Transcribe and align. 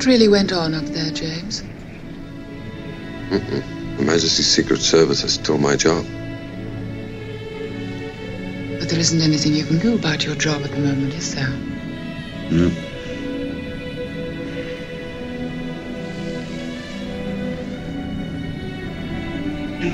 What 0.00 0.06
really 0.06 0.28
went 0.28 0.50
on 0.50 0.72
up 0.72 0.86
there, 0.86 1.10
James? 1.10 1.60
Her 3.28 4.02
Majesty's 4.02 4.46
Secret 4.46 4.80
Service 4.80 5.20
has 5.20 5.34
stole 5.34 5.58
my 5.58 5.76
job. 5.76 6.06
But 8.78 8.88
there 8.88 8.98
isn't 8.98 9.20
anything 9.20 9.52
you 9.52 9.66
can 9.66 9.78
do 9.78 9.96
about 9.96 10.24
your 10.24 10.36
job 10.36 10.62
at 10.62 10.70
the 10.70 10.78
moment, 10.78 11.12
is 11.12 11.34
there? 11.34 11.50
No. 12.50 12.70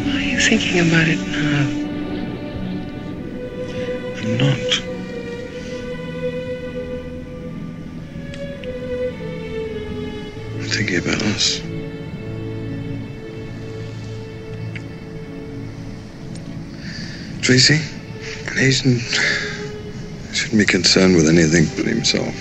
Why 0.04 0.18
are 0.18 0.20
you 0.20 0.38
thinking 0.38 0.86
about 0.86 1.08
it 1.08 1.18
now? 1.18 1.66
I'm 4.22 4.38
not. 4.38 4.85
Tracy, 17.46 17.78
an 18.48 18.58
shouldn't 20.32 20.58
be 20.58 20.64
concerned 20.64 21.14
with 21.14 21.28
anything 21.28 21.64
but 21.76 21.86
himself. 21.86 22.34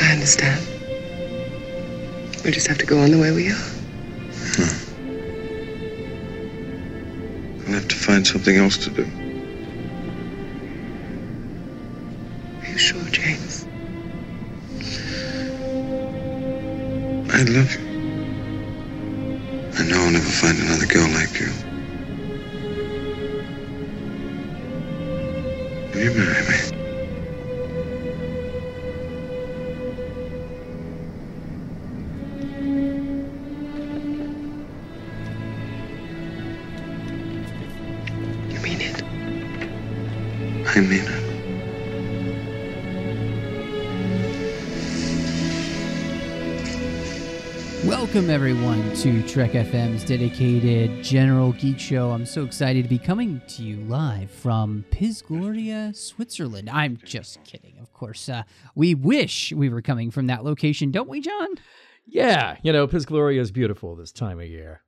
I 0.00 0.12
understand. 0.14 0.66
We 2.46 2.50
just 2.50 2.66
have 2.68 2.78
to 2.78 2.86
go 2.86 2.98
on 2.98 3.10
the 3.10 3.18
way 3.18 3.30
we 3.30 3.50
are. 3.50 3.64
Hmm. 4.56 4.72
I'll 7.66 7.74
have 7.74 7.88
to 7.88 7.96
find 7.96 8.26
something 8.26 8.56
else 8.56 8.78
to 8.78 8.88
do. 8.88 9.35
Trek 49.36 49.52
FM's 49.52 50.02
dedicated 50.02 51.04
General 51.04 51.52
Geek 51.52 51.78
Show. 51.78 52.10
I'm 52.10 52.24
so 52.24 52.42
excited 52.42 52.84
to 52.84 52.88
be 52.88 52.98
coming 52.98 53.42
to 53.48 53.62
you 53.62 53.82
live 53.84 54.30
from 54.30 54.82
Piz 54.90 55.20
Gloria, 55.20 55.92
Switzerland. 55.94 56.70
I'm 56.70 56.96
just 57.04 57.44
kidding, 57.44 57.76
of 57.78 57.92
course. 57.92 58.30
Uh, 58.30 58.44
we 58.74 58.94
wish 58.94 59.52
we 59.52 59.68
were 59.68 59.82
coming 59.82 60.10
from 60.10 60.28
that 60.28 60.42
location, 60.42 60.90
don't 60.90 61.10
we, 61.10 61.20
John? 61.20 61.48
Yeah, 62.06 62.56
you 62.62 62.72
know, 62.72 62.86
Piz 62.86 63.04
Gloria 63.04 63.42
is 63.42 63.50
beautiful 63.50 63.94
this 63.94 64.10
time 64.10 64.40
of 64.40 64.46
year. 64.46 64.80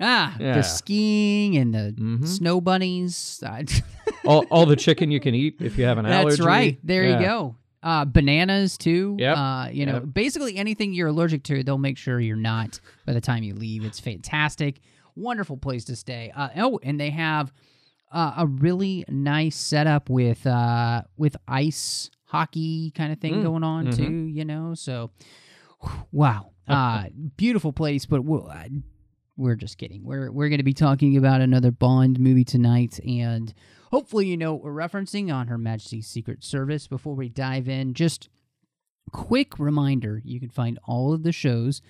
Ah, 0.00 0.34
Yeah. 0.40 0.56
the 0.56 0.62
skiing 0.62 1.56
and 1.56 1.72
the 1.72 1.94
Mhm. 1.96 2.26
snow 2.26 2.60
bunnies. 2.60 3.40
All, 4.26 4.44
all 4.50 4.66
the 4.66 4.74
chicken 4.74 5.12
you 5.12 5.20
can 5.20 5.36
eat 5.36 5.58
if 5.60 5.78
you 5.78 5.84
have 5.84 5.98
an 5.98 6.06
allergy. 6.06 6.30
That's 6.30 6.40
right. 6.40 6.78
There 6.82 7.04
Yeah. 7.04 7.20
you 7.20 7.24
go. 7.26 7.56
Uh, 7.84 8.04
bananas 8.06 8.78
too. 8.78 9.14
Yep. 9.18 9.36
Uh, 9.36 9.68
you 9.70 9.84
know, 9.84 9.94
Yep. 9.96 10.04
basically 10.14 10.56
anything 10.56 10.94
you're 10.94 11.08
allergic 11.08 11.42
to, 11.44 11.62
they'll 11.62 11.76
make 11.78 11.98
sure 11.98 12.18
you're 12.18 12.34
not 12.34 12.80
by 13.04 13.12
the 13.12 13.20
time 13.20 13.42
you 13.42 13.54
leave. 13.54 13.84
It's 13.84 14.00
fantastic. 14.00 14.80
Wonderful 15.16 15.58
place 15.58 15.84
to 15.84 15.94
stay. 15.96 16.32
Uh, 16.34 16.48
oh, 16.56 16.80
and 16.82 16.98
they 16.98 17.10
have 17.10 17.52
uh, 18.10 18.32
a 18.38 18.46
really 18.46 19.04
nice 19.08 19.54
setup 19.56 20.08
with 20.08 20.46
uh, 20.46 21.02
with 21.18 21.36
ice 21.46 22.10
hockey 22.24 22.90
kind 22.92 23.12
of 23.12 23.18
thing 23.20 23.34
Mm. 23.34 23.42
going 23.42 23.62
on 23.64 23.86
Mhm. 23.88 23.96
too. 23.96 24.12
You 24.32 24.44
know, 24.46 24.74
so 24.74 25.10
wow, 26.12 26.52
uh, 26.68 27.04
beautiful 27.36 27.72
place. 27.72 28.06
But 28.06 28.24
we'll, 28.24 28.48
uh, 28.48 28.64
we're 29.36 29.56
just 29.56 29.78
kidding. 29.78 30.04
We're 30.04 30.30
we're 30.30 30.48
going 30.48 30.58
to 30.58 30.64
be 30.64 30.74
talking 30.74 31.16
about 31.16 31.40
another 31.40 31.70
Bond 31.70 32.20
movie 32.20 32.44
tonight, 32.44 33.00
and 33.06 33.52
hopefully 33.90 34.26
you 34.26 34.36
know 34.36 34.54
we're 34.54 34.72
referencing 34.72 35.34
on 35.34 35.48
Her 35.48 35.58
Majesty's 35.58 36.06
Secret 36.06 36.44
Service. 36.44 36.86
Before 36.86 37.14
we 37.14 37.28
dive 37.28 37.68
in, 37.68 37.94
just 37.94 38.28
quick 39.12 39.58
reminder: 39.58 40.20
you 40.24 40.38
can 40.40 40.50
find 40.50 40.78
all 40.84 41.12
of 41.12 41.22
the 41.22 41.32
shows 41.32 41.80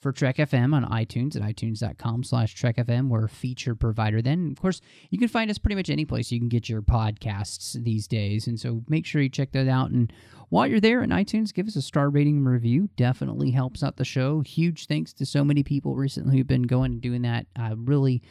for 0.00 0.12
Trek 0.12 0.36
FM 0.36 0.74
on 0.74 0.84
iTunes 0.86 1.36
at 1.36 1.42
itunes.com 1.42 2.24
slash 2.24 2.54
Trek 2.54 2.76
FM. 2.76 3.08
We're 3.08 3.26
a 3.26 3.28
feature 3.28 3.74
provider 3.74 4.22
then. 4.22 4.50
Of 4.50 4.60
course, 4.60 4.80
you 5.10 5.18
can 5.18 5.28
find 5.28 5.50
us 5.50 5.58
pretty 5.58 5.74
much 5.74 5.90
any 5.90 6.06
place 6.06 6.32
you 6.32 6.38
can 6.38 6.48
get 6.48 6.68
your 6.68 6.80
podcasts 6.80 7.72
these 7.84 8.08
days. 8.08 8.46
And 8.46 8.58
so 8.58 8.82
make 8.88 9.04
sure 9.04 9.20
you 9.20 9.28
check 9.28 9.52
that 9.52 9.68
out. 9.68 9.90
And 9.90 10.10
while 10.48 10.66
you're 10.66 10.80
there 10.80 11.02
in 11.02 11.10
iTunes, 11.10 11.52
give 11.52 11.68
us 11.68 11.76
a 11.76 11.82
star 11.82 12.08
rating 12.08 12.38
and 12.38 12.48
review. 12.48 12.88
Definitely 12.96 13.50
helps 13.50 13.82
out 13.82 13.98
the 13.98 14.04
show. 14.04 14.40
Huge 14.40 14.86
thanks 14.86 15.12
to 15.14 15.26
so 15.26 15.44
many 15.44 15.62
people 15.62 15.94
recently 15.94 16.38
who've 16.38 16.46
been 16.46 16.62
going 16.62 16.92
and 16.92 17.00
doing 17.00 17.22
that. 17.22 17.46
Uh, 17.54 17.74
really, 17.76 18.22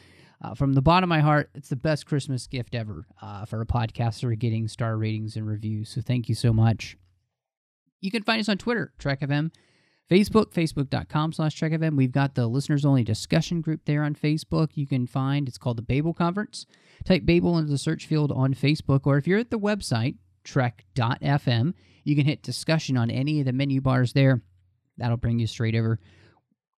uh, 0.41 0.55
from 0.55 0.73
the 0.73 0.81
bottom 0.81 1.11
of 1.11 1.15
my 1.15 1.21
heart, 1.21 1.51
it's 1.53 1.69
the 1.69 1.75
best 1.75 2.07
Christmas 2.07 2.47
gift 2.47 2.73
ever 2.73 3.05
uh, 3.21 3.45
for 3.45 3.61
a 3.61 3.65
podcaster 3.65 4.37
getting 4.37 4.67
star 4.67 4.97
ratings 4.97 5.35
and 5.35 5.47
reviews. 5.47 5.89
So 5.89 6.01
thank 6.01 6.29
you 6.29 6.35
so 6.35 6.51
much. 6.51 6.97
You 8.01 8.09
can 8.09 8.23
find 8.23 8.39
us 8.39 8.49
on 8.49 8.57
Twitter, 8.57 8.93
Trek 8.97 9.19
FM, 9.19 9.51
Facebook, 10.09 10.51
facebook.com 10.51 11.33
slash 11.33 11.53
Trek 11.53 11.71
FM. 11.71 11.95
We've 11.95 12.11
got 12.11 12.33
the 12.33 12.47
listeners 12.47 12.83
only 12.83 13.03
discussion 13.03 13.61
group 13.61 13.81
there 13.85 14.03
on 14.03 14.15
Facebook. 14.15 14.69
You 14.73 14.87
can 14.87 15.05
find 15.05 15.47
it's 15.47 15.59
called 15.59 15.77
the 15.77 15.83
Babel 15.83 16.15
Conference. 16.15 16.65
Type 17.05 17.25
Babel 17.25 17.57
into 17.57 17.71
the 17.71 17.77
search 17.77 18.07
field 18.07 18.31
on 18.31 18.55
Facebook, 18.55 19.01
or 19.05 19.17
if 19.17 19.27
you're 19.27 19.39
at 19.39 19.51
the 19.51 19.59
website, 19.59 20.15
trek.fm, 20.43 21.73
you 22.03 22.15
can 22.15 22.25
hit 22.25 22.41
discussion 22.41 22.97
on 22.97 23.11
any 23.11 23.39
of 23.39 23.45
the 23.45 23.53
menu 23.53 23.81
bars 23.81 24.13
there. 24.13 24.41
That'll 24.97 25.17
bring 25.17 25.37
you 25.37 25.45
straight 25.45 25.75
over. 25.75 25.99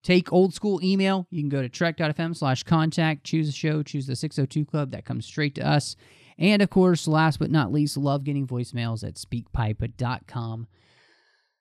Take 0.02 0.32
old 0.32 0.52
school 0.52 0.82
email. 0.82 1.26
You 1.30 1.40
can 1.40 1.50
go 1.50 1.62
to 1.62 1.68
trek.fm 1.68 2.36
slash 2.36 2.64
contact, 2.64 3.24
choose 3.24 3.48
a 3.48 3.52
show, 3.52 3.82
choose 3.82 4.06
the 4.06 4.16
602 4.16 4.64
Club. 4.64 4.90
That 4.90 5.04
comes 5.04 5.24
straight 5.24 5.54
to 5.54 5.66
us. 5.66 5.94
And 6.36 6.62
of 6.62 6.70
course, 6.70 7.06
last 7.06 7.38
but 7.38 7.50
not 7.50 7.70
least, 7.70 7.96
love 7.96 8.24
getting 8.24 8.46
voicemails 8.46 9.06
at 9.06 9.14
speakpipe.com 9.14 10.66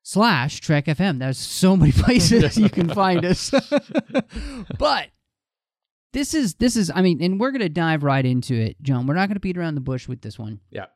slash 0.10 0.60
Trek 0.60 0.86
FM. 0.86 1.20
There's 1.20 1.38
so 1.38 1.78
many 1.78 1.92
places 2.04 2.58
you 2.58 2.70
can 2.70 2.90
find 2.90 3.24
us. 3.24 3.52
but 4.80 5.10
this 6.14 6.34
is 6.34 6.56
this 6.56 6.76
is 6.76 6.92
I 6.94 7.02
mean, 7.02 7.22
and 7.22 7.40
we're 7.40 7.52
gonna 7.52 7.70
dive 7.70 8.04
right 8.04 8.26
into 8.26 8.56
it, 8.56 8.82
John. 8.82 9.06
We're 9.06 9.16
not 9.16 9.28
gonna 9.30 9.40
beat 9.40 9.58
around 9.58 9.76
the 9.76 9.82
bush 9.82 10.08
with 10.08 10.22
this 10.22 10.40
one. 10.40 10.60
Yeah. 10.72 10.88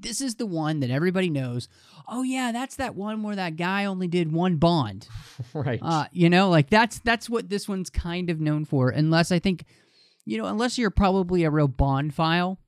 This 0.00 0.20
is 0.20 0.36
the 0.36 0.46
one 0.46 0.80
that 0.80 0.90
everybody 0.90 1.28
knows. 1.28 1.68
Oh 2.06 2.22
yeah, 2.22 2.52
that's 2.52 2.76
that 2.76 2.94
one 2.94 3.22
where 3.22 3.34
that 3.34 3.56
guy 3.56 3.86
only 3.86 4.08
did 4.08 4.32
one 4.32 4.56
bond. 4.56 5.08
Right. 5.54 5.78
Uh, 5.80 6.06
you 6.10 6.28
know, 6.28 6.50
like 6.50 6.68
that's 6.68 6.98
that's 6.98 7.30
what 7.30 7.48
this 7.48 7.68
one's 7.68 7.90
kind 7.90 8.28
of 8.28 8.40
known 8.40 8.64
for. 8.64 8.90
Unless 8.90 9.30
I 9.30 9.38
think, 9.38 9.64
you 10.24 10.36
know, 10.36 10.46
unless 10.46 10.76
you're 10.76 10.90
probably 10.90 11.44
a 11.44 11.50
real 11.50 11.68
Bond 11.68 12.12
file, 12.12 12.58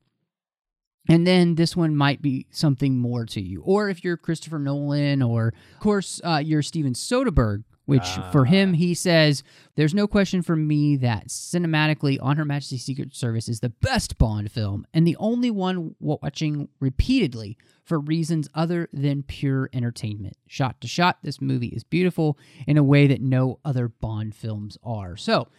and 1.09 1.25
then 1.25 1.55
this 1.55 1.75
one 1.75 1.95
might 1.95 2.21
be 2.21 2.47
something 2.51 2.97
more 2.97 3.25
to 3.25 3.41
you. 3.41 3.61
Or 3.63 3.89
if 3.89 4.03
you're 4.03 4.17
Christopher 4.17 4.59
Nolan, 4.59 5.21
or 5.21 5.53
of 5.73 5.79
course 5.79 6.21
uh, 6.23 6.41
you're 6.43 6.61
Steven 6.61 6.93
Soderbergh, 6.93 7.63
which 7.85 8.07
for 8.31 8.45
him 8.45 8.73
he 8.73 8.93
says 8.93 9.43
there's 9.75 9.93
no 9.93 10.07
question 10.07 10.41
for 10.41 10.55
me 10.55 10.95
that 10.97 11.27
cinematically, 11.27 12.17
On 12.21 12.37
Her 12.37 12.45
Majesty's 12.45 12.85
Secret 12.85 13.13
Service 13.15 13.49
is 13.49 13.59
the 13.59 13.69
best 13.69 14.17
Bond 14.17 14.51
film 14.51 14.85
and 14.93 15.05
the 15.05 15.17
only 15.19 15.51
one 15.51 15.95
watching 15.99 16.69
repeatedly 16.79 17.57
for 17.83 17.99
reasons 17.99 18.47
other 18.53 18.87
than 18.93 19.23
pure 19.23 19.69
entertainment. 19.73 20.37
Shot 20.47 20.79
to 20.81 20.87
shot, 20.87 21.17
this 21.23 21.41
movie 21.41 21.67
is 21.67 21.83
beautiful 21.83 22.37
in 22.65 22.77
a 22.77 22.83
way 22.83 23.07
that 23.07 23.21
no 23.21 23.59
other 23.65 23.89
Bond 23.89 24.35
films 24.35 24.77
are. 24.83 25.17
So 25.17 25.49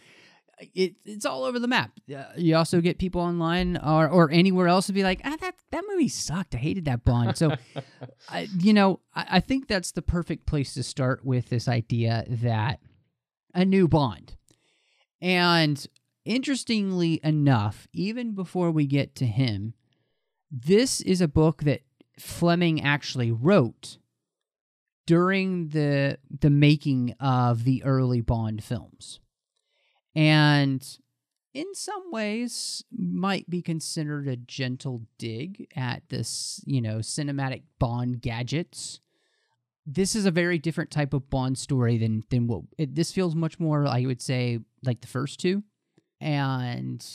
it, 0.73 0.95
it's 1.05 1.25
all 1.25 1.43
over 1.43 1.59
the 1.59 1.67
map. 1.67 1.91
Uh, 2.13 2.23
you 2.35 2.55
also 2.55 2.81
get 2.81 2.97
people 2.97 3.21
online 3.21 3.77
or, 3.77 4.07
or 4.07 4.31
anywhere 4.31 4.67
else 4.67 4.87
to 4.87 4.93
be 4.93 5.03
like, 5.03 5.21
ah, 5.23 5.35
that 5.41 5.55
that 5.71 5.83
movie 5.89 6.07
sucked. 6.07 6.55
I 6.55 6.57
hated 6.57 6.85
that 6.85 7.03
Bond. 7.03 7.37
So, 7.37 7.55
I, 8.29 8.47
you 8.57 8.73
know, 8.73 8.99
I, 9.15 9.25
I 9.31 9.39
think 9.39 9.67
that's 9.67 9.91
the 9.91 10.01
perfect 10.01 10.45
place 10.45 10.73
to 10.75 10.83
start 10.83 11.25
with 11.25 11.49
this 11.49 11.67
idea 11.67 12.25
that 12.27 12.79
a 13.53 13.65
new 13.65 13.87
Bond. 13.87 14.35
And 15.21 15.85
interestingly 16.25 17.19
enough, 17.23 17.87
even 17.93 18.33
before 18.33 18.71
we 18.71 18.85
get 18.85 19.15
to 19.15 19.25
him, 19.25 19.73
this 20.51 21.01
is 21.01 21.21
a 21.21 21.27
book 21.27 21.63
that 21.63 21.81
Fleming 22.19 22.81
actually 22.81 23.31
wrote 23.31 23.97
during 25.05 25.69
the 25.69 26.17
the 26.29 26.49
making 26.49 27.15
of 27.19 27.63
the 27.63 27.83
early 27.83 28.21
Bond 28.21 28.63
films. 28.63 29.19
And 30.15 30.85
in 31.53 31.73
some 31.73 32.11
ways 32.11 32.83
might 32.91 33.49
be 33.49 33.61
considered 33.61 34.27
a 34.27 34.35
gentle 34.35 35.03
dig 35.17 35.67
at 35.75 36.03
this, 36.09 36.61
you 36.65 36.81
know, 36.81 36.97
cinematic 36.97 37.63
Bond 37.79 38.21
gadgets. 38.21 38.99
This 39.85 40.15
is 40.15 40.25
a 40.25 40.31
very 40.31 40.57
different 40.57 40.91
type 40.91 41.13
of 41.13 41.29
Bond 41.29 41.57
story 41.57 41.97
than 41.97 42.23
than 42.29 42.47
what 42.47 42.61
it, 42.77 42.95
this 42.95 43.11
feels 43.11 43.35
much 43.35 43.59
more 43.59 43.85
I 43.85 44.05
would 44.05 44.21
say 44.21 44.59
like 44.83 45.01
the 45.01 45.07
first 45.07 45.39
two. 45.39 45.63
And 46.21 47.05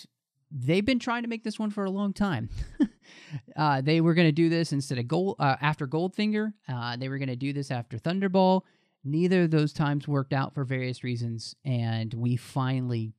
they've 0.50 0.84
been 0.84 0.98
trying 0.98 1.22
to 1.22 1.28
make 1.28 1.44
this 1.44 1.58
one 1.58 1.70
for 1.70 1.84
a 1.84 1.90
long 1.90 2.12
time. 2.12 2.50
uh, 3.56 3.80
they 3.80 4.00
were 4.00 4.14
going 4.14 4.28
to 4.28 4.32
do 4.32 4.48
this 4.48 4.72
instead 4.72 4.98
of 4.98 5.08
gold 5.08 5.36
uh, 5.38 5.56
after 5.60 5.86
Goldfinger. 5.86 6.52
Uh, 6.68 6.96
they 6.96 7.08
were 7.08 7.18
going 7.18 7.28
to 7.28 7.36
do 7.36 7.52
this 7.52 7.70
after 7.70 7.98
Thunderball. 7.98 8.62
Neither 9.04 9.44
of 9.44 9.50
those 9.50 9.72
times 9.72 10.08
worked 10.08 10.32
out 10.32 10.54
for 10.54 10.64
various 10.64 11.04
reasons, 11.04 11.54
and 11.64 12.12
we 12.14 12.36
finally 12.36 13.12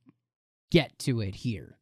get 0.70 0.98
to 1.00 1.20
it 1.20 1.34
here. 1.34 1.78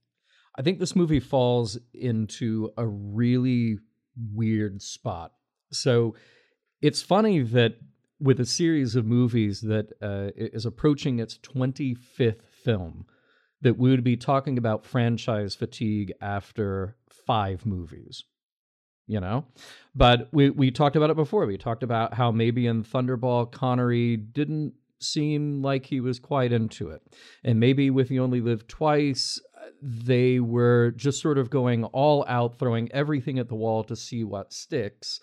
I 0.57 0.63
think 0.63 0.79
this 0.79 0.97
movie 0.97 1.21
falls 1.21 1.79
into 1.93 2.71
a 2.77 2.87
really 2.87 3.79
weird 4.35 4.83
spot. 4.83 5.33
So 5.71 6.15
it's 6.81 7.03
funny 7.03 7.43
that 7.43 7.77
with 8.21 8.41
a 8.41 8.47
series 8.47 8.97
of 8.97 9.05
movies 9.07 9.61
that 9.61 9.93
uh, 10.03 10.31
is 10.37 10.67
approaching 10.67 11.21
its 11.21 11.39
25th 11.39 12.43
film, 12.65 13.07
that 13.61 13.79
we 13.79 13.91
would 13.91 14.05
be 14.05 14.17
talking 14.17 14.59
about 14.59 14.85
franchise 14.85 15.55
fatigue 15.55 16.13
after 16.21 16.97
five 17.27 17.67
movies 17.67 18.25
you 19.09 19.19
know 19.19 19.45
but 19.95 20.29
we 20.31 20.51
we 20.51 20.71
talked 20.71 20.95
about 20.95 21.11
it 21.11 21.17
before 21.17 21.45
we 21.47 21.59
talked 21.59 21.83
about 21.83 22.15
how 22.15 22.31
maybe 22.31 22.67
in 22.67 22.85
thunderball 22.85 23.51
connery 23.51 24.17
didn't 24.17 24.73
seem 25.01 25.63
like 25.63 25.87
he 25.87 26.01
was 26.01 26.19
quite 26.19 26.53
into 26.53 26.91
it 26.91 27.03
and 27.43 27.59
maybe 27.59 27.91
with 27.91 28.11
you 28.11 28.23
only 28.23 28.41
live 28.41 28.67
twice 28.69 29.41
they 29.83 30.39
were 30.41 30.93
just 30.97 31.21
sort 31.21 31.39
of 31.39 31.51
going 31.51 31.85
all 31.87 32.25
out 32.29 32.59
throwing 32.59 32.91
everything 32.93 33.39
at 33.39 33.49
the 33.49 33.55
wall 33.55 33.83
to 33.83 33.97
see 33.97 34.23
what 34.23 34.53
sticks 34.53 35.21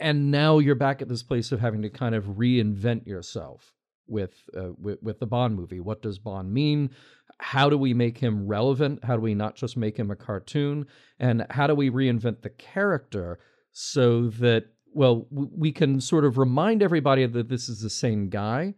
and 0.00 0.30
now 0.30 0.58
you're 0.58 0.74
back 0.74 1.02
at 1.02 1.08
this 1.08 1.22
place 1.22 1.52
of 1.52 1.60
having 1.60 1.82
to 1.82 1.90
kind 1.90 2.14
of 2.14 2.24
reinvent 2.24 3.06
yourself 3.06 3.72
with, 4.06 4.34
uh, 4.56 4.70
with 4.80 5.02
with 5.02 5.18
the 5.20 5.26
Bond 5.26 5.54
movie. 5.54 5.80
What 5.80 6.02
does 6.02 6.18
Bond 6.18 6.52
mean? 6.52 6.90
How 7.38 7.70
do 7.70 7.78
we 7.78 7.94
make 7.94 8.18
him 8.18 8.46
relevant? 8.46 9.04
How 9.04 9.16
do 9.16 9.22
we 9.22 9.34
not 9.34 9.54
just 9.54 9.76
make 9.76 9.96
him 9.96 10.10
a 10.10 10.16
cartoon? 10.16 10.86
And 11.18 11.46
how 11.50 11.66
do 11.66 11.74
we 11.74 11.90
reinvent 11.90 12.42
the 12.42 12.50
character 12.50 13.38
so 13.72 14.28
that 14.28 14.66
well 14.92 15.26
we 15.30 15.70
can 15.70 16.00
sort 16.00 16.24
of 16.24 16.38
remind 16.38 16.82
everybody 16.82 17.24
that 17.26 17.48
this 17.48 17.68
is 17.68 17.80
the 17.80 17.90
same 17.90 18.28
guy, 18.28 18.74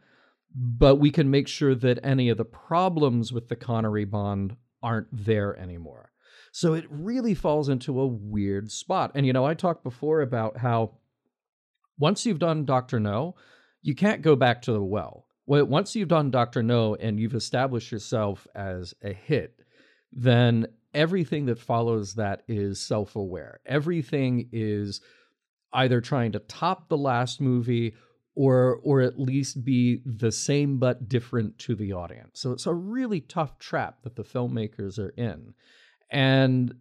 but 0.54 0.96
we 0.96 1.10
can 1.10 1.30
make 1.30 1.48
sure 1.48 1.74
that 1.74 2.00
any 2.02 2.28
of 2.28 2.36
the 2.36 2.44
problems 2.44 3.32
with 3.32 3.48
the 3.48 3.56
Connery 3.56 4.04
Bond 4.04 4.56
aren't 4.82 5.08
there 5.12 5.56
anymore. 5.56 6.12
So 6.52 6.74
it 6.74 6.84
really 6.90 7.34
falls 7.34 7.68
into 7.68 8.00
a 8.00 8.06
weird 8.06 8.70
spot. 8.70 9.12
And 9.14 9.26
you 9.26 9.32
know, 9.32 9.46
I 9.46 9.54
talked 9.54 9.84
before 9.84 10.20
about 10.20 10.58
how 10.58 10.92
once 11.98 12.26
you've 12.26 12.38
done 12.38 12.64
Doctor 12.64 12.98
No, 12.98 13.36
you 13.82 13.94
can't 13.94 14.22
go 14.22 14.36
back 14.36 14.62
to 14.62 14.72
the 14.72 14.82
well. 14.82 15.26
Well, 15.50 15.64
once 15.64 15.96
you've 15.96 16.06
done 16.06 16.30
Doctor 16.30 16.62
No 16.62 16.94
and 16.94 17.18
you've 17.18 17.34
established 17.34 17.90
yourself 17.90 18.46
as 18.54 18.94
a 19.02 19.12
hit, 19.12 19.64
then 20.12 20.68
everything 20.94 21.46
that 21.46 21.58
follows 21.58 22.14
that 22.14 22.44
is 22.46 22.80
self-aware. 22.80 23.58
Everything 23.66 24.48
is 24.52 25.00
either 25.72 26.00
trying 26.00 26.30
to 26.30 26.38
top 26.38 26.88
the 26.88 26.96
last 26.96 27.40
movie 27.40 27.96
or 28.36 28.78
or 28.84 29.00
at 29.00 29.18
least 29.18 29.64
be 29.64 30.02
the 30.06 30.30
same 30.30 30.78
but 30.78 31.08
different 31.08 31.58
to 31.58 31.74
the 31.74 31.94
audience. 31.94 32.38
So 32.40 32.52
it's 32.52 32.66
a 32.66 32.72
really 32.72 33.20
tough 33.20 33.58
trap 33.58 34.02
that 34.04 34.14
the 34.14 34.22
filmmakers 34.22 35.00
are 35.00 35.12
in. 35.16 35.54
And 36.12 36.76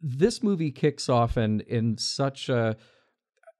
this 0.00 0.44
movie 0.44 0.70
kicks 0.70 1.08
off 1.08 1.36
in 1.36 1.60
in 1.62 1.98
such 1.98 2.48
a 2.50 2.76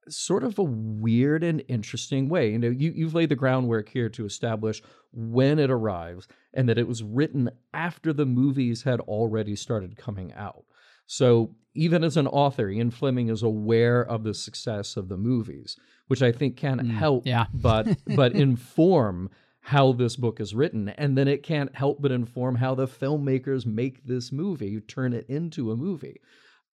sort 0.09 0.43
of 0.43 0.57
a 0.57 0.63
weird 0.63 1.43
and 1.43 1.63
interesting 1.67 2.29
way. 2.29 2.51
You 2.51 2.59
know, 2.59 2.69
you, 2.69 2.91
you've 2.95 3.13
laid 3.13 3.29
the 3.29 3.35
groundwork 3.35 3.89
here 3.89 4.09
to 4.09 4.25
establish 4.25 4.81
when 5.11 5.59
it 5.59 5.69
arrives 5.69 6.27
and 6.53 6.67
that 6.69 6.77
it 6.77 6.87
was 6.87 7.03
written 7.03 7.49
after 7.73 8.13
the 8.13 8.25
movies 8.25 8.83
had 8.83 8.99
already 9.01 9.55
started 9.55 9.97
coming 9.97 10.33
out. 10.33 10.65
So 11.05 11.55
even 11.73 12.03
as 12.03 12.17
an 12.17 12.27
author, 12.27 12.69
Ian 12.69 12.91
Fleming 12.91 13.29
is 13.29 13.43
aware 13.43 14.01
of 14.01 14.23
the 14.23 14.33
success 14.33 14.97
of 14.97 15.07
the 15.07 15.17
movies, 15.17 15.77
which 16.07 16.21
I 16.21 16.31
think 16.31 16.57
can 16.57 16.79
mm, 16.79 16.91
help 16.91 17.25
yeah. 17.25 17.45
but 17.53 17.87
but 18.15 18.33
inform 18.33 19.29
how 19.61 19.91
this 19.91 20.15
book 20.15 20.39
is 20.39 20.55
written. 20.55 20.89
And 20.89 21.17
then 21.17 21.27
it 21.27 21.43
can't 21.43 21.73
help 21.75 22.01
but 22.01 22.11
inform 22.11 22.55
how 22.55 22.75
the 22.75 22.87
filmmakers 22.87 23.65
make 23.65 24.05
this 24.05 24.31
movie, 24.31 24.79
turn 24.81 25.13
it 25.13 25.25
into 25.29 25.71
a 25.71 25.75
movie 25.75 26.21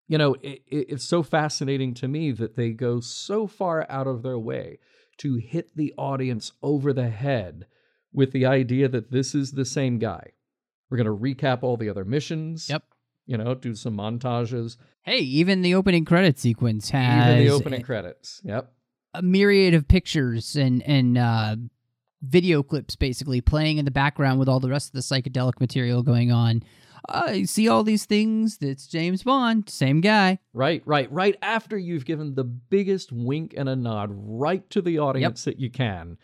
you 0.08 0.18
know, 0.18 0.34
it, 0.42 0.62
it's 0.66 1.04
so 1.04 1.22
fascinating 1.22 1.94
to 1.94 2.08
me 2.08 2.30
that 2.32 2.56
they 2.56 2.70
go 2.70 3.00
so 3.00 3.46
far 3.46 3.86
out 3.88 4.06
of 4.06 4.22
their 4.22 4.38
way 4.38 4.78
to 5.18 5.36
hit 5.36 5.76
the 5.76 5.94
audience 5.96 6.52
over 6.62 6.92
the 6.92 7.08
head 7.08 7.66
with 8.12 8.32
the 8.32 8.46
idea 8.46 8.88
that 8.88 9.10
this 9.10 9.34
is 9.34 9.52
the 9.52 9.64
same 9.64 9.98
guy. 9.98 10.32
We're 10.90 10.98
going 10.98 11.06
to 11.06 11.16
recap 11.16 11.62
all 11.62 11.76
the 11.76 11.88
other 11.88 12.04
missions. 12.04 12.68
Yep. 12.68 12.84
You 13.26 13.38
know, 13.38 13.54
do 13.54 13.74
some 13.74 13.96
montages. 13.96 14.76
Hey, 15.02 15.18
even 15.18 15.62
the 15.62 15.74
opening 15.74 16.04
credit 16.04 16.38
sequence 16.38 16.90
has 16.90 17.34
even 17.34 17.46
the 17.46 17.52
opening 17.52 17.82
credits. 17.82 18.40
Yep. 18.44 18.70
A 19.14 19.22
myriad 19.22 19.74
of 19.74 19.88
pictures 19.88 20.56
and 20.56 20.82
and 20.82 21.16
uh, 21.16 21.56
video 22.22 22.62
clips 22.62 22.96
basically 22.96 23.40
playing 23.40 23.78
in 23.78 23.84
the 23.84 23.90
background 23.90 24.38
with 24.38 24.48
all 24.48 24.60
the 24.60 24.68
rest 24.68 24.88
of 24.88 24.92
the 24.92 25.00
psychedelic 25.00 25.58
material 25.60 26.02
going 26.02 26.32
on. 26.32 26.62
I 27.08 27.44
see 27.44 27.68
all 27.68 27.84
these 27.84 28.06
things. 28.06 28.58
It's 28.60 28.86
James 28.86 29.22
Bond, 29.22 29.68
same 29.68 30.00
guy. 30.00 30.38
Right, 30.52 30.82
right, 30.86 31.10
right 31.12 31.36
after 31.42 31.76
you've 31.76 32.04
given 32.04 32.34
the 32.34 32.44
biggest 32.44 33.12
wink 33.12 33.54
and 33.56 33.68
a 33.68 33.76
nod 33.76 34.10
right 34.12 34.68
to 34.70 34.80
the 34.80 34.98
audience 34.98 35.46
yep. 35.46 35.54
that 35.54 35.60
you 35.60 35.70
can 35.70 36.18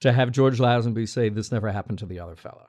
to 0.00 0.12
have 0.12 0.32
George 0.32 0.58
Lazenby 0.58 1.08
say 1.08 1.28
this 1.28 1.52
never 1.52 1.70
happened 1.70 1.98
to 2.00 2.06
the 2.06 2.20
other 2.20 2.36
fella. 2.36 2.68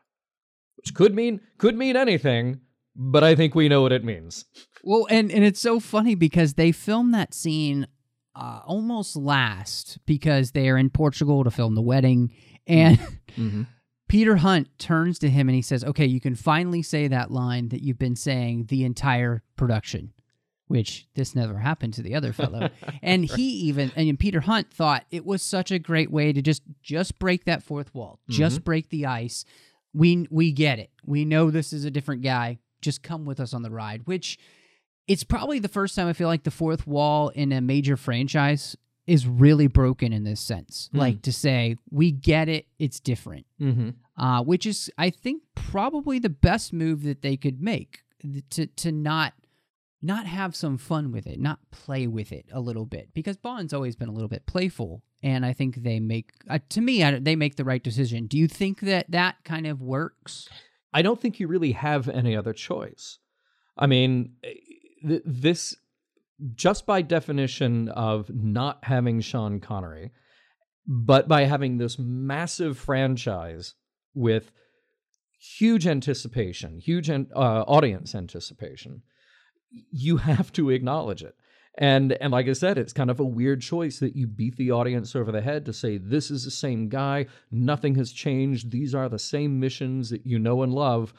Which 0.77 0.94
could 0.94 1.15
mean 1.15 1.41
could 1.58 1.75
mean 1.77 1.96
anything, 1.96 2.62
but 2.96 3.24
I 3.24 3.36
think 3.36 3.55
we 3.55 3.70
know 3.70 3.82
what 3.82 3.91
it 3.91 4.03
means. 4.03 4.46
Well, 4.84 5.08
and 5.10 5.32
and 5.32 5.44
it's 5.44 5.60
so 5.60 5.79
funny 5.79 6.15
because 6.15 6.53
they 6.53 6.72
filmed 6.72 7.13
that 7.13 7.34
scene 7.34 7.88
uh, 8.36 8.62
almost 8.65 9.15
last 9.15 9.98
because 10.05 10.51
they 10.51 10.70
are 10.70 10.77
in 10.77 10.89
Portugal 10.89 11.44
to 11.44 11.51
film 11.51 11.75
the 11.75 11.82
wedding 11.82 12.34
and 12.67 13.00
mm-hmm. 13.38 13.63
Peter 14.07 14.38
Hunt 14.38 14.67
turns 14.77 15.19
to 15.19 15.29
him 15.29 15.50
and 15.50 15.55
he 15.55 15.62
says, 15.62 15.83
Okay, 15.83 16.05
you 16.05 16.19
can 16.19 16.35
finally 16.35 16.81
say 16.81 17.07
that 17.07 17.31
line 17.31 17.69
that 17.69 17.81
you've 17.81 18.00
been 18.00 18.15
saying 18.15 18.65
the 18.65 18.83
entire 18.83 19.43
production, 19.55 20.13
which 20.67 21.07
this 21.15 21.35
never 21.35 21.57
happened 21.57 21.93
to 21.95 22.01
the 22.03 22.15
other 22.15 22.31
fellow. 22.31 22.69
and 23.01 23.25
he 23.25 23.43
even, 23.67 23.91
and 23.95 24.19
Peter 24.19 24.41
Hunt 24.41 24.71
thought 24.71 25.05
it 25.12 25.25
was 25.25 25.41
such 25.41 25.71
a 25.71 25.79
great 25.79 26.12
way 26.12 26.33
to 26.33 26.41
just, 26.41 26.62
just 26.83 27.17
break 27.17 27.45
that 27.45 27.63
fourth 27.63 27.93
wall, 27.95 28.19
mm-hmm. 28.24 28.38
just 28.38 28.63
break 28.63 28.89
the 28.89 29.05
ice. 29.05 29.43
We, 29.93 30.27
we 30.29 30.51
get 30.51 30.79
it. 30.79 30.91
We 31.05 31.25
know 31.25 31.50
this 31.50 31.74
is 31.74 31.85
a 31.85 31.91
different 31.91 32.21
guy. 32.21 32.59
Just 32.81 33.01
come 33.01 33.25
with 33.25 33.39
us 33.39 33.53
on 33.53 33.63
the 33.63 33.71
ride, 33.71 34.01
which 34.05 34.38
it's 35.07 35.24
probably 35.24 35.59
the 35.59 35.67
first 35.67 35.95
time 35.95 36.07
I 36.07 36.13
feel 36.13 36.27
like 36.27 36.43
the 36.43 36.51
fourth 36.51 36.85
wall 36.85 37.29
in 37.29 37.51
a 37.51 37.62
major 37.62 37.97
franchise 37.97 38.75
is 39.07 39.27
really 39.27 39.67
broken 39.67 40.12
in 40.12 40.24
this 40.24 40.39
sense. 40.39 40.89
Mm. 40.93 41.00
Like 41.00 41.21
to 41.24 41.31
say, 41.31 41.77
we 41.91 42.12
get 42.12 42.50
it, 42.50 42.67
it's 42.79 43.00
different. 43.00 43.45
Mm-hmm. 43.62 43.89
Uh, 44.17 44.41
which 44.41 44.65
is, 44.65 44.89
I 44.97 45.09
think, 45.09 45.43
probably 45.55 46.19
the 46.19 46.29
best 46.29 46.71
move 46.71 47.03
that 47.03 47.21
they 47.21 47.35
could 47.35 47.62
make 47.62 48.03
to 48.51 48.65
to 48.65 48.91
not 48.91 49.33
not 50.01 50.25
have 50.25 50.55
some 50.55 50.77
fun 50.77 51.12
with 51.12 51.27
it, 51.27 51.39
not 51.39 51.59
play 51.71 52.07
with 52.07 52.31
it 52.31 52.45
a 52.51 52.59
little 52.59 52.85
bit, 52.85 53.09
because 53.13 53.38
Bond's 53.38 53.74
always 53.74 53.95
been 53.95 54.07
a 54.07 54.13
little 54.13 54.29
bit 54.29 54.45
playful, 54.45 55.03
and 55.24 55.45
I 55.45 55.51
think 55.51 55.77
they 55.77 56.00
make, 56.00 56.31
uh, 56.50 56.59
to 56.69 56.81
me, 56.81 57.03
I, 57.03 57.19
they 57.19 57.35
make 57.35 57.55
the 57.55 57.63
right 57.65 57.83
decision. 57.83 58.27
Do 58.27 58.38
you 58.38 58.47
think 58.47 58.81
that 58.81 59.09
that 59.09 59.35
kind 59.43 59.65
of 59.67 59.81
works? 59.81 60.47
I 60.93 61.01
don't 61.01 61.19
think 61.19 61.39
you 61.39 61.47
really 61.47 61.74
have 61.74 62.07
any 62.07 62.35
other 62.38 62.53
choice. 62.53 63.19
I 63.77 63.88
mean, 63.88 64.35
eh, 64.43 64.53
th- 65.05 65.24
this 65.25 65.75
just 66.54 66.86
by 66.86 67.01
definition 67.01 67.89
of 67.89 68.30
not 68.34 68.80
having 68.84 69.22
Sean 69.22 69.60
Connery, 69.60 70.12
but 70.88 71.27
by 71.27 71.46
having 71.46 71.77
this 71.77 71.98
massive 71.98 72.77
franchise 72.77 73.74
with 74.13 74.51
huge 75.39 75.88
anticipation, 75.88 76.80
huge 76.80 77.10
uh, 77.10 77.24
audience 77.36 78.15
anticipation, 78.15 79.01
you 79.92 80.18
have 80.18 80.51
to 80.54 80.70
acknowledge 80.70 81.24
it. 81.24 81.36
And 81.77 82.13
and 82.13 82.32
like 82.32 82.48
I 82.48 82.54
said, 82.54 82.77
it's 82.77 82.94
kind 82.94 83.12
of 83.12 83.20
a 83.20 83.25
weird 83.25 83.62
choice 83.62 84.00
that 84.00 84.15
you 84.15 84.27
beat 84.27 84.56
the 84.56 84.72
audience 84.72 85.15
over 85.15 85.32
the 85.32 85.42
head 85.42 85.65
to 85.65 85.74
say 85.74 85.98
this 85.98 86.32
is 86.32 86.46
the 86.46 86.51
same 86.51 86.88
guy, 86.88 87.25
nothing 87.51 87.96
has 87.96 88.13
changed, 88.13 88.72
these 88.72 88.96
are 88.96 89.10
the 89.10 89.20
same 89.20 89.60
missions 89.60 90.10
that 90.10 90.25
you 90.25 90.39
know 90.39 90.63
and 90.63 90.74
love. 90.74 91.13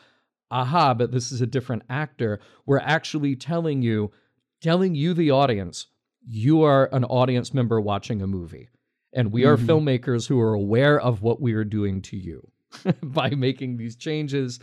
Aha, 0.50 0.94
but 0.94 1.10
this 1.10 1.32
is 1.32 1.40
a 1.40 1.46
different 1.46 1.82
actor. 1.90 2.40
We're 2.66 2.78
actually 2.78 3.34
telling 3.34 3.82
you, 3.82 4.12
telling 4.60 4.94
you 4.94 5.14
the 5.14 5.30
audience, 5.30 5.86
you 6.26 6.62
are 6.62 6.88
an 6.92 7.04
audience 7.04 7.54
member 7.54 7.80
watching 7.80 8.22
a 8.22 8.26
movie. 8.26 8.68
And 9.12 9.32
we 9.32 9.44
are 9.44 9.56
mm-hmm. 9.56 9.70
filmmakers 9.70 10.28
who 10.28 10.40
are 10.40 10.54
aware 10.54 11.00
of 11.00 11.22
what 11.22 11.40
we 11.40 11.54
are 11.54 11.64
doing 11.64 12.02
to 12.02 12.16
you 12.16 12.50
by 13.02 13.30
making 13.30 13.76
these 13.76 13.96
changes, 13.96 14.58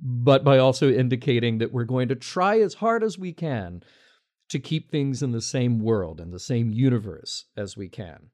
but 0.00 0.42
by 0.42 0.58
also 0.58 0.90
indicating 0.90 1.58
that 1.58 1.72
we're 1.72 1.84
going 1.84 2.08
to 2.08 2.16
try 2.16 2.60
as 2.60 2.74
hard 2.74 3.04
as 3.04 3.18
we 3.18 3.32
can 3.32 3.82
to 4.48 4.58
keep 4.58 4.90
things 4.90 5.22
in 5.22 5.32
the 5.32 5.40
same 5.40 5.78
world 5.78 6.20
and 6.20 6.32
the 6.32 6.38
same 6.38 6.70
universe 6.70 7.46
as 7.56 7.76
we 7.76 7.88
can. 7.88 8.30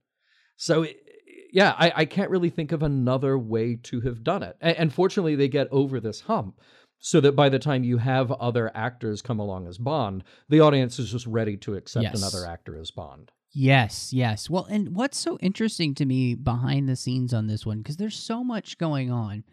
So, 0.56 0.86
yeah, 1.52 1.74
I, 1.78 1.92
I 1.96 2.04
can't 2.06 2.30
really 2.30 2.50
think 2.50 2.72
of 2.72 2.82
another 2.82 3.38
way 3.38 3.76
to 3.84 4.00
have 4.00 4.24
done 4.24 4.42
it. 4.42 4.56
And, 4.60 4.76
and 4.76 4.92
fortunately, 4.92 5.36
they 5.36 5.48
get 5.48 5.68
over 5.70 6.00
this 6.00 6.22
hump 6.22 6.60
so 6.98 7.20
that 7.20 7.36
by 7.36 7.48
the 7.48 7.58
time 7.58 7.84
you 7.84 7.98
have 7.98 8.30
other 8.32 8.70
actors 8.74 9.22
come 9.22 9.38
along 9.38 9.66
as 9.66 9.78
Bond, 9.78 10.24
the 10.48 10.60
audience 10.60 10.98
is 10.98 11.10
just 11.10 11.26
ready 11.26 11.56
to 11.58 11.74
accept 11.74 12.02
Yes. 12.04 12.18
another 12.20 12.46
actor 12.46 12.76
as 12.78 12.90
Bond. 12.90 13.30
Yes, 13.52 14.12
yes. 14.12 14.50
Well, 14.50 14.66
and 14.66 14.94
what's 14.94 15.16
so 15.18 15.38
interesting 15.40 15.94
to 15.94 16.04
me 16.04 16.34
behind 16.34 16.88
the 16.88 16.96
scenes 16.96 17.32
on 17.32 17.46
this 17.46 17.64
one, 17.64 17.78
because 17.78 17.96
there's 17.96 18.18
so 18.18 18.44
much 18.44 18.78
going 18.78 19.10
on. 19.10 19.44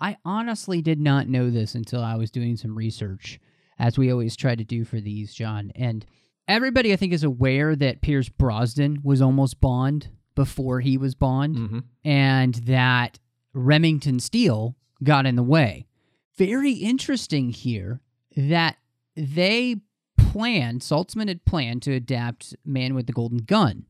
I 0.00 0.16
honestly 0.24 0.82
did 0.82 1.00
not 1.00 1.28
know 1.28 1.50
this 1.50 1.74
until 1.74 2.02
I 2.02 2.16
was 2.16 2.30
doing 2.30 2.56
some 2.56 2.76
research, 2.76 3.38
as 3.78 3.96
we 3.96 4.10
always 4.10 4.36
try 4.36 4.54
to 4.56 4.64
do 4.64 4.84
for 4.84 5.00
these, 5.00 5.32
John. 5.32 5.70
And 5.74 6.04
everybody, 6.48 6.92
I 6.92 6.96
think, 6.96 7.12
is 7.12 7.22
aware 7.24 7.76
that 7.76 8.02
Pierce 8.02 8.28
Brosnan 8.28 9.00
was 9.04 9.22
almost 9.22 9.60
Bond 9.60 10.08
before 10.34 10.80
he 10.80 10.98
was 10.98 11.14
Bond, 11.14 11.56
Mhm. 11.56 11.84
and 12.04 12.54
that 12.66 13.18
Remington 13.54 14.20
Steele 14.20 14.76
got 15.02 15.24
in 15.24 15.36
the 15.36 15.42
way. 15.42 15.85
Very 16.36 16.72
interesting 16.72 17.50
here 17.50 18.00
that 18.36 18.76
they 19.16 19.76
planned, 20.18 20.82
Saltzman 20.82 21.28
had 21.28 21.44
planned 21.44 21.82
to 21.82 21.92
adapt 21.92 22.54
Man 22.64 22.94
with 22.94 23.06
the 23.06 23.12
Golden 23.12 23.38
Gun, 23.38 23.86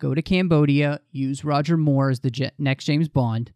go 0.00 0.14
to 0.14 0.22
Cambodia, 0.22 1.00
use 1.10 1.44
Roger 1.44 1.76
Moore 1.76 2.10
as 2.10 2.20
the 2.20 2.30
Je- 2.30 2.50
next 2.58 2.84
James 2.84 3.08
Bond, 3.08 3.52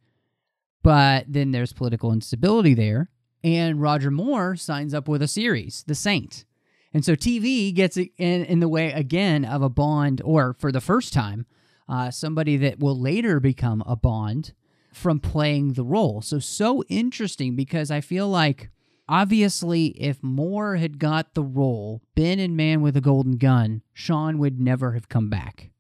but 0.83 1.25
then 1.29 1.53
there's 1.53 1.73
political 1.73 2.13
instability 2.13 2.75
there, 2.75 3.11
and 3.43 3.81
Roger 3.81 4.11
Moore 4.11 4.57
signs 4.57 4.93
up 4.93 5.09
with 5.09 5.23
a 5.23 5.29
series, 5.29 5.85
The 5.87 5.95
Saint. 5.95 6.45
And 6.93 7.05
so 7.05 7.15
TV 7.15 7.73
gets 7.75 7.97
in, 7.97 8.11
in 8.19 8.61
the 8.61 8.69
way 8.69 8.93
again 8.93 9.45
of 9.45 9.63
a 9.63 9.69
Bond, 9.69 10.21
or 10.25 10.55
for 10.55 10.71
the 10.71 10.81
first 10.81 11.13
time, 11.13 11.47
uh, 11.89 12.11
somebody 12.11 12.59
that 12.59 12.79
will 12.79 12.99
later 12.99 13.41
become 13.41 13.83
a 13.87 13.97
Bond 13.97 14.53
from 14.99 15.21
playing 15.21 15.73
the 15.73 15.85
role. 15.85 16.21
So, 16.21 16.39
so 16.39 16.83
interesting 16.89 17.57
because 17.57 17.91
I 17.91 18.01
feel 18.01 18.29
like 18.29 18.69
obviously 19.09 19.87
if 20.01 20.23
Moore 20.23 20.77
had 20.77 20.99
got 20.99 21.35
the 21.35 21.43
role, 21.43 22.03
Ben 22.15 22.39
in 22.39 22.57
Man 22.57 22.83
with 22.83 22.97
a 22.97 23.01
Golden 23.01 23.37
Gun, 23.39 23.83
Sean 23.95 24.39
would 24.39 24.61
never 24.61 24.93
have 24.93 25.09
come 25.09 25.31
back 25.31 25.71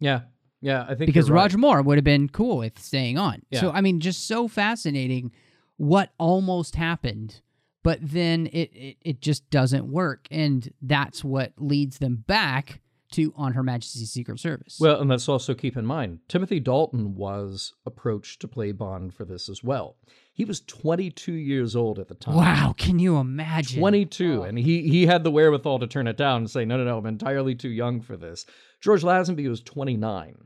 Yeah. 0.00 0.22
Yeah, 0.60 0.84
I 0.88 0.94
think 0.94 1.06
because 1.06 1.30
right. 1.30 1.42
Roger 1.42 1.58
Moore 1.58 1.82
would 1.82 1.98
have 1.98 2.04
been 2.04 2.30
cool 2.30 2.56
with 2.56 2.78
staying 2.78 3.18
on. 3.18 3.42
Yeah. 3.50 3.60
So 3.60 3.70
I 3.70 3.82
mean, 3.82 4.00
just 4.00 4.26
so 4.26 4.48
fascinating 4.48 5.30
what 5.76 6.12
almost 6.18 6.76
happened, 6.76 7.42
but 7.82 7.98
then 8.00 8.46
it, 8.46 8.70
it 8.74 8.96
it 9.02 9.20
just 9.20 9.50
doesn't 9.50 9.86
work, 9.92 10.26
and 10.30 10.72
that's 10.80 11.22
what 11.22 11.52
leads 11.58 11.98
them 11.98 12.24
back 12.26 12.80
to 13.14 13.32
On 13.36 13.52
Her 13.52 13.62
Majesty's 13.62 14.10
Secret 14.10 14.38
Service. 14.40 14.78
Well, 14.80 15.00
and 15.00 15.08
let's 15.08 15.28
also 15.28 15.54
keep 15.54 15.76
in 15.76 15.86
mind 15.86 16.20
Timothy 16.28 16.60
Dalton 16.60 17.14
was 17.14 17.74
approached 17.86 18.40
to 18.40 18.48
play 18.48 18.72
Bond 18.72 19.14
for 19.14 19.24
this 19.24 19.48
as 19.48 19.62
well. 19.62 19.96
He 20.32 20.44
was 20.44 20.60
22 20.62 21.32
years 21.32 21.76
old 21.76 22.00
at 22.00 22.08
the 22.08 22.14
time. 22.16 22.34
wow, 22.34 22.74
can 22.76 22.98
you 22.98 23.18
imagine? 23.18 23.80
22 23.80 24.42
and 24.42 24.58
he 24.58 24.88
he 24.88 25.06
had 25.06 25.22
the 25.22 25.30
wherewithal 25.30 25.78
to 25.78 25.86
turn 25.86 26.08
it 26.08 26.16
down 26.16 26.38
and 26.38 26.50
say 26.50 26.64
no 26.64 26.76
no 26.76 26.84
no 26.84 26.98
i'm 26.98 27.06
entirely 27.06 27.54
too 27.54 27.68
young 27.68 28.00
for 28.00 28.16
this 28.16 28.44
george 28.80 29.02
lazenby 29.02 29.48
was 29.48 29.62
29 29.62 30.36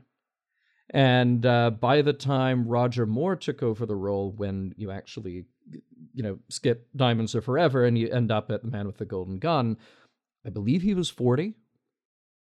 and 0.91 1.45
uh, 1.45 1.69
by 1.71 2.01
the 2.01 2.13
time 2.13 2.67
roger 2.67 3.05
moore 3.05 3.35
took 3.35 3.61
over 3.63 3.85
the 3.85 3.95
role 3.95 4.31
when 4.31 4.73
you 4.77 4.91
actually 4.91 5.45
you 6.13 6.23
know 6.23 6.39
skip 6.49 6.87
diamonds 6.95 7.35
are 7.35 7.41
forever 7.41 7.83
and 7.83 7.97
you 7.97 8.09
end 8.09 8.31
up 8.31 8.51
at 8.51 8.61
the 8.61 8.69
man 8.69 8.85
with 8.87 8.97
the 8.97 9.05
golden 9.05 9.39
gun 9.39 9.77
i 10.45 10.49
believe 10.49 10.81
he 10.81 10.93
was 10.93 11.09
40 11.09 11.55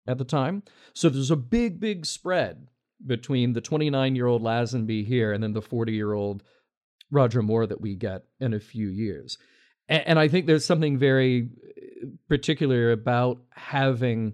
at 0.07 0.17
the 0.17 0.25
time 0.25 0.63
so 0.93 1.09
there's 1.09 1.31
a 1.31 1.35
big 1.35 1.79
big 1.79 2.05
spread 2.05 2.67
between 3.05 3.53
the 3.53 3.61
29 3.61 4.15
year 4.15 4.27
old 4.27 4.41
lazenby 4.41 5.05
here 5.05 5.31
and 5.33 5.43
then 5.43 5.53
the 5.53 5.61
40 5.61 5.91
year 5.93 6.13
old 6.13 6.43
roger 7.11 7.41
moore 7.41 7.65
that 7.67 7.81
we 7.81 7.95
get 7.95 8.23
in 8.39 8.53
a 8.53 8.59
few 8.59 8.87
years 8.87 9.37
a- 9.89 10.07
and 10.07 10.17
I 10.19 10.27
think 10.27 10.45
there's 10.45 10.65
something 10.65 10.97
very 10.97 11.49
uh, 12.03 12.07
particular 12.29 12.91
about 12.91 13.39
having 13.51 14.33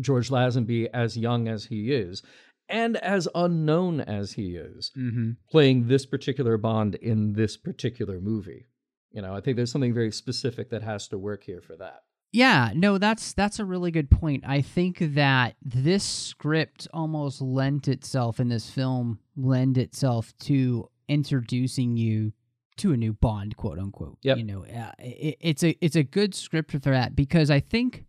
George 0.00 0.28
Lazenby 0.28 0.88
as 0.92 1.16
young 1.16 1.48
as 1.48 1.64
he 1.66 1.92
is 1.92 2.22
and 2.68 2.96
as 2.98 3.28
unknown 3.34 4.00
as 4.00 4.32
he 4.32 4.56
is 4.56 4.90
Mm-hmm. 4.96 5.30
playing 5.50 5.86
this 5.88 6.04
particular 6.04 6.58
Bond 6.58 6.96
in 6.96 7.32
this 7.34 7.56
particular 7.56 8.20
movie. 8.20 8.66
You 9.12 9.22
know, 9.22 9.34
I 9.34 9.40
think 9.40 9.56
there's 9.56 9.70
something 9.72 9.94
very 9.94 10.10
specific 10.12 10.68
that 10.70 10.82
has 10.82 11.08
to 11.08 11.16
work 11.18 11.44
here 11.44 11.60
for 11.62 11.76
that. 11.76 12.00
Yeah, 12.32 12.72
no, 12.74 12.98
that's 12.98 13.32
that's 13.32 13.58
a 13.58 13.64
really 13.64 13.90
good 13.90 14.10
point. 14.10 14.44
I 14.46 14.60
think 14.60 14.98
that 15.00 15.56
this 15.62 16.04
script 16.04 16.86
almost 16.92 17.40
lent 17.40 17.88
itself 17.88 18.40
in 18.40 18.48
this 18.48 18.68
film 18.68 19.20
lend 19.36 19.78
itself 19.78 20.34
to 20.40 20.90
introducing 21.08 21.96
you 21.96 22.32
to 22.76 22.92
a 22.92 22.96
new 22.96 23.14
Bond, 23.14 23.56
quote 23.56 23.78
unquote. 23.78 24.18
Yep. 24.22 24.38
You 24.38 24.44
know, 24.44 24.64
uh, 24.64 24.92
it, 24.98 25.38
it's 25.40 25.64
a 25.64 25.76
it's 25.80 25.96
a 25.96 26.02
good 26.02 26.34
script 26.34 26.72
for 26.72 26.78
that 26.78 27.16
because 27.16 27.50
I 27.50 27.60
think, 27.60 28.04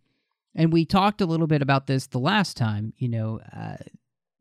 and 0.54 0.72
we 0.72 0.84
talked 0.84 1.20
a 1.20 1.26
little 1.26 1.46
bit 1.46 1.62
about 1.62 1.86
this 1.86 2.06
the 2.06 2.18
last 2.18 2.56
time. 2.56 2.92
You 2.98 3.08
know, 3.08 3.40
uh, 3.56 3.76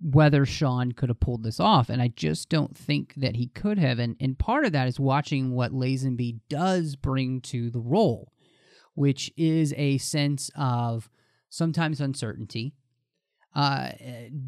whether 0.01 0.45
Sean 0.45 0.91
could 0.91 1.09
have 1.09 1.19
pulled 1.19 1.43
this 1.43 1.59
off, 1.59 1.89
and 1.89 2.01
I 2.01 2.09
just 2.09 2.49
don't 2.49 2.77
think 2.77 3.13
that 3.15 3.35
he 3.35 3.47
could 3.47 3.79
have. 3.79 3.99
And 3.99 4.15
and 4.19 4.37
part 4.37 4.65
of 4.65 4.73
that 4.73 4.87
is 4.87 4.99
watching 4.99 5.51
what 5.51 5.71
Lazenby 5.71 6.39
does 6.49 6.95
bring 6.95 7.41
to 7.41 7.69
the 7.69 7.79
role 7.79 8.33
which 8.97 9.31
is 9.37 9.73
a 9.77 9.99
sense 9.99 10.49
of 10.55 11.07
sometimes 11.49 12.01
uncertainty, 12.01 12.73
uh, 13.55 13.91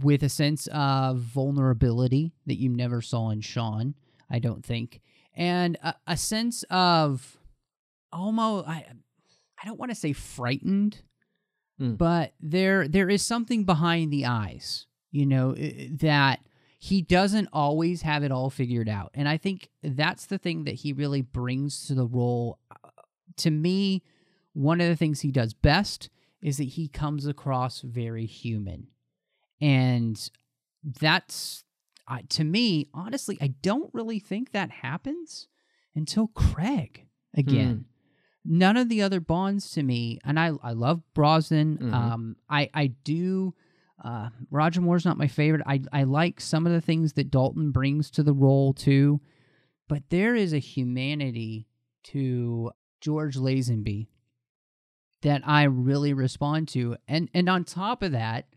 with 0.02 0.24
a 0.24 0.30
sense 0.30 0.68
of 0.74 1.20
vulnerability 1.20 2.34
that 2.48 2.58
you 2.60 2.68
never 2.70 3.00
saw 3.02 3.30
in 3.30 3.42
Sean, 3.42 3.94
I 4.30 4.40
don't 4.40 4.66
think, 4.66 5.02
and 5.36 5.78
a, 5.84 5.94
a 6.08 6.18
sense 6.18 6.64
of 6.72 7.38
almost 8.12 8.68
I 8.68 8.86
I 9.62 9.68
don't 9.68 9.80
want 9.80 9.92
to 9.92 9.96
say 9.96 10.14
frightened, 10.14 11.04
Hmm. 11.78 11.94
but 11.94 12.34
there 12.42 12.88
there 12.88 13.08
is 13.10 13.22
something 13.22 13.66
behind 13.66 14.12
the 14.12 14.26
eyes, 14.26 14.88
you 15.12 15.26
know, 15.28 15.54
that 15.54 16.40
he 16.80 17.02
doesn't 17.04 17.50
always 17.54 18.02
have 18.02 18.24
it 18.24 18.32
all 18.32 18.50
figured 18.50 18.90
out, 18.90 19.12
and 19.14 19.30
I 19.30 19.38
think 19.38 19.70
that's 19.84 20.26
the 20.26 20.40
thing 20.40 20.64
that 20.64 20.74
he 20.76 20.92
really 20.92 21.22
brings 21.22 21.86
to 21.88 21.94
the 21.94 22.08
role. 22.08 22.58
Uh, 22.72 22.90
To 23.38 23.52
me, 23.52 24.04
one 24.54 24.82
of 24.82 24.88
the 24.88 24.96
things 24.96 25.22
he 25.22 25.32
does 25.32 25.54
best 25.54 26.10
is 26.42 26.58
that 26.58 26.64
he 26.64 26.88
comes 26.88 27.26
across 27.28 27.82
very 27.82 28.26
human. 28.26 28.88
And 29.62 30.30
that's, 30.84 31.64
uh, 32.08 32.20
to 32.30 32.44
me, 32.44 32.88
honestly, 32.94 33.38
I 33.42 33.48
don't 33.62 33.94
really 33.94 34.20
think 34.20 34.52
that 34.52 34.72
happens 34.72 35.48
until 35.96 36.28
Craig 36.28 37.08
again. 37.36 37.86
None 38.46 38.78
of 38.78 38.88
the 38.90 39.02
other 39.02 39.20
Bonds 39.20 39.70
to 39.72 39.84
me, 39.84 40.18
and 40.24 40.40
I, 40.40 40.52
I 40.64 40.72
love 40.72 41.02
Brosnan. 41.14 41.78
Mhm. 41.78 41.94
Um, 41.94 42.36
I, 42.50 42.70
I 42.74 42.88
do. 42.88 43.54
Uh, 44.04 44.30
Roger 44.50 44.80
Moore's 44.80 45.04
not 45.04 45.18
my 45.18 45.28
favorite. 45.28 45.62
I, 45.68 45.82
I 45.92 46.04
like 46.04 46.40
some 46.40 46.66
of 46.66 46.72
the 46.72 46.80
things 46.82 47.14
that 47.14 47.30
Dalton 47.30 47.72
brings 47.72 48.10
to 48.12 48.24
the 48.24 48.34
role 48.34 48.74
too, 48.74 49.20
but 49.90 50.04
there 50.10 50.36
is 50.36 50.54
a 50.54 50.58
humanity 50.60 51.68
to 52.06 52.72
George 53.02 53.36
Lazenby 53.36 54.08
that 55.22 55.42
I 55.46 55.64
really 55.64 56.14
respond 56.14 56.68
to. 56.70 56.98
And 57.08 57.30
and 57.34 57.50
on 57.50 57.64
top 57.66 58.02
of 58.04 58.12
that, 58.14 58.48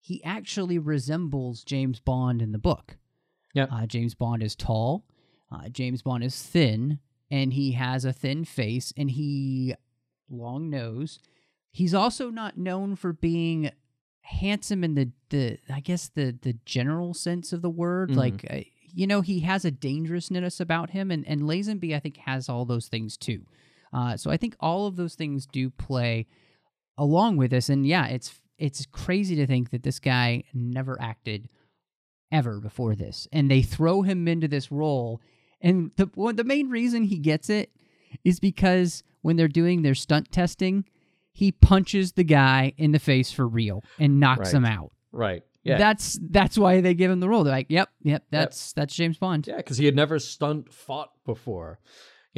he 0.00 0.22
actually 0.24 0.78
resembles 0.78 1.64
James 1.64 2.00
Bond 2.00 2.40
in 2.42 2.52
the 2.52 2.58
book. 2.58 2.96
Yeah. 3.54 3.66
Uh, 3.70 3.86
James 3.86 4.14
Bond 4.14 4.42
is 4.42 4.54
tall. 4.54 5.04
Uh, 5.50 5.68
James 5.68 6.02
Bond 6.02 6.22
is 6.22 6.40
thin, 6.42 6.98
and 7.30 7.52
he 7.52 7.72
has 7.72 8.04
a 8.04 8.12
thin 8.12 8.44
face, 8.44 8.92
and 8.96 9.10
he 9.10 9.74
long 10.30 10.68
nose. 10.70 11.18
He's 11.70 11.94
also 11.94 12.30
not 12.30 12.58
known 12.58 12.96
for 12.96 13.12
being 13.12 13.70
handsome 14.20 14.84
in 14.84 14.94
the 14.94 15.10
the 15.30 15.58
I 15.72 15.80
guess 15.80 16.08
the 16.08 16.36
the 16.40 16.54
general 16.64 17.14
sense 17.14 17.52
of 17.52 17.62
the 17.62 17.70
word. 17.70 18.10
Mhm. 18.10 18.16
Like 18.16 18.46
uh, 18.50 18.60
you 18.90 19.06
know, 19.06 19.20
he 19.20 19.40
has 19.40 19.64
a 19.64 19.70
dangerousness 19.70 20.60
about 20.60 20.90
him, 20.90 21.10
and 21.10 21.26
and 21.26 21.42
Lazenby 21.42 21.94
I 21.94 22.00
think 22.00 22.18
has 22.18 22.48
all 22.48 22.64
those 22.64 22.88
things 22.88 23.16
too. 23.16 23.46
Uh, 23.92 24.16
so 24.16 24.30
I 24.30 24.36
think 24.36 24.56
all 24.60 24.86
of 24.86 24.96
those 24.96 25.14
things 25.14 25.46
do 25.46 25.70
play 25.70 26.26
along 26.96 27.36
with 27.36 27.50
this, 27.50 27.68
and 27.68 27.86
yeah, 27.86 28.06
it's 28.06 28.40
it's 28.58 28.86
crazy 28.86 29.36
to 29.36 29.46
think 29.46 29.70
that 29.70 29.82
this 29.84 29.98
guy 30.00 30.42
never 30.52 31.00
acted 31.00 31.48
ever 32.30 32.60
before 32.60 32.94
this, 32.94 33.26
and 33.32 33.50
they 33.50 33.62
throw 33.62 34.02
him 34.02 34.28
into 34.28 34.48
this 34.48 34.70
role, 34.70 35.20
and 35.60 35.90
the 35.96 36.10
well, 36.14 36.32
the 36.34 36.44
main 36.44 36.68
reason 36.68 37.04
he 37.04 37.18
gets 37.18 37.48
it 37.50 37.70
is 38.24 38.40
because 38.40 39.02
when 39.22 39.36
they're 39.36 39.48
doing 39.48 39.82
their 39.82 39.94
stunt 39.94 40.30
testing, 40.32 40.84
he 41.32 41.52
punches 41.52 42.12
the 42.12 42.24
guy 42.24 42.72
in 42.76 42.92
the 42.92 42.98
face 42.98 43.30
for 43.30 43.46
real 43.46 43.82
and 43.98 44.18
knocks 44.20 44.52
Right. 44.52 44.54
him 44.54 44.64
out. 44.64 44.92
Right. 45.12 45.42
Yeah. 45.64 45.76
That's 45.78 46.18
that's 46.30 46.56
why 46.56 46.80
they 46.80 46.94
give 46.94 47.10
him 47.10 47.20
the 47.20 47.28
role. 47.28 47.44
They're 47.44 47.52
like, 47.52 47.66
"Yep, 47.68 47.90
yep, 48.02 48.24
that's 48.30 48.72
that's 48.72 48.94
James 48.94 49.18
Bond." 49.18 49.46
Yeah, 49.46 49.56
because 49.58 49.76
he 49.76 49.84
had 49.86 49.94
never 49.96 50.18
stunt 50.18 50.72
fought 50.72 51.10
before, 51.26 51.78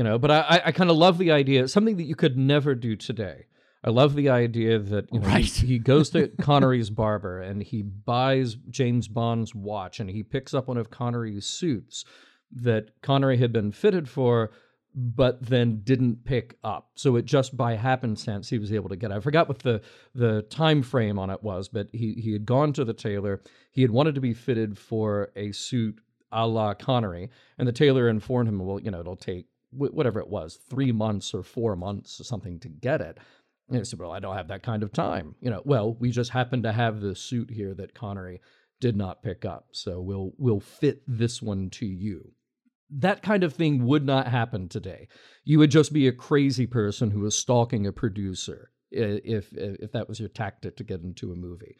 you 0.00 0.04
know. 0.04 0.18
But 0.18 0.30
I, 0.30 0.62
I, 0.64 0.72
kind 0.72 0.88
of 0.88 0.96
love 0.96 1.18
the 1.18 1.30
idea, 1.30 1.68
something 1.68 1.98
that 1.98 2.04
you 2.04 2.14
could 2.16 2.38
never 2.38 2.74
do 2.74 2.96
today. 2.96 3.44
I 3.84 3.90
love 3.90 4.14
the 4.14 4.30
idea 4.30 4.78
that 4.78 5.12
you 5.12 5.20
know, 5.20 5.28
he- 5.28 5.32
Right. 5.34 5.44
he, 5.44 5.78
goes 5.78 6.08
to 6.10 6.28
Connery's 6.40 6.88
barber 6.88 7.42
and 7.42 7.62
he 7.62 7.82
buys 7.82 8.54
James 8.70 9.08
Bond's 9.08 9.54
watch 9.54 10.00
and 10.00 10.08
he 10.08 10.22
picks 10.22 10.54
up 10.54 10.68
one 10.68 10.78
of 10.78 10.88
Connery's 10.88 11.44
suits 11.44 12.06
that 12.50 13.02
Connery 13.02 13.36
had 13.36 13.52
been 13.52 13.72
fitted 13.72 14.08
for, 14.08 14.50
but 14.94 15.44
then 15.44 15.82
didn't 15.84 16.24
pick 16.24 16.56
up. 16.64 16.92
So 16.94 17.16
it 17.16 17.26
just 17.26 17.54
by 17.58 17.76
happenstance 17.76 18.48
he 18.48 18.58
was 18.58 18.72
able 18.72 18.88
to 18.88 18.96
get. 18.96 19.10
it. 19.10 19.16
I 19.18 19.20
forgot 19.20 19.48
what 19.48 19.58
the 19.58 19.82
the 20.14 20.42
time 20.48 20.80
frame 20.82 21.18
on 21.18 21.28
it 21.28 21.42
was, 21.42 21.68
but 21.68 21.88
he 21.92 22.14
he 22.14 22.32
had 22.32 22.46
gone 22.46 22.72
to 22.72 22.86
the 22.86 22.94
tailor. 22.94 23.42
He 23.70 23.82
had 23.82 23.90
wanted 23.90 24.14
to 24.14 24.20
be 24.22 24.32
fitted 24.32 24.78
for 24.78 25.30
a 25.36 25.52
suit 25.52 26.00
a 26.32 26.46
la 26.46 26.74
Connery, 26.74 27.28
and 27.58 27.66
the 27.68 27.72
tailor 27.72 28.08
informed 28.08 28.48
him, 28.48 28.58
well, 28.64 28.80
you 28.80 28.90
know, 28.90 29.00
it'll 29.00 29.16
take 29.16 29.46
whatever 29.70 30.20
it 30.20 30.28
was, 30.28 30.58
three 30.68 30.92
months 30.92 31.32
or 31.34 31.42
four 31.42 31.76
months 31.76 32.20
or 32.20 32.24
something 32.24 32.58
to 32.60 32.68
get 32.68 33.00
it. 33.00 33.18
And 33.68 33.78
he 33.78 33.84
said, 33.84 34.00
well, 34.00 34.12
I 34.12 34.18
don't 34.18 34.36
have 34.36 34.48
that 34.48 34.64
kind 34.64 34.82
of 34.82 34.92
time. 34.92 35.36
You 35.40 35.50
know, 35.50 35.62
well, 35.64 35.94
we 35.94 36.10
just 36.10 36.30
happen 36.30 36.62
to 36.64 36.72
have 36.72 37.00
the 37.00 37.14
suit 37.14 37.50
here 37.50 37.72
that 37.74 37.94
Connery 37.94 38.40
did 38.80 38.96
not 38.96 39.22
pick 39.22 39.44
up, 39.44 39.68
so 39.72 40.00
we'll 40.00 40.32
we'll 40.38 40.60
fit 40.60 41.02
this 41.06 41.42
one 41.42 41.70
to 41.70 41.86
you. 41.86 42.32
That 42.88 43.22
kind 43.22 43.44
of 43.44 43.52
thing 43.54 43.84
would 43.86 44.04
not 44.04 44.26
happen 44.26 44.68
today. 44.68 45.06
You 45.44 45.58
would 45.58 45.70
just 45.70 45.92
be 45.92 46.08
a 46.08 46.12
crazy 46.12 46.66
person 46.66 47.10
who 47.10 47.20
was 47.20 47.36
stalking 47.36 47.86
a 47.86 47.92
producer 47.92 48.70
if 48.90 49.52
if 49.52 49.92
that 49.92 50.08
was 50.08 50.18
your 50.18 50.30
tactic 50.30 50.76
to 50.78 50.84
get 50.84 51.02
into 51.02 51.30
a 51.30 51.36
movie. 51.36 51.76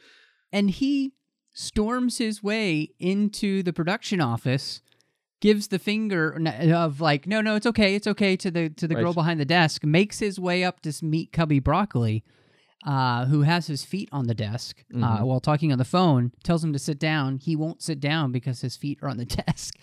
And 0.53 0.71
he 0.71 1.15
storms 1.53 2.19
his 2.19 2.43
way 2.43 2.91
into 2.99 3.63
the 3.63 3.73
production 3.73 4.21
office, 4.21 4.83
gives 5.41 5.69
the 5.69 5.79
finger 5.79 6.39
of 6.75 7.01
like, 7.01 7.27
"No, 7.27 7.41
no, 7.41 7.57
it's 7.57 7.67
okay, 7.67 7.95
it's 7.95 8.07
okay" 8.07 8.37
to 8.37 8.51
the 8.51 8.69
to 8.71 8.87
the 8.87 8.95
girl 8.95 9.13
behind 9.15 9.41
the 9.41 9.45
desk, 9.45 9.85
makes 9.85 10.19
his 10.19 10.39
way 10.39 10.65
up 10.65 10.81
to 10.81 11.05
meet 11.05 11.33
Cubby 11.33 11.59
Broccoli, 11.59 12.23
uh, 12.87 13.27
who 13.27 13.43
has 13.43 13.67
his 13.67 13.85
feet 13.85 14.09
on 14.13 14.27
the 14.27 14.35
desk 14.35 14.85
uh, 14.95 14.97
Mhm. 14.99 15.23
while 15.27 15.41
talking 15.41 15.73
on 15.73 15.79
the 15.79 15.85
phone. 15.85 16.33
Tells 16.45 16.63
him 16.65 16.73
to 16.73 16.79
sit 16.79 16.99
down. 16.99 17.39
He 17.39 17.57
won't 17.57 17.83
sit 17.83 18.01
down 18.01 18.33
because 18.33 18.61
his 18.61 18.77
feet 18.77 18.99
are 19.03 19.09
on 19.09 19.17
the 19.17 19.25
desk, 19.47 19.75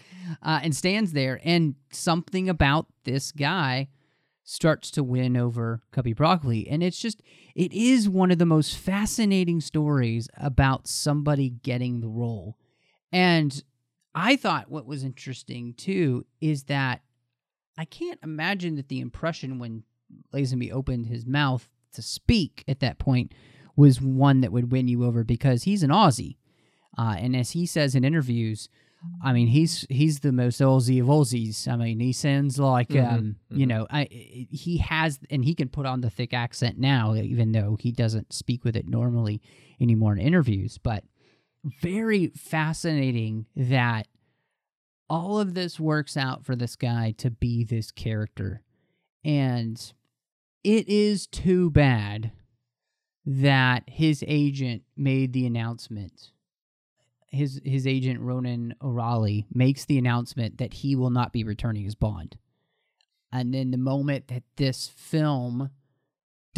uh, 0.41 0.59
and 0.63 0.75
stands 0.75 1.13
there. 1.13 1.39
And 1.43 1.75
something 1.91 2.49
about 2.49 2.87
this 3.03 3.31
guy 3.31 3.89
starts 4.43 4.89
to 4.91 5.03
win 5.03 5.35
over 5.35 5.81
Cubby 5.91 6.13
Broccoli. 6.13 6.69
And 6.69 6.81
it's 6.81 6.99
just, 7.01 7.21
it 7.53 7.73
is 7.73 8.07
one 8.07 8.31
of 8.31 8.37
the 8.37 8.45
most 8.45 8.77
fascinating 8.77 9.59
stories 9.59 10.29
about 10.37 10.87
somebody 10.87 11.49
getting 11.49 11.99
the 11.99 12.07
role. 12.07 12.57
And 13.11 13.61
I 14.17 14.35
thought 14.35 14.71
what 14.71 14.87
was 14.87 15.03
interesting 15.03 15.73
too 15.75 16.25
is 16.41 16.63
that 16.63 17.01
I 17.77 17.85
can't 17.85 18.19
imagine 18.23 18.75
that 18.75 18.89
the 18.89 18.99
impression 18.99 19.59
when 19.59 19.83
Lazenby 20.33 20.71
opened 20.71 21.05
his 21.05 21.25
mouth 21.25 21.69
to 21.93 22.01
speak 22.01 22.63
at 22.67 22.79
that 22.79 22.97
point 22.97 23.33
was 23.75 24.01
one 24.01 24.41
that 24.41 24.51
would 24.51 24.71
win 24.71 24.87
you 24.87 25.05
over 25.05 25.23
because 25.23 25.63
he's 25.63 25.83
an 25.83 25.91
Aussie. 25.91 26.37
Uh, 26.97 27.15
and 27.19 27.35
as 27.35 27.51
he 27.51 27.67
says 27.67 27.93
in 27.93 28.03
interviews, 28.03 28.69
I 29.23 29.31
mean, 29.33 29.47
he's 29.49 29.85
he's 29.91 30.21
the 30.21 30.31
most 30.31 30.59
Aussie 30.59 30.99
of 30.99 31.05
Aussies. 31.07 31.67
I 31.67 31.75
mean, 31.75 31.99
he 31.99 32.11
sounds 32.11 32.57
like 32.57 32.89
Mhm, 32.89 33.07
um, 33.17 33.35
you 33.51 33.67
mhm. 33.67 33.69
know, 33.69 33.87
I 33.91 34.05
he 34.09 34.77
has 34.77 35.19
and 35.29 35.45
he 35.45 35.53
can 35.53 35.69
put 35.69 35.85
on 35.85 36.01
the 36.01 36.09
thick 36.09 36.33
accent 36.33 36.79
now, 36.79 37.13
even 37.13 37.51
though 37.51 37.77
he 37.79 37.91
doesn't 37.91 38.33
speak 38.33 38.63
with 38.65 38.75
it 38.75 38.87
normally 38.87 39.39
anymore 39.79 40.13
in 40.13 40.17
interviews. 40.19 40.79
But 40.79 41.03
very 41.81 42.27
fascinating 42.27 43.45
that 43.55 44.07
all 45.09 45.39
of 45.39 45.53
this 45.53 45.79
works 45.79 46.17
out 46.17 46.45
for 46.45 46.55
this 46.55 46.75
guy 46.75 47.13
to 47.17 47.29
be 47.31 47.63
this 47.63 47.91
character, 47.91 48.61
and 49.23 49.93
it 50.63 50.87
is 50.89 51.27
too 51.27 51.69
bad 51.69 52.31
that 53.25 53.83
his 53.87 54.23
agent 54.27 54.83
made 54.95 55.33
the 55.33 55.45
announcement 55.45 56.31
his 57.29 57.61
his 57.63 57.85
agent 57.85 58.19
Ronan 58.19 58.73
O'Rahilly 58.81 59.45
makes 59.53 59.85
the 59.85 59.97
announcement 59.97 60.57
that 60.57 60.75
he 60.75 60.95
will 60.95 61.09
not 61.09 61.33
be 61.33 61.43
returning 61.43 61.83
his 61.83 61.95
Bond. 61.95 62.37
And 63.31 63.53
then 63.53 63.71
the 63.71 63.77
moment 63.77 64.27
that 64.29 64.43
this 64.55 64.87
film 64.87 65.69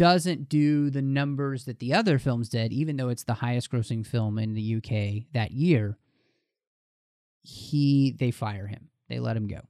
doesn't 0.00 0.48
do 0.48 0.88
the 0.88 1.02
numbers 1.02 1.66
that 1.66 1.78
the 1.78 1.92
other 1.92 2.18
films 2.18 2.48
did, 2.48 2.72
even 2.72 2.96
though 2.96 3.10
it's 3.10 3.24
the 3.24 3.34
highest 3.34 3.70
grossing 3.70 4.06
film 4.06 4.38
in 4.38 4.54
the 4.54 4.76
UK 4.76 5.26
that 5.34 5.50
year, 5.50 5.98
he 7.42 8.16
they 8.18 8.30
fire 8.30 8.66
him. 8.66 8.88
They 9.10 9.18
let 9.18 9.36
him 9.36 9.46
go. 9.46 9.60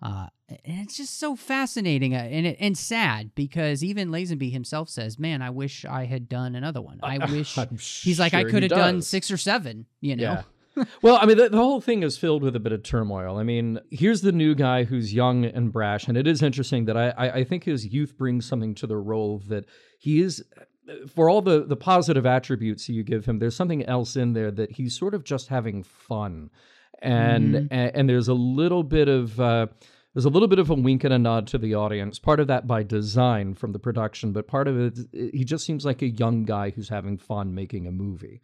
Uh, 0.00 0.28
and 0.48 0.80
it's 0.80 0.96
just 0.96 1.20
so 1.20 1.36
fascinating 1.36 2.14
uh, 2.14 2.20
and 2.20 2.46
and 2.46 2.78
sad 2.78 3.34
because 3.34 3.84
even 3.84 4.08
Lazenby 4.08 4.50
himself 4.50 4.88
says, 4.88 5.18
"Man, 5.18 5.42
I 5.42 5.50
wish 5.50 5.84
I 5.84 6.06
had 6.06 6.26
done 6.26 6.54
another 6.54 6.80
one. 6.80 6.98
I 7.02 7.18
wish." 7.30 7.54
He's 8.02 8.18
like, 8.18 8.32
"I 8.32 8.44
could 8.44 8.62
have 8.62 8.70
done 8.70 9.02
six 9.02 9.30
or 9.30 9.36
seven, 9.36 9.84
you 10.00 10.16
know. 10.16 10.22
Yeah. 10.22 10.42
well, 11.02 11.18
I 11.20 11.26
mean, 11.26 11.36
the, 11.38 11.48
the 11.48 11.56
whole 11.56 11.80
thing 11.80 12.02
is 12.02 12.18
filled 12.18 12.42
with 12.42 12.54
a 12.56 12.60
bit 12.60 12.72
of 12.72 12.82
turmoil. 12.82 13.36
I 13.38 13.42
mean, 13.42 13.80
here's 13.90 14.20
the 14.22 14.32
new 14.32 14.54
guy 14.54 14.84
who's 14.84 15.14
young 15.14 15.44
and 15.44 15.72
brash, 15.72 16.06
and 16.08 16.16
it 16.16 16.26
is 16.26 16.42
interesting 16.42 16.84
that 16.86 16.96
I, 16.96 17.08
I, 17.10 17.30
I 17.38 17.44
think 17.44 17.64
his 17.64 17.86
youth 17.86 18.16
brings 18.16 18.46
something 18.46 18.74
to 18.76 18.86
the 18.86 18.96
role 18.96 19.38
that 19.48 19.64
he 19.98 20.20
is. 20.20 20.44
For 21.14 21.28
all 21.28 21.42
the, 21.42 21.64
the 21.64 21.76
positive 21.76 22.26
attributes 22.26 22.88
you 22.88 23.02
give 23.02 23.24
him, 23.24 23.38
there's 23.40 23.56
something 23.56 23.84
else 23.86 24.14
in 24.14 24.34
there 24.34 24.52
that 24.52 24.70
he's 24.72 24.96
sort 24.96 25.14
of 25.14 25.24
just 25.24 25.48
having 25.48 25.82
fun, 25.82 26.50
and 27.02 27.54
Mhm. 27.54 27.68
and, 27.70 27.96
and 27.96 28.08
there's 28.08 28.28
a 28.28 28.34
little 28.34 28.82
bit 28.84 29.08
of 29.08 29.40
uh, 29.40 29.66
there's 30.14 30.24
a 30.26 30.30
little 30.30 30.46
bit 30.48 30.58
of 30.60 30.70
a 30.70 30.74
wink 30.74 31.02
and 31.04 31.12
a 31.12 31.18
nod 31.18 31.46
to 31.48 31.58
the 31.58 31.74
audience. 31.74 32.18
Part 32.20 32.38
of 32.40 32.46
that 32.46 32.66
by 32.66 32.82
design 32.84 33.54
from 33.54 33.72
the 33.72 33.78
production, 33.80 34.32
but 34.32 34.46
part 34.46 34.68
of 34.68 34.78
it, 34.78 34.98
he 35.12 35.44
just 35.44 35.66
seems 35.66 35.84
like 35.84 36.02
a 36.02 36.08
young 36.08 36.44
guy 36.44 36.70
who's 36.70 36.88
having 36.88 37.18
fun 37.18 37.52
making 37.54 37.86
a 37.86 37.90
movie, 37.92 38.40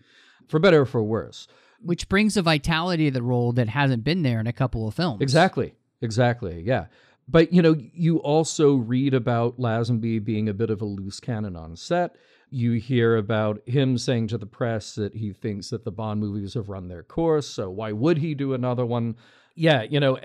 for 0.48 0.58
better 0.58 0.80
or 0.82 0.86
for 0.86 1.02
worse. 1.02 1.46
Which 1.82 2.08
brings 2.08 2.36
a 2.36 2.42
vitality 2.42 3.06
to 3.06 3.10
the 3.10 3.22
role 3.22 3.52
that 3.52 3.68
hasn't 3.68 4.04
been 4.04 4.22
there 4.22 4.40
in 4.40 4.46
a 4.46 4.52
couple 4.52 4.86
of 4.86 4.94
films. 4.94 5.20
Exactly. 5.20 5.74
Exactly. 6.00 6.62
Yeah. 6.62 6.86
But 7.28 7.52
you 7.52 7.62
know, 7.62 7.76
you 7.78 8.18
also 8.18 8.74
read 8.74 9.14
about 9.14 9.58
Lazenby 9.58 10.24
being 10.24 10.48
a 10.48 10.54
bit 10.54 10.70
of 10.70 10.82
a 10.82 10.84
loose 10.84 11.20
cannon 11.20 11.56
on 11.56 11.76
set. 11.76 12.16
You 12.50 12.72
hear 12.72 13.16
about 13.16 13.66
him 13.66 13.96
saying 13.96 14.28
to 14.28 14.38
the 14.38 14.46
press 14.46 14.94
that 14.96 15.14
he 15.14 15.32
thinks 15.32 15.70
that 15.70 15.84
the 15.84 15.92
Bond 15.92 16.20
movies 16.20 16.54
have 16.54 16.68
run 16.68 16.88
their 16.88 17.02
course, 17.02 17.46
so 17.46 17.70
why 17.70 17.92
would 17.92 18.18
he 18.18 18.34
do 18.34 18.52
another 18.52 18.84
one? 18.84 19.16
Yeah, 19.54 19.82
you 19.82 20.00
know, 20.00 20.18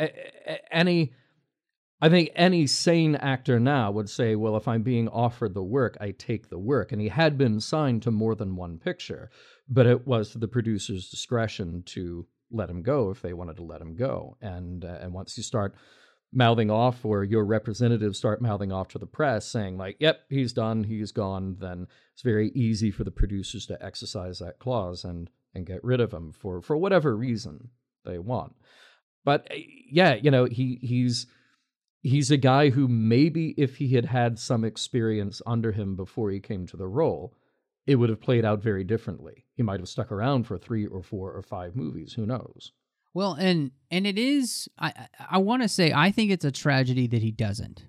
any 0.71 1.13
I 1.99 2.09
think 2.09 2.29
any 2.35 2.67
sane 2.67 3.15
actor 3.15 3.59
now 3.59 3.89
would 3.91 4.09
say, 4.09 4.35
well, 4.35 4.55
if 4.55 4.67
I'm 4.67 4.83
being 4.83 5.07
offered 5.07 5.53
the 5.53 5.63
work, 5.63 5.97
I 5.99 6.11
take 6.11 6.49
the 6.49 6.59
work. 6.59 6.91
And 6.91 7.01
he 7.01 7.09
had 7.09 7.37
been 7.37 7.59
signed 7.59 8.03
to 8.03 8.11
more 8.11 8.35
than 8.35 8.55
one 8.55 8.77
picture, 8.77 9.31
but 9.67 9.87
it 9.87 10.05
was 10.05 10.33
the 10.33 10.47
producer's 10.47 11.09
discretion 11.09 11.81
to 11.87 12.27
let 12.51 12.69
him 12.69 12.83
go 12.83 13.09
if 13.09 13.21
they 13.21 13.33
wanted 13.33 13.57
to 13.57 13.63
let 13.63 13.81
him 13.81 13.95
go. 13.95 14.37
And 14.41 14.85
uh, 14.85 14.99
and 15.01 15.13
once 15.13 15.37
you 15.37 15.43
start 15.43 15.75
mouthing 16.31 16.69
off, 16.69 17.03
or 17.03 17.23
your 17.23 17.45
representatives 17.45 18.17
start 18.17 18.41
mouthing 18.41 18.71
off 18.71 18.89
to 18.89 18.99
the 18.99 19.07
press, 19.07 19.47
saying 19.47 19.77
like, 19.77 19.97
"Yep, 19.99 20.21
he's 20.29 20.53
done, 20.53 20.83
he's 20.83 21.11
gone," 21.11 21.57
then 21.59 21.87
it's 22.13 22.21
very 22.21 22.49
easy 22.49 22.91
for 22.91 23.03
the 23.03 23.11
producers 23.11 23.65
to 23.67 23.83
exercise 23.83 24.39
that 24.39 24.59
clause 24.59 25.03
and 25.03 25.29
and 25.53 25.65
get 25.65 25.83
rid 25.83 25.99
of 25.99 26.13
him 26.13 26.31
for 26.31 26.61
for 26.61 26.77
whatever 26.77 27.15
reason 27.17 27.69
they 28.05 28.19
want. 28.19 28.55
But 29.25 29.47
uh, 29.51 29.55
yeah, 29.89 30.15
you 30.15 30.31
know, 30.31 30.45
he 30.45 30.79
he's 30.81 31.27
he's 32.07 32.31
a 32.31 32.37
guy 32.37 32.69
who 32.69 32.87
maybe 32.87 33.53
if 33.57 33.77
he 33.77 33.89
had 33.95 34.05
had 34.05 34.39
some 34.39 34.63
experience 34.63 35.41
under 35.45 35.71
him 35.71 35.95
before 35.95 36.31
he 36.31 36.39
came 36.39 36.65
to 36.67 36.77
the 36.77 36.87
role, 36.87 37.33
it 37.85 37.95
would 37.95 38.09
have 38.09 38.21
played 38.21 38.45
out 38.45 38.63
very 38.63 38.83
differently. 38.83 39.45
He 39.55 39.63
might 39.63 39.79
have 39.79 39.89
stuck 39.89 40.11
around 40.11 40.45
for 40.45 40.57
three 40.57 40.85
or 40.85 41.03
four 41.03 41.31
or 41.31 41.41
five 41.41 41.75
movies. 41.75 42.13
Who 42.13 42.25
knows? 42.25 42.71
Well, 43.13 43.33
and 43.33 43.71
and 43.89 44.05
it 44.05 44.17
is. 44.17 44.69
I 44.77 45.07
I 45.29 45.37
want 45.39 45.61
to 45.63 45.67
say 45.67 45.91
I 45.91 46.11
think 46.11 46.31
it's 46.31 46.45
a 46.45 46.51
tragedy 46.51 47.07
that 47.07 47.21
he 47.21 47.31
doesn't, 47.31 47.85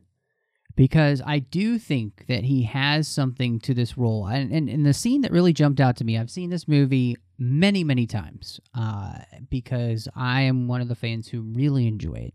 because 0.75 1.21
I 1.27 1.41
do 1.41 1.79
think 1.79 2.27
that 2.29 2.45
he 2.45 2.63
has 2.63 3.09
something 3.09 3.61
to 3.61 3.75
this 3.75 3.99
role. 3.99 4.27
And, 4.27 4.53
and, 4.53 4.69
and 4.71 4.87
the 4.87 4.95
scene 4.95 5.23
that 5.23 5.33
really 5.33 5.53
jumped 5.53 5.81
out 5.81 5.97
to 5.97 6.05
me, 6.05 6.17
I've 6.17 6.31
seen 6.31 6.51
this 6.51 6.69
movie 6.69 7.17
many, 7.37 7.85
many 7.85 8.07
times 8.07 8.61
uh, 8.75 9.19
because 9.51 10.09
I 10.15 10.43
am 10.43 10.69
one 10.69 10.81
of 10.81 10.89
the 10.89 10.95
fans 10.95 11.29
who 11.29 11.43
really 11.43 11.87
enjoy 11.87 12.31
it. 12.31 12.35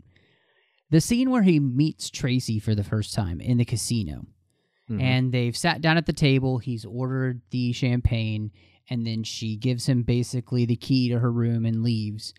The 0.93 1.01
scene 1.01 1.31
where 1.31 1.41
he 1.41 1.59
meets 1.59 2.11
Tracy 2.11 2.59
for 2.59 2.75
the 2.75 2.83
first 2.83 3.15
time 3.15 3.41
in 3.41 3.57
the 3.57 3.65
casino, 3.65 4.27
Mhm. 4.87 5.01
and 5.01 5.31
they've 5.31 5.57
sat 5.57 5.81
down 5.81 5.97
at 5.97 6.05
the 6.05 6.13
table, 6.13 6.59
he's 6.59 6.85
ordered 6.85 7.41
the 7.49 7.71
champagne, 7.71 8.51
and 8.91 9.03
then 9.03 9.23
she 9.23 9.55
gives 9.55 9.87
him 9.89 10.03
basically 10.03 10.65
the 10.65 10.75
key 10.75 11.09
to 11.09 11.17
her 11.17 11.31
room 11.31 11.65
and 11.65 11.81
leaves. 11.81 12.35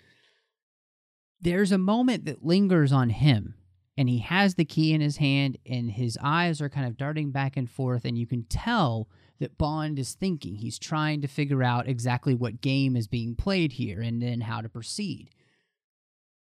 There's 1.40 1.72
a 1.72 1.78
moment 1.78 2.26
that 2.26 2.44
lingers 2.44 2.92
on 2.92 3.10
him 3.10 3.54
and 3.96 4.08
he 4.08 4.18
has 4.18 4.54
the 4.54 4.64
key 4.64 4.92
in 4.92 5.00
his 5.00 5.16
hand 5.16 5.58
and 5.66 5.90
his 5.90 6.16
eyes 6.22 6.60
are 6.60 6.68
kind 6.68 6.86
of 6.86 6.96
darting 6.96 7.32
back 7.32 7.56
and 7.56 7.68
forth 7.68 8.04
and 8.04 8.16
you 8.16 8.26
can 8.28 8.44
tell 8.44 9.08
that 9.40 9.58
Bond 9.58 9.98
is 9.98 10.14
thinking. 10.14 10.54
He's 10.54 10.78
trying 10.78 11.22
to 11.22 11.26
figure 11.26 11.64
out 11.64 11.88
exactly 11.88 12.36
what 12.36 12.60
game 12.60 12.94
is 12.94 13.08
being 13.08 13.34
played 13.34 13.72
here 13.72 14.00
and 14.00 14.22
then 14.22 14.42
how 14.42 14.60
to 14.60 14.68
proceed. 14.68 15.30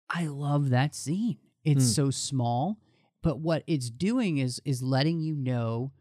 I 0.09 0.25
love 0.25 0.69
that 0.71 0.95
scene 0.95 1.37
it's 1.63 1.83
Hmm. 1.85 1.91
so 1.91 2.09
small 2.09 2.77
but 3.21 3.39
what 3.39 3.63
it's 3.67 3.89
doing 3.89 4.37
is 4.37 4.61
is 4.65 4.81
letting 4.81 5.19
you 5.19 5.35
know 5.35 5.91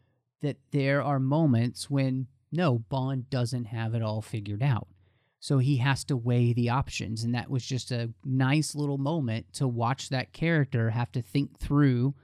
that 0.40 0.56
there 0.70 1.02
are 1.02 1.18
moments 1.18 1.90
when 1.90 2.26
no 2.52 2.78
Bond 2.78 3.28
doesn't 3.28 3.64
have 3.66 3.94
it 3.94 4.02
all 4.02 4.22
figured 4.22 4.62
out 4.62 4.88
so 5.40 5.58
he 5.58 5.76
has 5.76 6.02
to 6.04 6.16
weigh 6.16 6.52
the 6.52 6.68
options. 6.68 7.22
And 7.22 7.32
that 7.32 7.48
was 7.48 7.64
just 7.64 7.92
a 7.92 8.10
nice 8.24 8.74
little 8.74 8.98
moment 8.98 9.52
to 9.54 9.68
watch 9.68 10.08
that 10.08 10.32
character 10.32 10.90
have 10.90 11.12
to 11.12 11.22
think 11.22 11.60
through 11.60 12.14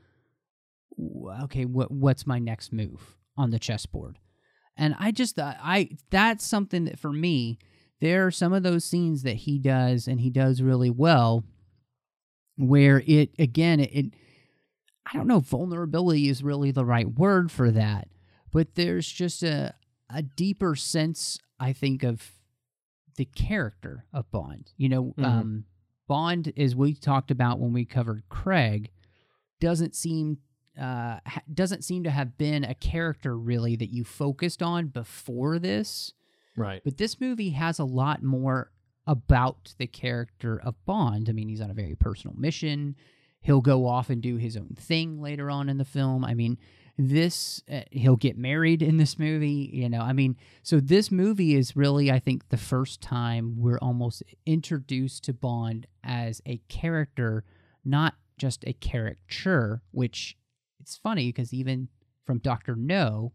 okay, 1.42 1.64
what 1.64 1.90
what's 1.90 2.26
my 2.26 2.38
next 2.38 2.72
move 2.72 3.16
on 3.36 3.50
the 3.50 3.58
chessboard? 3.58 4.18
And 4.76 4.94
I 4.98 5.10
just 5.12 5.38
uh, 5.38 5.54
I 5.62 5.90
that's 6.10 6.44
something 6.46 6.84
that 6.86 6.98
for 6.98 7.12
me, 7.12 7.58
there 8.00 8.26
are 8.26 8.30
some 8.30 8.52
of 8.52 8.62
those 8.62 8.84
scenes 8.84 9.22
that 9.22 9.36
he 9.36 9.58
does 9.58 10.08
and 10.08 10.20
he 10.20 10.30
does 10.30 10.62
really 10.62 10.90
well 10.90 11.44
where 12.56 13.02
it 13.06 13.34
again 13.38 13.80
it, 13.80 13.90
it 13.92 14.14
I 15.06 15.16
don't 15.16 15.26
know 15.26 15.40
vulnerability 15.40 16.28
is 16.28 16.42
really 16.42 16.70
the 16.70 16.84
right 16.84 17.08
word 17.08 17.50
for 17.50 17.70
that, 17.70 18.08
but 18.52 18.74
there's 18.74 19.08
just 19.10 19.42
a 19.42 19.74
a 20.10 20.22
deeper 20.22 20.74
sense 20.76 21.38
I 21.58 21.72
think 21.72 22.02
of 22.02 22.32
the 23.16 23.24
character 23.24 24.04
of 24.12 24.30
Bond. 24.30 24.72
You 24.76 24.88
know, 24.88 25.14
Mhm. 25.18 25.24
um, 25.24 25.64
Bond, 26.08 26.52
as 26.56 26.74
we 26.76 26.94
talked 26.94 27.30
about 27.30 27.58
when 27.60 27.72
we 27.72 27.84
covered 27.84 28.24
Craig, 28.28 28.90
doesn't 29.60 29.94
seem 29.94 30.38
uh, 30.76 31.20
ha- 31.24 31.42
doesn't 31.52 31.84
seem 31.84 32.02
to 32.02 32.10
have 32.10 32.36
been 32.36 32.64
a 32.64 32.74
character 32.74 33.38
really 33.38 33.76
that 33.76 33.92
you 33.92 34.02
focused 34.02 34.60
on 34.62 34.88
before 34.88 35.58
this. 35.60 36.12
Right. 36.56 36.82
But 36.84 36.96
this 36.96 37.20
movie 37.20 37.50
has 37.50 37.78
a 37.78 37.84
lot 37.84 38.22
more 38.24 38.72
about 39.06 39.74
the 39.78 39.86
character 39.86 40.60
of 40.60 40.74
Bond. 40.86 41.28
I 41.28 41.32
mean, 41.32 41.48
he's 41.48 41.60
on 41.60 41.70
a 41.70 41.74
very 41.74 41.94
personal 41.94 42.36
mission. 42.36 42.96
He'll 43.40 43.60
go 43.60 43.86
off 43.86 44.08
and 44.08 44.22
do 44.22 44.36
his 44.36 44.56
own 44.56 44.74
thing 44.78 45.20
later 45.20 45.50
on 45.50 45.68
in 45.68 45.76
the 45.76 45.84
film. 45.84 46.24
I 46.24 46.34
mean, 46.34 46.58
this 46.96 47.62
uh, 47.70 47.80
he'll 47.90 48.16
get 48.16 48.38
married 48.38 48.80
in 48.80 48.96
this 48.98 49.18
movie, 49.18 49.70
you 49.72 49.88
know. 49.88 50.00
I 50.00 50.12
mean, 50.12 50.36
so 50.62 50.80
this 50.80 51.10
movie 51.10 51.54
is 51.54 51.76
really 51.76 52.10
I 52.10 52.18
think 52.18 52.48
the 52.48 52.56
first 52.56 53.00
time 53.00 53.56
we're 53.58 53.78
almost 53.78 54.22
introduced 54.46 55.24
to 55.24 55.32
Bond 55.32 55.86
as 56.04 56.40
a 56.46 56.58
character, 56.68 57.44
not 57.84 58.14
just 58.38 58.64
a 58.66 58.72
caricature, 58.72 59.82
which 59.90 60.36
it's 60.80 60.96
funny 60.96 61.28
because 61.28 61.52
even 61.52 61.88
from 62.24 62.38
Doctor 62.38 62.76
No, 62.76 63.32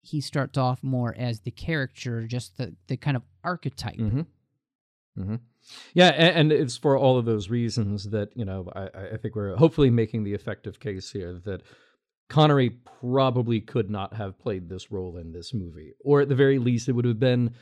he 0.00 0.20
starts 0.20 0.56
off 0.56 0.82
more 0.82 1.14
as 1.18 1.40
the 1.40 1.50
character, 1.50 2.26
just 2.26 2.56
the 2.58 2.76
the 2.86 2.96
kind 2.96 3.16
of 3.16 3.24
archetype. 3.42 3.96
Mm-hmm. 3.96 4.22
Mm-hmm. 5.18 5.36
Yeah, 5.94 6.08
and, 6.08 6.52
and 6.52 6.52
it's 6.52 6.76
for 6.76 6.96
all 6.96 7.18
of 7.18 7.24
those 7.24 7.50
reasons 7.50 8.10
that 8.10 8.36
you 8.36 8.44
know 8.44 8.70
I, 8.74 9.14
I 9.14 9.16
think 9.16 9.34
we're 9.34 9.56
hopefully 9.56 9.90
making 9.90 10.24
the 10.24 10.34
effective 10.34 10.78
case 10.80 11.10
here 11.10 11.40
that 11.44 11.62
Connery 12.28 12.70
probably 13.00 13.60
could 13.60 13.90
not 13.90 14.14
have 14.14 14.38
played 14.38 14.68
this 14.68 14.90
role 14.90 15.16
in 15.16 15.32
this 15.32 15.54
movie, 15.54 15.94
or 16.00 16.20
at 16.20 16.28
the 16.28 16.34
very 16.34 16.58
least, 16.58 16.88
it 16.88 16.92
would 16.92 17.04
have 17.04 17.20
been 17.20 17.54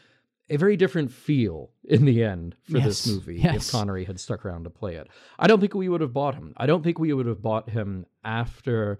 a 0.50 0.56
very 0.56 0.76
different 0.76 1.10
feel 1.10 1.70
in 1.84 2.04
the 2.04 2.22
end 2.22 2.54
for 2.64 2.78
this 2.78 3.06
movie 3.06 3.36
yes. 3.36 3.66
if 3.66 3.72
Connery 3.72 4.04
had 4.04 4.20
stuck 4.20 4.44
around 4.44 4.64
to 4.64 4.70
play 4.70 4.96
it. 4.96 5.08
I 5.38 5.46
don't 5.46 5.60
think 5.60 5.74
we 5.74 5.88
would 5.88 6.02
have 6.02 6.12
bought 6.12 6.34
him. 6.34 6.52
I 6.56 6.66
don't 6.66 6.82
think 6.82 6.98
we 6.98 7.12
would 7.12 7.26
have 7.26 7.42
bought 7.42 7.70
him 7.70 8.06
after 8.24 8.98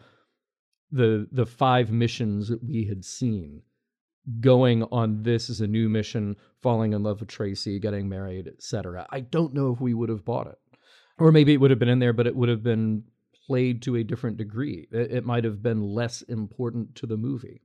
the 0.91 1.27
the 1.33 1.47
five 1.47 1.91
missions 1.91 2.49
that 2.49 2.63
we 2.63 2.85
had 2.85 3.05
seen 3.05 3.63
going 4.41 4.83
on 4.85 5.23
this 5.23 5.51
as 5.51 5.61
a 5.61 5.67
new 5.67 5.89
mission, 5.89 6.37
falling 6.63 6.93
in 6.93 7.03
love 7.03 7.21
with 7.21 7.29
Tracy, 7.29 7.79
getting 7.79 8.09
married, 8.09 8.49
etc. 8.49 9.07
I 9.11 9.21
don't 9.21 9.55
know 9.55 9.73
if 9.73 9.81
we 9.81 9.95
would 9.95 10.09
have 10.09 10.25
bought 10.25 10.47
it. 10.47 10.59
Or 11.19 11.31
maybe 11.31 11.53
it 11.53 11.59
would 11.59 11.71
have 11.71 11.79
been 11.79 11.89
in 11.89 12.01
there, 12.01 12.13
but 12.13 12.27
it 12.27 12.35
would 12.35 12.49
have 12.49 12.63
been 12.63 13.05
played 13.47 13.83
to 13.83 13.97
a 13.97 14.05
different 14.05 14.37
degree. 14.37 14.89
It, 14.91 15.13
it 15.13 15.25
might 15.25 15.45
have 15.45 15.63
been 15.63 15.83
less 15.83 16.23
important 16.23 16.95
to 16.97 17.07
the 17.07 17.17
movie. 17.17 17.63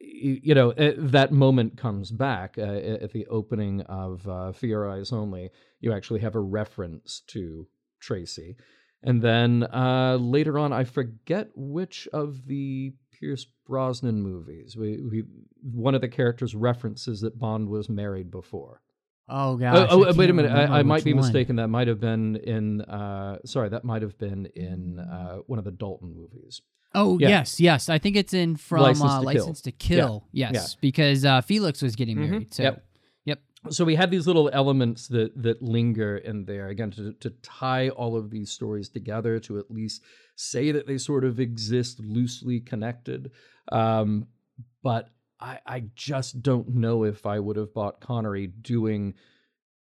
Y- 0.00 0.40
You 0.42 0.54
know, 0.54 0.70
eh, 0.70 0.94
that 0.96 1.32
moment 1.32 1.76
comes 1.76 2.10
back 2.10 2.56
uh, 2.56 2.62
at 2.62 3.12
the 3.12 3.26
opening 3.26 3.82
of 3.82 4.26
uh, 4.26 4.52
For 4.52 4.66
Your 4.66 4.88
Eyes 4.90 5.12
Only. 5.12 5.50
You 5.80 5.92
actually 5.92 6.20
have 6.20 6.36
a 6.36 6.40
reference 6.40 7.20
to 7.28 7.66
Tracy. 8.00 8.56
And 9.02 9.20
then 9.22 9.64
uh, 9.64 10.16
later 10.20 10.58
on, 10.58 10.72
I 10.72 10.84
forget 10.84 11.48
which 11.54 12.08
of 12.12 12.46
the 12.46 12.94
Pierce 13.20 13.46
Brosnan 13.66 14.22
movies. 14.22 14.76
We, 14.76 15.00
we 15.02 15.24
one 15.62 15.94
of 15.94 16.00
the 16.00 16.08
characters 16.08 16.54
references 16.54 17.20
that 17.20 17.38
Bond 17.38 17.68
was 17.68 17.88
married 17.88 18.30
before. 18.30 18.80
Oh 19.28 19.52
Oh, 19.52 19.56
gosh! 19.56 19.88
oh, 19.90 20.04
I 20.06 20.12
wait 20.12 20.30
a 20.30 20.32
minute. 20.32 20.50
I, 20.50 20.80
I 20.80 20.82
might 20.82 21.04
be 21.04 21.12
one. 21.12 21.22
mistaken. 21.22 21.56
That 21.56 21.68
might 21.68 21.86
have 21.86 22.00
been 22.00 22.36
in. 22.36 22.80
Uh, 22.80 23.38
sorry, 23.44 23.68
that 23.68 23.84
might 23.84 24.02
have 24.02 24.18
been 24.18 24.46
in 24.56 24.98
uh, 24.98 25.36
one 25.46 25.58
of 25.58 25.64
the 25.64 25.70
Dalton 25.70 26.12
movies. 26.14 26.62
Oh 26.94 27.18
Yeah. 27.20 27.28
yes, 27.28 27.60
yes. 27.60 27.88
I 27.88 27.98
think 27.98 28.16
it's 28.16 28.34
in 28.34 28.56
from 28.56 28.80
License 28.82 29.04
uh, 29.08 29.20
to 29.20 29.26
Kill. 29.32 29.34
License 29.44 29.60
to 29.60 29.70
Kill. 29.72 30.26
Yeah, 30.32 30.50
Yes, 30.52 30.74
because 30.80 31.24
uh, 31.24 31.40
Felix 31.42 31.80
was 31.82 31.94
getting 31.94 32.16
Mhm. 32.16 32.28
married. 32.30 32.54
So 32.54 32.62
Yep. 32.64 32.84
So 33.68 33.84
we 33.84 33.94
had 33.94 34.10
these 34.10 34.26
little 34.26 34.48
elements 34.52 35.08
that 35.08 35.42
that 35.42 35.60
linger 35.60 36.16
in 36.16 36.46
there 36.46 36.68
again 36.68 36.90
to 36.92 37.12
to 37.12 37.30
tie 37.42 37.90
all 37.90 38.16
of 38.16 38.30
these 38.30 38.50
stories 38.50 38.88
together 38.88 39.38
to 39.40 39.58
at 39.58 39.70
least 39.70 40.02
say 40.34 40.72
that 40.72 40.86
they 40.86 40.96
sort 40.96 41.24
of 41.24 41.38
exist 41.38 42.00
loosely 42.00 42.60
connected. 42.60 43.32
Um, 43.70 44.28
but 44.82 45.10
I, 45.38 45.58
I 45.66 45.84
just 45.94 46.42
don't 46.42 46.68
know 46.68 47.04
if 47.04 47.26
I 47.26 47.38
would 47.38 47.56
have 47.56 47.74
bought 47.74 48.00
Connery 48.00 48.46
doing 48.46 49.14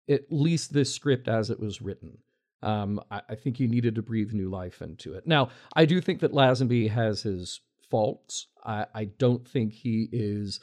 at 0.10 0.24
least 0.30 0.74
this 0.74 0.94
script 0.94 1.28
as 1.28 1.50
it 1.50 1.60
was 1.60 1.82
written. 1.82 2.18
Um, 2.62 3.00
I, 3.10 3.22
I 3.30 3.36
think 3.36 3.58
he 3.58 3.68
needed 3.68 3.96
to 3.96 4.02
breathe 4.02 4.34
new 4.34 4.50
life 4.50 4.82
into 4.82 5.13
it. 5.13 5.26
Now, 5.26 5.50
I 5.76 5.86
do 5.86 6.02
think 6.02 6.20
that 6.20 6.34
Lazenby 6.34 6.89
has 6.89 7.22
his 7.22 7.62
faults. 7.89 8.48
I, 8.65 8.86
I 8.94 9.06
don't 9.06 9.48
think 9.48 9.74
he 9.74 10.10
is 10.12 10.60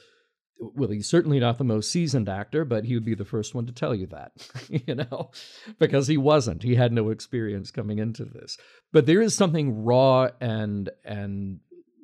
well, 0.59 0.89
he's 0.91 1.07
certainly 1.09 1.39
not 1.39 1.59
the 1.59 1.65
most 1.65 1.91
seasoned 1.91 2.29
actor, 2.29 2.65
but 2.65 2.85
he 2.85 2.95
would 2.95 3.05
be 3.05 3.15
the 3.15 3.25
first 3.25 3.55
one 3.55 3.67
to 3.67 3.73
tell 3.73 3.95
you 3.95 4.07
that, 4.07 4.33
you 4.87 4.95
know, 4.95 5.31
because 5.79 6.07
he 6.09 6.17
wasn't. 6.17 6.63
He 6.63 6.75
had 6.75 6.93
no 6.93 7.11
experience 7.11 7.71
coming 7.71 7.99
into 7.99 8.25
this. 8.25 8.57
But 8.93 9.07
there 9.07 9.21
is 9.21 9.35
something 9.35 9.85
raw 9.85 10.29
and 10.41 10.89
and 11.05 11.61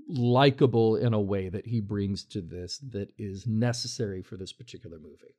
likable 0.09 0.97
in 0.97 1.15
a 1.15 1.21
way 1.21 1.49
that 1.49 1.67
he 1.67 1.81
brings 1.81 2.25
to 2.25 2.41
this 2.43 2.79
that 2.91 3.09
is 3.19 3.47
necessary 3.47 4.23
for 4.23 4.37
this 4.37 4.53
particular 4.53 4.99
movie. 4.99 5.35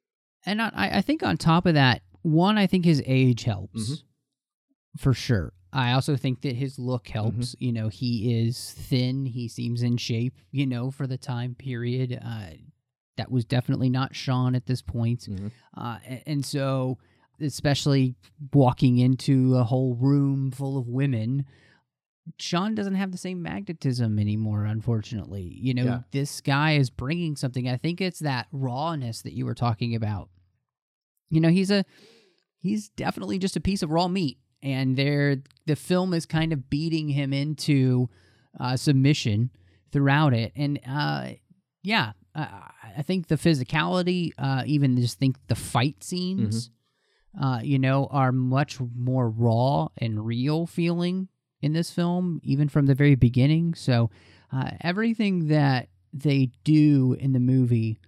And 0.45 0.61
I, 0.61 0.71
I 0.95 1.01
think 1.01 1.21
on 1.23 1.37
top 1.37 1.65
of 1.65 1.75
that, 1.75 2.01
one, 2.21 2.57
I 2.57 2.67
think 2.67 2.85
his 2.85 3.01
age 3.05 3.43
helps 3.43 3.91
Mhm. 3.91 4.03
for 4.97 5.13
sure. 5.13 5.53
I 5.71 5.91
also 5.93 6.15
think 6.15 6.41
that 6.41 6.55
his 6.55 6.77
look 6.79 7.05
Mm-hmm. 7.05 7.13
helps. 7.13 7.55
You 7.59 7.71
know, 7.73 7.89
he 7.89 8.41
is 8.47 8.71
thin. 8.73 9.25
He 9.25 9.47
seems 9.47 9.81
in 9.83 9.97
shape. 9.97 10.35
You 10.51 10.65
know, 10.65 10.91
for 10.91 11.07
the 11.07 11.17
time 11.17 11.55
period, 11.55 12.19
uh, 12.23 12.51
that 13.17 13.31
was 13.31 13.45
definitely 13.45 13.89
not 13.89 14.15
Sean 14.15 14.55
at 14.55 14.65
this 14.65 14.81
point. 14.81 15.21
Mhm. 15.29 15.51
Uh, 15.75 15.99
and 16.25 16.45
so, 16.45 16.97
especially 17.39 18.15
walking 18.53 18.97
into 18.97 19.55
a 19.55 19.63
whole 19.63 19.95
room 19.95 20.51
full 20.51 20.77
of 20.77 20.87
women, 20.87 21.45
Sean 22.39 22.73
doesn't 22.73 22.95
have 22.95 23.11
the 23.11 23.17
same 23.17 23.41
magnetism 23.41 24.17
anymore, 24.17 24.65
unfortunately. 24.65 25.57
You 25.59 25.73
know, 25.73 25.83
Yeah. 25.85 26.01
this 26.11 26.39
guy 26.41 26.73
is 26.73 26.89
bringing 26.89 27.35
something. 27.35 27.67
I 27.67 27.75
think 27.77 27.99
it's 27.99 28.19
that 28.19 28.47
rawness 28.51 29.21
that 29.23 29.33
you 29.33 29.45
were 29.45 29.55
talking 29.55 29.93
about. 29.93 30.29
You 31.29 31.41
know, 31.41 31.49
he's 31.49 31.69
a 31.71 31.83
he's 32.59 32.89
definitely 32.89 33.39
just 33.39 33.57
a 33.57 33.61
piece 33.61 33.83
of 33.83 33.89
raw 33.89 34.07
meat, 34.07 34.37
and 34.61 34.95
there 34.95 35.43
the 35.65 35.75
film 35.75 36.13
is 36.13 36.25
kind 36.25 36.53
of 36.53 36.69
beating 36.69 37.09
him 37.09 37.33
into 37.33 38.09
uh, 38.59 38.77
submission 38.77 39.49
throughout 39.91 40.33
it. 40.33 40.53
And 40.55 40.79
uh, 40.87 41.31
yeah, 41.81 42.13
I, 42.35 42.71
I 42.97 43.01
think 43.01 43.27
the 43.27 43.35
physicality, 43.35 44.31
uh, 44.37 44.63
even 44.65 44.97
just 44.97 45.19
think 45.19 45.37
the 45.47 45.55
fight 45.55 46.03
scenes, 46.03 46.69
uh, 47.41 47.59
you 47.63 47.79
know, 47.79 48.07
are 48.11 48.31
much 48.31 48.79
more 48.95 49.29
raw 49.29 49.87
and 49.97 50.25
real 50.25 50.65
feeling 50.65 51.27
in 51.61 51.73
this 51.73 51.91
film, 51.91 52.39
even 52.43 52.69
from 52.69 52.85
the 52.85 52.95
very 52.95 53.15
beginning. 53.15 53.73
So 53.73 54.09
uh, 54.51 54.71
everything 54.81 55.47
that 55.47 55.89
they 56.11 56.51
do 56.63 57.15
in 57.19 57.33
the 57.33 57.39
movie 57.39 57.99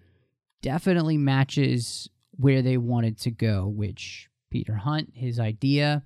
definitely 0.62 1.18
matches 1.18 2.10
where 2.32 2.62
they 2.62 2.78
wanted 2.78 3.18
to 3.20 3.32
go, 3.32 3.66
which 3.68 4.30
Peter 4.52 4.76
Hunt, 4.76 5.12
his 5.14 5.40
idea. 5.40 6.04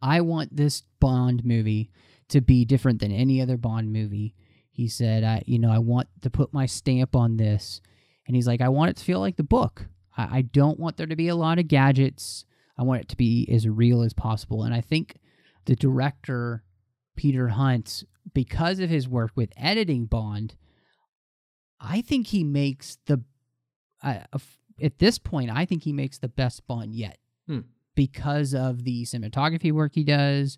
I 0.00 0.20
want 0.22 0.56
this 0.56 0.82
Bond 1.00 1.44
movie 1.44 1.90
to 2.28 2.40
be 2.40 2.64
different 2.64 3.00
than 3.00 3.12
any 3.12 3.42
other 3.42 3.56
Bond 3.56 3.92
movie. 3.92 4.34
He 4.80 4.88
said, 4.88 5.24
I, 5.24 5.42
you 5.44 5.58
know, 5.58 5.70
I 5.70 5.76
want 5.78 6.08
to 6.22 6.30
put 6.30 6.54
my 6.54 6.64
stamp 6.64 7.14
on 7.14 7.36
this. 7.36 7.82
And 8.26 8.34
he's 8.34 8.46
like, 8.46 8.62
I 8.62 8.70
want 8.70 8.88
it 8.88 8.96
to 8.96 9.04
feel 9.04 9.20
like 9.20 9.36
the 9.36 9.42
book. 9.42 9.88
I, 10.16 10.38
I 10.38 10.40
don't 10.40 10.80
want 10.80 10.96
there 10.96 11.06
to 11.06 11.16
be 11.16 11.28
a 11.28 11.36
lot 11.36 11.58
of 11.58 11.68
gadgets. 11.68 12.46
I 12.78 12.82
want 12.84 13.02
it 13.02 13.08
to 13.10 13.16
be 13.18 13.46
as 13.52 13.68
real 13.68 14.00
as 14.00 14.14
possible. 14.14 14.62
And 14.62 14.72
I 14.72 14.80
think 14.80 15.16
the 15.66 15.76
director, 15.76 16.64
Peter 17.14 17.48
Hunt, 17.48 18.04
because 18.32 18.80
of 18.80 18.88
his 18.88 19.06
work 19.06 19.32
with 19.34 19.50
editing 19.54 20.06
Bond, 20.06 20.54
I 21.78 22.00
think 22.00 22.28
he 22.28 22.42
makes 22.42 22.96
the, 23.04 23.22
uh, 24.02 24.20
at 24.80 24.98
this 24.98 25.18
point, 25.18 25.50
I 25.50 25.66
think 25.66 25.82
he 25.82 25.92
makes 25.92 26.16
the 26.16 26.28
best 26.28 26.66
Bond 26.66 26.94
yet 26.94 27.18
Hmm. 27.46 27.60
because 27.94 28.54
of 28.54 28.84
the 28.84 29.04
cinematography 29.04 29.72
work 29.72 29.92
he 29.94 30.04
does. 30.04 30.56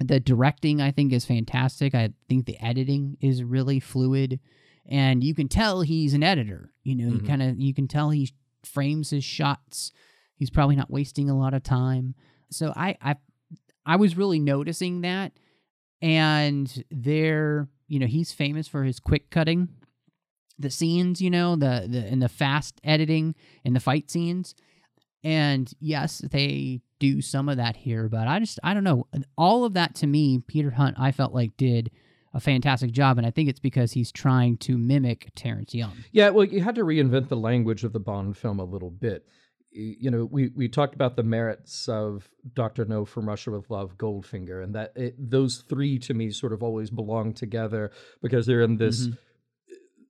The 0.00 0.20
directing, 0.20 0.80
I 0.80 0.90
think, 0.92 1.12
is 1.12 1.24
fantastic. 1.24 1.94
I 1.94 2.10
think 2.28 2.46
the 2.46 2.58
editing 2.64 3.16
is 3.20 3.42
really 3.42 3.80
fluid, 3.80 4.38
and 4.86 5.24
you 5.24 5.34
can 5.34 5.48
tell 5.48 5.80
he's 5.82 6.14
an 6.14 6.22
editor. 6.22 6.72
You 6.84 6.94
know, 6.94 7.08
you 7.08 7.20
Mhm. 7.20 7.26
kind 7.26 7.42
of 7.42 7.58
you 7.58 7.74
can 7.74 7.88
tell 7.88 8.10
he 8.10 8.30
frames 8.64 9.10
his 9.10 9.24
shots. 9.24 9.90
He's 10.36 10.50
probably 10.50 10.76
not 10.76 10.90
wasting 10.90 11.28
a 11.28 11.36
lot 11.36 11.52
of 11.54 11.62
time. 11.64 12.14
So 12.50 12.72
I 12.76 12.96
I 13.02 13.16
I 13.84 13.96
was 13.96 14.16
really 14.16 14.38
noticing 14.38 15.00
that, 15.00 15.32
and 16.00 16.84
there, 16.90 17.68
you 17.88 17.98
know, 17.98 18.06
he's 18.06 18.32
famous 18.32 18.68
for 18.68 18.84
his 18.84 19.00
quick 19.00 19.30
cutting 19.30 19.68
the 20.60 20.70
scenes, 20.70 21.20
you 21.20 21.30
know, 21.30 21.56
the 21.56 21.86
the 21.88 22.06
and 22.06 22.22
the 22.22 22.28
fast 22.28 22.80
editing 22.84 23.34
and 23.64 23.74
the 23.74 23.80
fight 23.80 24.10
scenes. 24.10 24.54
And 25.24 25.72
yes, 25.80 26.18
they 26.18 26.80
do 26.98 27.20
some 27.20 27.48
of 27.48 27.56
that 27.56 27.76
here, 27.76 28.08
but 28.08 28.26
I 28.28 28.38
just 28.38 28.58
I 28.62 28.74
don't 28.74 28.84
know. 28.84 29.06
All 29.36 29.64
of 29.64 29.74
that 29.74 29.94
to 29.96 30.06
me, 30.06 30.42
Peter 30.46 30.70
Hunt, 30.70 30.96
I 30.98 31.12
felt 31.12 31.32
like 31.32 31.56
did 31.56 31.90
a 32.34 32.40
fantastic 32.40 32.92
job, 32.92 33.18
and 33.18 33.26
I 33.26 33.30
think 33.30 33.48
it's 33.48 33.60
because 33.60 33.92
he's 33.92 34.12
trying 34.12 34.58
to 34.58 34.76
mimic 34.76 35.30
Terrence 35.34 35.74
Young. 35.74 35.92
Yeah, 36.12 36.30
well, 36.30 36.44
you 36.44 36.62
had 36.62 36.74
to 36.74 36.84
reinvent 36.84 37.28
the 37.28 37.36
language 37.36 37.84
of 37.84 37.92
the 37.92 38.00
Bond 38.00 38.36
film 38.36 38.60
a 38.60 38.64
little 38.64 38.90
bit. 38.90 39.26
You 39.70 40.10
know, 40.10 40.24
we, 40.24 40.48
we 40.56 40.68
talked 40.68 40.94
about 40.94 41.16
the 41.16 41.22
merits 41.22 41.88
of 41.88 42.28
Doctor 42.54 42.84
No 42.84 43.04
from 43.04 43.28
Russia 43.28 43.50
with 43.50 43.70
Love, 43.70 43.96
Goldfinger, 43.96 44.62
and 44.62 44.74
that 44.74 44.92
it, 44.96 45.14
those 45.18 45.58
three 45.68 45.98
to 46.00 46.14
me 46.14 46.30
sort 46.30 46.52
of 46.52 46.62
always 46.62 46.90
belong 46.90 47.34
together 47.34 47.92
because 48.22 48.46
they're 48.46 48.62
in 48.62 48.76
this 48.76 49.08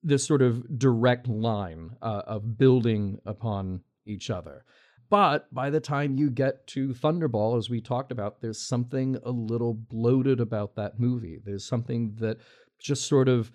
this 0.03 0.24
sort 0.24 0.42
of 0.42 0.79
direct 0.79 1.27
line 1.29 1.96
uh, 2.01 2.22
of 2.27 2.57
building 2.57 3.20
upon 3.27 3.83
each 4.07 4.31
other. 4.31 4.64
But 5.10 5.52
by 5.52 5.70
the 5.70 5.80
time 5.80 6.18
you 6.18 6.30
get 6.30 6.66
to 6.68 6.88
Thunderball, 6.88 7.56
as 7.56 7.70
we 7.70 7.80
talked 7.80 8.12
about, 8.12 8.40
there's 8.40 8.60
something 8.60 9.16
a 9.24 9.30
little 9.30 9.74
bloated 9.74 10.40
about 10.40 10.74
that 10.76 11.00
movie. 11.00 11.38
There's 11.42 11.64
something 11.64 12.16
that 12.20 12.38
just 12.78 13.06
sort 13.06 13.28
of 13.28 13.50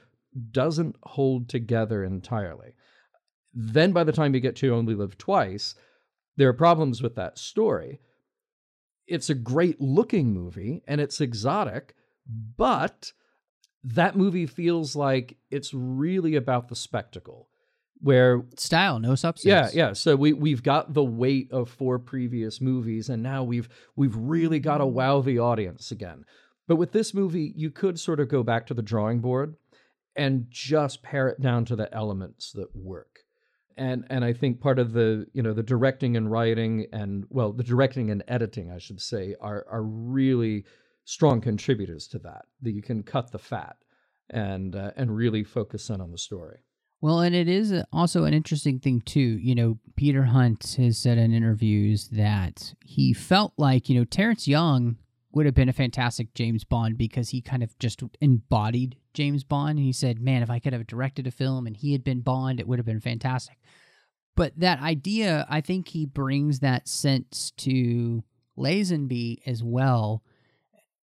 doesn't 0.51 0.95
hold 1.03 1.47
together 1.49 2.03
entirely. 2.03 2.73
Then 3.53 3.91
by 3.91 4.03
the 4.03 4.11
time 4.11 4.33
you 4.33 4.39
get 4.39 4.55
to 4.57 4.73
Only 4.73 4.95
Live 4.95 5.17
Twice, 5.17 5.75
there 6.37 6.49
are 6.49 6.53
problems 6.53 7.03
with 7.03 7.15
that 7.15 7.37
story. 7.37 7.99
It's 9.05 9.29
a 9.29 9.35
great 9.35 9.79
looking 9.79 10.33
movie 10.33 10.81
and 10.87 10.99
it's 10.99 11.21
exotic, 11.21 11.93
but 12.57 13.11
that 13.83 14.15
movie 14.15 14.47
feels 14.47 14.95
like 14.95 15.37
it's 15.51 15.73
really 15.73 16.35
about 16.35 16.69
the 16.69 16.75
spectacle 16.75 17.49
where 18.03 18.43
Style, 18.57 18.99
no 18.99 19.15
substance. 19.15 19.73
yeah, 19.73 19.87
yeah. 19.87 19.93
So 19.93 20.17
we 20.17 20.33
we've 20.33 20.61
got 20.61 20.93
the 20.93 21.03
weight 21.03 21.49
of 21.51 21.69
four 21.69 21.97
previous 21.97 22.59
movies, 22.59 23.07
and 23.09 23.23
now 23.23 23.43
we've 23.43 23.69
we've 23.95 24.15
really 24.15 24.59
got 24.59 24.79
to 24.79 24.85
wow 24.85 25.21
the 25.21 25.39
audience 25.39 25.89
again. 25.89 26.25
But 26.67 26.75
with 26.75 26.91
this 26.91 27.13
movie, 27.13 27.53
you 27.55 27.71
could 27.71 27.97
sort 27.97 28.19
of 28.19 28.27
go 28.27 28.43
back 28.43 28.67
to 28.67 28.73
the 28.73 28.81
drawing 28.81 29.19
board 29.19 29.55
and 30.17 30.47
just 30.49 31.01
pare 31.01 31.29
it 31.29 31.39
down 31.41 31.63
to 31.65 31.77
the 31.77 31.93
elements 31.93 32.51
that 32.51 32.75
work. 32.75 33.19
And 33.77 34.05
and 34.09 34.25
I 34.25 34.33
think 34.33 34.59
part 34.59 34.79
of 34.79 34.91
the 34.91 35.25
you 35.31 35.41
know 35.41 35.53
the 35.53 35.63
directing 35.63 36.17
and 36.17 36.29
writing 36.29 36.87
and 36.91 37.25
well 37.29 37.53
the 37.53 37.63
directing 37.63 38.11
and 38.11 38.21
editing 38.27 38.69
I 38.69 38.79
should 38.79 39.01
say 39.01 39.33
are 39.39 39.65
are 39.71 39.83
really 39.83 40.65
strong 41.05 41.39
contributors 41.39 42.05
to 42.09 42.19
that. 42.19 42.45
That 42.61 42.71
you 42.71 42.81
can 42.81 43.01
cut 43.01 43.31
the 43.31 43.39
fat 43.39 43.77
and 44.29 44.75
uh, 44.75 44.91
and 44.97 45.15
really 45.15 45.45
focus 45.45 45.89
in 45.89 46.01
on 46.01 46.11
the 46.11 46.17
story. 46.17 46.59
Well, 47.03 47.19
and 47.19 47.35
it 47.35 47.49
is 47.49 47.73
also 47.91 48.23
an 48.23 48.33
interesting 48.33 48.79
thing 48.79 49.01
too. 49.01 49.19
You 49.19 49.55
know, 49.55 49.77
Peter 49.97 50.23
Hunt 50.23 50.75
has 50.77 50.97
said 50.97 51.17
in 51.17 51.33
interviews 51.33 52.07
that 52.13 52.73
he 52.79 53.11
felt 53.11 53.51
like 53.57 53.89
you 53.89 53.99
know 53.99 54.05
Terrence 54.05 54.47
Young 54.47 54.95
would 55.33 55.45
have 55.45 55.53
been 55.53 55.67
a 55.67 55.73
fantastic 55.73 56.33
James 56.33 56.63
Bond 56.63 56.97
because 56.97 57.31
he 57.31 57.41
kind 57.41 57.61
of 57.61 57.77
just 57.77 58.01
embodied 58.21 58.95
James 59.13 59.43
Bond. 59.43 59.79
And 59.79 59.85
he 59.85 59.91
said, 59.91 60.21
"Man, 60.21 60.43
if 60.43 60.49
I 60.49 60.59
could 60.59 60.71
have 60.71 60.87
directed 60.87 61.27
a 61.27 61.31
film 61.31 61.67
and 61.67 61.75
he 61.75 61.91
had 61.91 62.05
been 62.05 62.21
Bond, 62.21 62.61
it 62.61 62.69
would 62.69 62.79
have 62.79 62.85
been 62.85 63.01
fantastic." 63.01 63.57
But 64.37 64.57
that 64.61 64.79
idea, 64.81 65.45
I 65.49 65.59
think 65.59 65.89
he 65.89 66.05
brings 66.05 66.61
that 66.61 66.87
sense 66.87 67.51
to 67.57 68.23
Lazenby 68.57 69.39
as 69.45 69.61
well. 69.61 70.23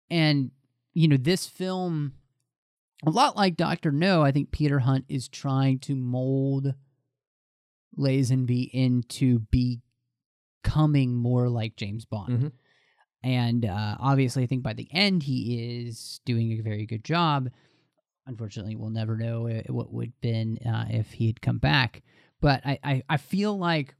And 0.09 0.51
you 0.93 1.09
know, 1.09 1.17
this 1.17 1.47
film 1.47 2.13
a 3.05 3.09
lot 3.09 3.35
like 3.35 3.55
Doctor 3.57 3.91
No, 3.91 4.21
I 4.23 4.31
think 4.31 4.51
Peter 4.51 4.79
Hunt 4.79 5.05
is 5.09 5.27
trying 5.27 5.79
to 5.79 5.95
mold 5.95 6.73
Lazenby 7.97 8.69
into 8.71 9.39
becoming 10.63 11.15
more 11.15 11.49
like 11.49 11.75
James 11.75 12.05
Bond. 12.05 12.39
Mhm. 12.39 12.51
And 13.23 13.65
uh, 13.65 13.97
obviously, 13.99 14.43
I 14.43 14.47
think 14.47 14.63
by 14.63 14.73
the 14.73 14.87
end, 14.91 15.23
he 15.23 15.83
is 15.85 16.21
doing 16.25 16.51
a 16.53 16.61
very 16.61 16.85
good 16.85 17.03
job. 17.03 17.49
Unfortunately, 18.25 18.75
we'll 18.75 18.89
never 18.89 19.17
know 19.17 19.47
uh, 19.47 19.61
what 19.67 19.91
would 19.93 20.07
have 20.07 20.21
been 20.21 20.57
uh, 20.59 20.85
if 20.89 21.11
he 21.13 21.27
had 21.27 21.41
come 21.41 21.57
back. 21.59 22.01
But 22.39 22.61
I, 22.65 22.79
I, 22.83 23.03
I 23.09 23.17
feel 23.17 23.57
like 23.57 23.95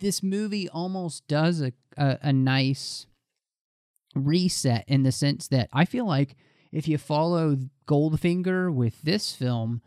this 0.00 0.22
movie 0.22 0.68
almost 0.68 1.26
does 1.28 1.62
a, 1.62 1.72
a, 1.96 2.18
a 2.22 2.32
nice 2.32 3.06
reset 4.14 4.84
in 4.86 5.02
the 5.02 5.12
sense 5.12 5.48
that 5.48 5.68
I 5.72 5.84
feel 5.86 6.06
like 6.06 6.36
if 6.72 6.86
you 6.88 6.98
follow 6.98 7.56
Goldfinger 7.86 8.72
with 8.72 9.02
this 9.02 9.32
film, 9.34 9.80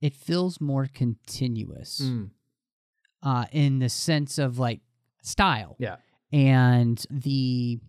it 0.00 0.14
feels 0.14 0.60
more 0.60 0.86
continuous 0.92 2.00
Mm. 2.02 2.30
uh, 3.22 3.46
in 3.52 3.78
the 3.78 3.88
sense 3.88 4.38
of 4.38 4.58
like 4.58 4.80
style 5.22 5.76
Yeah. 5.78 5.96
and 6.32 7.04
the 7.10 7.80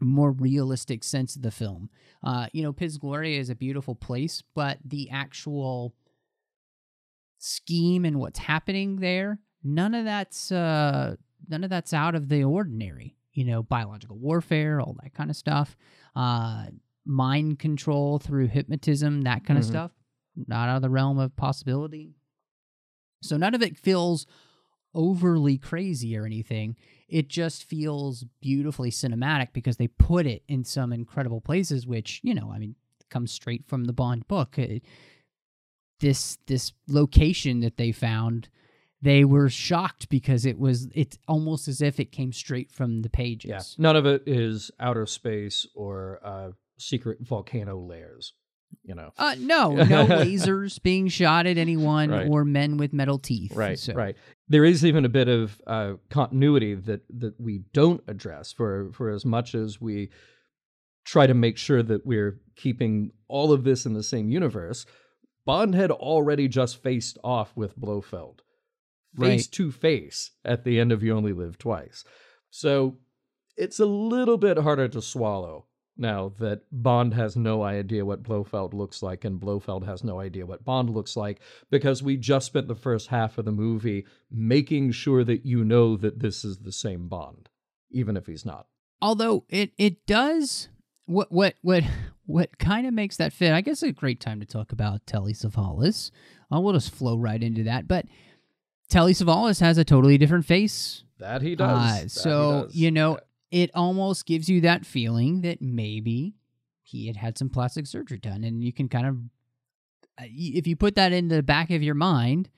more 0.00 0.30
realistic 0.30 1.02
sense 1.04 1.36
of 1.36 1.42
the 1.42 1.50
film. 1.50 1.90
Uh, 2.22 2.48
you 2.52 2.62
know, 2.62 2.72
Piz 2.72 2.98
Gloria 2.98 3.38
is 3.40 3.50
a 3.50 3.54
beautiful 3.54 3.94
place, 3.94 4.42
but 4.54 4.78
the 4.84 5.10
actual 5.10 5.94
scheme 7.38 8.04
and 8.04 8.18
what's 8.18 8.38
happening 8.38 8.96
there, 8.96 9.40
none 9.62 9.94
of 9.94 10.04
that's 10.04 10.50
uh, 10.52 11.16
none 11.48 11.64
of 11.64 11.70
that's 11.70 11.92
out 11.92 12.14
of 12.14 12.28
the 12.28 12.44
ordinary. 12.44 13.16
You 13.32 13.44
know, 13.44 13.62
biological 13.62 14.18
warfare, 14.18 14.80
all 14.80 14.96
that 15.02 15.14
kind 15.14 15.30
of 15.30 15.36
stuff. 15.36 15.76
Uh, 16.16 16.66
mind 17.08 17.58
control 17.58 18.18
through 18.18 18.46
hypnotism, 18.48 19.22
that 19.22 19.44
kind 19.44 19.58
of 19.58 19.64
Mhm. 19.64 19.68
stuff, 19.68 19.92
not 20.46 20.68
out 20.68 20.76
of 20.76 20.82
the 20.82 20.90
realm 20.90 21.18
of 21.18 21.34
possibility. 21.34 22.14
So 23.22 23.36
none 23.36 23.54
of 23.54 23.62
it 23.62 23.76
feels 23.76 24.26
overly 24.94 25.58
crazy 25.58 26.16
or 26.16 26.24
anything. 26.24 26.76
It 27.08 27.28
just 27.28 27.64
feels 27.64 28.24
beautifully 28.40 28.90
cinematic 28.90 29.52
because 29.52 29.76
they 29.76 29.88
put 29.88 30.26
it 30.26 30.44
in 30.48 30.64
some 30.64 30.92
incredible 30.92 31.40
places, 31.40 31.86
which 31.86 32.20
you 32.22 32.34
know, 32.34 32.50
I 32.52 32.58
mean, 32.58 32.74
comes 33.08 33.32
straight 33.32 33.66
from 33.66 33.84
the 33.84 33.92
Bond 33.92 34.28
book. 34.28 34.58
It- 34.58 34.84
this 36.00 36.36
this 36.46 36.72
location 36.86 37.58
that 37.60 37.76
they 37.76 37.90
found, 37.90 38.48
they 39.02 39.24
were 39.24 39.48
shocked 39.48 40.08
because 40.08 40.44
it 40.46 40.56
was 40.58 40.88
it's 40.94 41.18
almost 41.26 41.66
as 41.66 41.82
if 41.82 41.98
it 41.98 42.12
came 42.12 42.32
straight 42.32 42.70
from 42.70 43.02
the 43.02 43.10
pages. 43.10 43.48
Yeah, 43.50 43.82
none 43.82 43.96
of 43.96 44.06
it 44.06 44.22
is 44.26 44.70
outer 44.78 45.06
space 45.06 45.66
or 45.74 46.20
uh, 46.22 46.52
secret 46.78 47.18
volcano 47.20 47.78
lairs. 47.78 48.32
You 48.82 48.94
know, 48.94 49.12
Uh, 49.16 49.34
no, 49.38 49.70
no 49.76 50.06
lasers 50.06 50.80
being 50.82 51.08
shot 51.08 51.46
at 51.46 51.56
anyone 51.56 52.10
Right. 52.10 52.28
or 52.28 52.44
men 52.44 52.76
with 52.76 52.92
metal 52.92 53.18
teeth. 53.18 53.54
right, 53.56 53.78
So- 53.78 53.94
right. 53.94 54.14
There 54.48 54.64
is 54.64 54.84
even 54.84 55.04
a 55.04 55.08
bit 55.08 55.28
of 55.28 55.60
uh, 55.66 55.94
continuity 56.10 56.74
that 56.74 57.02
that 57.18 57.40
we 57.40 57.64
don't 57.72 58.02
address 58.08 58.52
for 58.52 58.90
for 58.92 59.10
as 59.10 59.24
much 59.24 59.54
as 59.54 59.80
we 59.80 60.10
try 61.04 61.26
to 61.26 61.34
make 61.34 61.56
sure 61.56 61.82
that 61.82 62.04
we're 62.04 62.40
keeping 62.56 63.12
all 63.28 63.52
of 63.52 63.64
this 63.64 63.86
in 63.86 63.94
the 63.94 64.02
same 64.02 64.28
universe. 64.30 64.84
Bond 65.46 65.74
had 65.74 65.90
already 65.90 66.46
just 66.48 66.82
faced 66.82 67.16
off 67.24 67.56
with 67.56 67.74
Blofeld, 67.78 68.42
face 69.18 69.46
Right. 69.46 69.52
to 69.52 69.70
face 69.72 70.32
at 70.44 70.64
the 70.64 70.78
end 70.78 70.92
of 70.92 71.02
You 71.02 71.16
Only 71.16 71.32
Live 71.32 71.56
Twice. 71.56 72.04
So 72.50 72.98
it's 73.56 73.78
a 73.80 73.86
little 73.86 74.36
bit 74.36 74.58
harder 74.58 74.88
to 74.88 75.00
swallow 75.00 75.67
now 75.98 76.32
that 76.38 76.62
Bond 76.70 77.14
has 77.14 77.36
no 77.36 77.62
idea 77.62 78.04
what 78.04 78.22
Blofeld 78.22 78.72
looks 78.72 79.02
like 79.02 79.24
and 79.24 79.40
Blofeld 79.40 79.84
has 79.84 80.04
no 80.04 80.20
idea 80.20 80.46
what 80.46 80.64
Bond 80.64 80.90
looks 80.90 81.16
like 81.16 81.40
because 81.70 82.02
we 82.02 82.16
just 82.16 82.46
spent 82.46 82.68
the 82.68 82.74
first 82.74 83.08
half 83.08 83.36
of 83.36 83.44
the 83.44 83.52
movie 83.52 84.06
making 84.30 84.92
sure 84.92 85.24
that 85.24 85.44
you 85.44 85.64
know 85.64 85.96
that 85.96 86.20
this 86.20 86.44
is 86.44 86.58
the 86.58 86.72
same 86.72 87.08
Bond, 87.08 87.48
even 87.90 88.16
if 88.16 88.26
he's 88.26 88.44
not. 88.46 88.66
Although 89.02 89.44
it 89.48 89.72
it 89.76 90.06
does 90.06 90.68
what 91.06 91.30
what 91.32 91.54
what 91.62 91.84
what 92.26 92.58
kind 92.58 92.86
of 92.86 92.92
makes 92.94 93.16
that 93.16 93.32
fit. 93.32 93.52
I 93.52 93.60
guess 93.60 93.82
a 93.82 93.90
great 93.92 94.20
time 94.20 94.40
to 94.40 94.46
talk 94.46 94.72
about 94.72 95.06
Telly 95.06 95.32
Savalas. 95.32 96.10
Uh, 96.52 96.60
we'll 96.60 96.74
just 96.74 96.94
flow 96.94 97.16
right 97.16 97.42
into 97.42 97.64
that, 97.64 97.88
but 97.88 98.06
Telly 98.88 99.12
Savalas 99.14 99.60
has 99.60 99.78
a 99.78 99.84
totally 99.84 100.18
different 100.18 100.44
face. 100.46 101.04
That 101.18 101.42
he 101.42 101.56
does. 101.56 101.68
Uh, 101.68 102.00
That 102.02 102.10
so 102.10 102.30
he 102.30 102.62
does. 102.64 102.74
you 102.76 102.90
know. 102.90 103.18
It 103.50 103.70
almost 103.74 104.26
gives 104.26 104.48
you 104.48 104.60
that 104.62 104.84
feeling 104.84 105.40
that 105.42 105.62
maybe 105.62 106.34
he 106.82 107.06
had 107.06 107.16
had 107.16 107.38
some 107.38 107.48
plastic 107.48 107.86
surgery 107.86 108.18
done, 108.18 108.44
and 108.44 108.62
you 108.62 108.72
can 108.72 108.88
kind 108.88 109.06
of, 109.06 109.16
uh, 110.20 110.26
if 110.28 110.66
you 110.66 110.76
put 110.76 110.94
that 110.96 111.12
in 111.12 111.28
the 111.28 111.42
back 111.42 111.70
of 111.70 111.82
your 111.82 111.94
mind, 111.94 112.48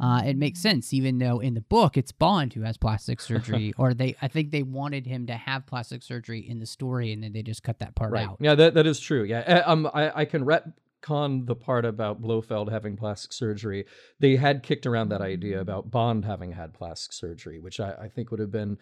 uh, 0.00 0.22
it 0.24 0.36
makes 0.36 0.60
sense. 0.60 0.92
Even 0.92 1.18
though 1.18 1.40
in 1.40 1.54
the 1.54 1.60
book 1.60 1.96
it's 1.96 2.12
Bond 2.12 2.54
who 2.54 2.62
has 2.62 2.76
plastic 2.76 3.20
surgery, 3.20 3.72
or 3.78 3.94
they, 3.94 4.16
I 4.22 4.28
think 4.28 4.50
they 4.50 4.62
wanted 4.62 5.06
him 5.06 5.26
to 5.26 5.34
have 5.34 5.66
plastic 5.66 6.02
surgery 6.02 6.40
in 6.40 6.60
the 6.60 6.66
story, 6.66 7.12
and 7.12 7.22
then 7.22 7.32
they 7.32 7.42
just 7.42 7.62
cut 7.62 7.80
that 7.80 7.94
part 7.94 8.12
right. 8.12 8.28
out. 8.28 8.38
Yeah, 8.40 8.54
that 8.54 8.74
that 8.74 8.86
is 8.86 9.00
true. 9.00 9.24
Yeah, 9.24 9.62
um, 9.66 9.88
I 9.92 10.22
I 10.22 10.24
can 10.24 10.44
retcon 10.44 11.46
the 11.46 11.56
part 11.56 11.84
about 11.84 12.22
Blofeld 12.22 12.70
having 12.70 12.96
plastic 12.96 13.32
surgery. 13.32 13.86
They 14.20 14.36
had 14.36 14.62
kicked 14.62 14.86
around 14.86 15.08
that 15.10 15.20
idea 15.20 15.60
about 15.60 15.90
Bond 15.90 16.24
having 16.24 16.52
had 16.52 16.74
plastic 16.74 17.12
surgery, 17.12 17.58
which 17.58 17.80
I, 17.80 17.92
I 18.02 18.08
think 18.08 18.30
would 18.30 18.40
have 18.40 18.52
been 18.52 18.78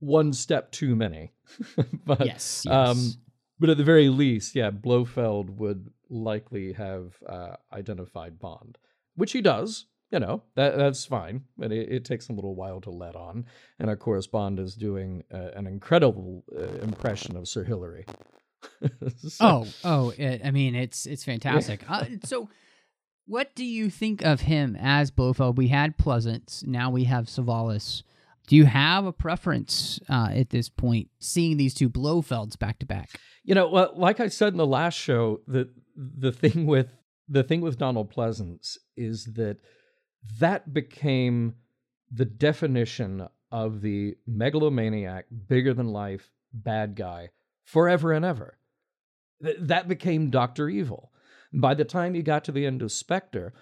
one 0.00 0.32
step 0.32 0.70
too 0.72 0.94
many. 0.96 1.32
but 2.06 2.24
Yes, 2.26 2.64
yes. 2.66 2.72
Um, 2.74 3.12
but 3.58 3.70
at 3.70 3.76
the 3.76 3.84
very 3.84 4.08
least, 4.08 4.54
yeah, 4.54 4.70
Blofeld 4.70 5.58
would 5.58 5.90
likely 6.08 6.72
have 6.74 7.14
uh, 7.28 7.56
identified 7.72 8.38
Bond, 8.38 8.78
which 9.16 9.32
he 9.32 9.40
does. 9.40 9.86
You 10.10 10.20
know 10.20 10.42
that 10.54 10.78
that's 10.78 11.04
fine, 11.04 11.42
but 11.58 11.70
it, 11.70 11.92
it 11.92 12.04
takes 12.06 12.28
a 12.30 12.32
little 12.32 12.54
while 12.54 12.80
to 12.82 12.90
let 12.90 13.14
on. 13.14 13.44
And 13.78 13.90
of 13.90 13.98
course, 13.98 14.26
Bond 14.26 14.58
is 14.58 14.74
doing 14.74 15.22
uh, 15.30 15.50
an 15.54 15.66
incredible 15.66 16.44
uh, 16.58 16.62
impression 16.82 17.36
of 17.36 17.46
Sir 17.46 17.64
Hilary. 17.64 18.06
So- 19.18 19.36
Oh, 19.40 19.66
oh, 19.84 20.10
it, 20.16 20.40
I 20.44 20.50
mean, 20.50 20.74
it's 20.74 21.04
it's 21.06 21.24
fantastic. 21.24 21.84
uh, 21.88 22.04
so, 22.24 22.48
what 23.26 23.54
do 23.54 23.64
you 23.64 23.90
think 23.90 24.22
of 24.22 24.40
him 24.42 24.76
as 24.80 25.10
Blofeld? 25.10 25.56
We 25.58 25.68
had 25.68 25.96
Pleasence, 25.98 26.66
now 26.66 26.90
we 26.90 27.04
have 27.04 27.26
Savalas. 27.26 28.02
Do 28.48 28.56
you 28.56 28.64
have 28.64 29.04
a 29.04 29.12
preference 29.12 30.00
uh, 30.08 30.30
at 30.32 30.50
this 30.50 30.70
point, 30.70 31.08
seeing 31.20 31.58
these 31.58 31.74
two 31.74 31.90
Blofelds 31.90 32.58
back 32.58 32.78
to 32.78 32.86
back? 32.86 33.20
You 33.44 33.54
know, 33.54 33.66
like 33.94 34.20
I 34.20 34.28
said 34.28 34.54
in 34.54 34.56
the 34.56 34.66
last 34.66 34.94
show, 34.94 35.40
the 35.46 35.70
the 35.94 36.32
thing 36.32 36.66
with 36.66 36.88
the 37.28 37.42
thing 37.42 37.60
with 37.60 37.78
Donald 37.78 38.12
Pleasence 38.12 38.78
is 38.96 39.26
that 39.34 39.58
that 40.40 40.72
became 40.72 41.54
the 42.10 42.24
definition 42.24 43.28
of 43.52 43.82
the 43.82 44.16
megalomaniac, 44.26 45.26
bigger 45.46 45.74
than 45.74 45.88
life 45.88 46.30
bad 46.52 46.96
guy 46.96 47.28
forever 47.64 48.12
and 48.12 48.24
ever. 48.24 48.58
Th- 49.42 49.56
that 49.60 49.88
became 49.88 50.30
Doctor 50.30 50.68
Evil. 50.68 51.12
By 51.52 51.74
the 51.74 51.84
time 51.84 52.14
you 52.14 52.22
got 52.22 52.44
to 52.44 52.52
the 52.52 52.66
end 52.66 52.82
of 52.82 52.92
Spectre, 52.92 53.54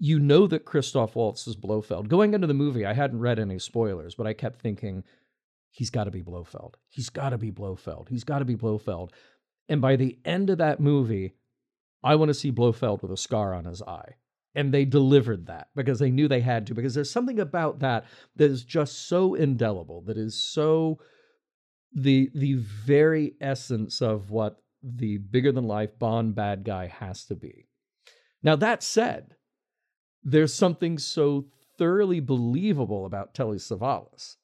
you 0.00 0.18
know 0.18 0.46
that 0.46 0.64
Christoph 0.64 1.14
Waltz 1.14 1.46
is 1.46 1.54
Blofeld. 1.54 2.08
Going 2.08 2.32
into 2.32 2.46
the 2.46 2.54
movie, 2.54 2.86
I 2.86 2.94
hadn't 2.94 3.20
read 3.20 3.38
any 3.38 3.58
spoilers, 3.58 4.14
but 4.14 4.26
I 4.26 4.32
kept 4.32 4.60
thinking, 4.60 5.04
he's 5.70 5.90
got 5.90 6.04
to 6.04 6.10
be 6.10 6.22
Blofeld. 6.22 6.78
He's 6.88 7.10
got 7.10 7.30
to 7.30 7.38
be 7.38 7.50
Blofeld. 7.50 8.08
He's 8.08 8.24
got 8.24 8.38
to 8.38 8.46
be 8.46 8.54
Blofeld. 8.54 9.12
And 9.68 9.82
by 9.82 9.96
the 9.96 10.18
end 10.24 10.48
of 10.48 10.58
that 10.58 10.80
movie, 10.80 11.34
I 12.02 12.14
want 12.14 12.30
to 12.30 12.34
see 12.34 12.50
Blofeld 12.50 13.02
with 13.02 13.12
a 13.12 13.16
scar 13.16 13.52
on 13.54 13.66
his 13.66 13.82
eye. 13.82 14.16
And 14.54 14.72
they 14.72 14.86
delivered 14.86 15.46
that 15.46 15.68
because 15.76 15.98
they 15.98 16.10
knew 16.10 16.26
they 16.26 16.40
had 16.40 16.66
to, 16.66 16.74
because 16.74 16.94
there's 16.94 17.10
something 17.10 17.38
about 17.38 17.80
that 17.80 18.06
that 18.36 18.50
is 18.50 18.64
just 18.64 19.06
so 19.06 19.34
indelible, 19.34 20.00
that 20.06 20.16
is 20.16 20.34
so 20.34 20.98
the 21.92 22.30
the 22.34 22.54
very 22.54 23.34
essence 23.40 24.00
of 24.00 24.30
what 24.30 24.62
the 24.82 25.18
bigger 25.18 25.52
than 25.52 25.68
life 25.68 25.96
Bond 25.98 26.34
bad 26.34 26.64
guy 26.64 26.86
has 26.86 27.26
to 27.26 27.36
be. 27.36 27.68
Now 28.42 28.56
that 28.56 28.82
said, 28.82 29.36
there's 30.22 30.54
something 30.54 30.98
so 30.98 31.46
thoroughly 31.78 32.20
believable 32.20 33.06
about 33.06 33.34
Telly 33.34 33.58
Savalas 33.58 34.36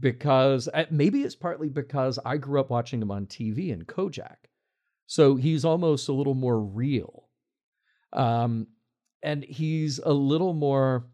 because 0.00 0.68
uh, 0.72 0.84
maybe 0.90 1.22
it's 1.22 1.34
partly 1.34 1.68
because 1.68 2.18
I 2.24 2.36
grew 2.36 2.60
up 2.60 2.70
watching 2.70 3.00
him 3.02 3.10
on 3.10 3.26
TV 3.26 3.70
in 3.70 3.84
Kojak. 3.84 4.36
So 5.06 5.36
he's 5.36 5.64
almost 5.64 6.08
a 6.08 6.12
little 6.12 6.34
more 6.34 6.60
real. 6.60 7.24
Um, 8.12 8.66
and 9.22 9.42
he's 9.44 9.98
a 9.98 10.12
little 10.12 10.52
more 10.54 11.06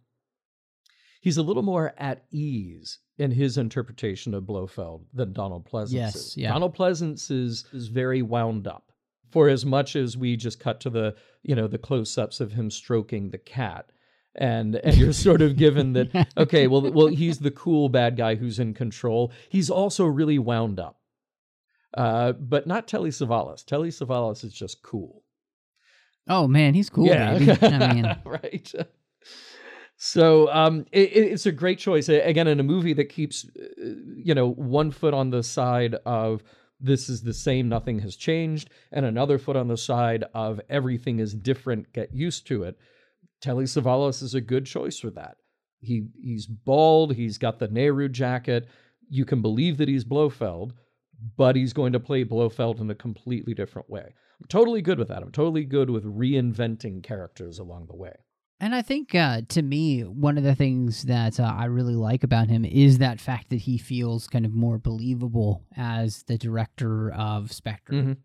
he's 1.21 1.39
a 1.39 1.43
little 1.43 1.63
more 1.63 1.95
at 1.97 2.25
ease 2.31 2.99
in 3.17 3.31
his 3.31 3.57
interpretation 3.57 4.35
of 4.35 4.43
Blofeld 4.45 5.05
than 5.15 5.33
Donald 5.33 5.67
Pleasence 5.71 5.93
Yes, 5.93 6.15
is. 6.17 6.37
yeah. 6.37 6.53
Donald 6.53 6.77
Pleasence 6.77 7.31
is 7.31 7.65
is 7.73 7.89
very 7.89 8.21
wound 8.23 8.67
up. 8.67 8.91
For 9.35 9.49
as 9.49 9.67
much 9.67 9.97
as 9.97 10.17
we 10.17 10.37
just 10.37 10.61
cut 10.61 10.81
to 10.83 10.91
the, 10.91 11.17
you 11.43 11.57
know, 11.57 11.67
the 11.67 11.77
close-ups 11.77 12.39
of 12.41 12.53
him 12.53 12.71
stroking 12.71 13.31
the 13.31 13.39
cat, 13.39 13.91
and 14.37 14.77
and 14.77 14.97
you're 14.97 15.13
sort 15.13 15.43
of 15.43 15.57
given 15.57 15.93
that 15.95 16.29
okay 16.37 16.69
well 16.69 16.83
well 16.93 17.09
he's 17.09 17.41
the 17.41 17.51
cool 17.51 17.89
bad 17.89 18.17
guy 18.17 18.37
who's 18.37 18.61
in 18.61 18.75
control. 18.75 19.33
He's 19.49 19.71
also 19.71 20.07
really 20.07 20.39
wound 20.39 20.79
up. 20.79 21.01
Uh 21.97 22.31
but 22.33 22.67
not 22.69 22.87
telly 22.87 23.11
savalas. 23.11 23.65
Telly 23.65 23.91
savalas 23.91 24.45
is 24.45 24.53
just 24.53 24.83
cool. 24.83 25.25
Oh 26.29 26.47
man, 26.49 26.75
he's 26.75 26.89
cool, 26.91 27.07
baby. 27.09 27.59
I 27.61 27.93
mean, 27.95 28.17
right? 28.25 28.73
So 29.97 30.49
um 30.53 30.87
it, 30.93 31.11
it- 31.13 31.33
it's 31.33 31.47
a 31.47 31.53
great 31.53 31.79
choice. 31.79 32.09
Again 32.09 32.47
in 32.49 32.61
a 32.61 32.65
movie 32.65 32.95
that 32.95 33.09
keeps 33.09 33.47
uh, 33.59 33.65
you 34.17 34.35
know 34.35 34.49
one 34.51 34.91
foot 34.93 35.15
on 35.15 35.31
the 35.31 35.43
side 35.43 35.95
of 36.07 36.43
this 36.81 37.09
is 37.09 37.23
the 37.23 37.35
same 37.35 37.69
nothing 37.69 38.01
has 38.01 38.17
changed 38.17 38.71
and 38.93 39.05
another 39.05 39.39
foot 39.39 39.57
on 39.57 39.69
the 39.69 39.77
side 39.77 40.25
of 40.35 40.61
everything 40.69 41.19
is 41.19 41.35
different 41.35 41.93
get 41.93 42.13
used 42.15 42.47
to 42.47 42.63
it 42.63 42.79
Telly 43.45 43.65
Savalas 43.65 44.23
is 44.23 44.35
a 44.35 44.41
good 44.41 44.65
choice 44.65 44.99
for 44.99 45.11
that. 45.11 45.37
He 45.81 46.07
he's 46.19 46.47
bald, 46.47 47.15
he's 47.15 47.37
got 47.37 47.59
the 47.59 47.69
Nehru 47.69 48.09
jacket. 48.09 48.67
You 49.11 49.27
can 49.27 49.43
believe 49.43 49.77
that 49.77 49.89
he's 49.89 50.03
Blofeld, 50.03 50.73
but 51.37 51.55
he's 51.55 51.75
going 51.75 51.93
to 51.93 52.01
play 52.01 52.25
Blofeld 52.25 52.81
in 52.81 52.89
a 52.89 52.95
completely 52.95 53.53
different 53.53 53.91
way. 53.91 54.15
I'm 54.41 54.49
totally 54.49 54.81
good 54.81 54.99
with 54.99 55.09
that. 55.09 55.23
I'm 55.23 55.31
totally 55.31 55.65
good 55.65 55.91
with 55.91 56.05
reinventing 56.05 57.03
characters 57.03 57.59
along 57.59 57.89
the 57.89 57.97
way. 57.97 58.15
And 58.61 58.75
I 58.75 58.83
think 58.83 59.15
uh, 59.15 59.43
to 59.49 59.63
me, 59.63 60.03
one 60.03 60.39
of 60.39 60.45
the 60.45 60.55
things 60.55 61.03
that 61.03 61.39
uh, 61.39 61.43
I 61.57 61.65
really 61.67 61.97
like 61.97 62.23
about 62.25 62.49
him 62.49 62.65
is 62.65 62.99
that 62.99 63.21
fact 63.21 63.51
that 63.51 63.63
he 63.63 63.77
feels 63.79 64.27
kind 64.27 64.47
of 64.47 64.53
more 64.53 64.79
believable 64.79 65.63
as 65.77 66.23
the 66.23 66.39
director 66.39 67.11
of 67.13 67.53
Spectre. 67.53 67.93
Mhm. 67.93 68.17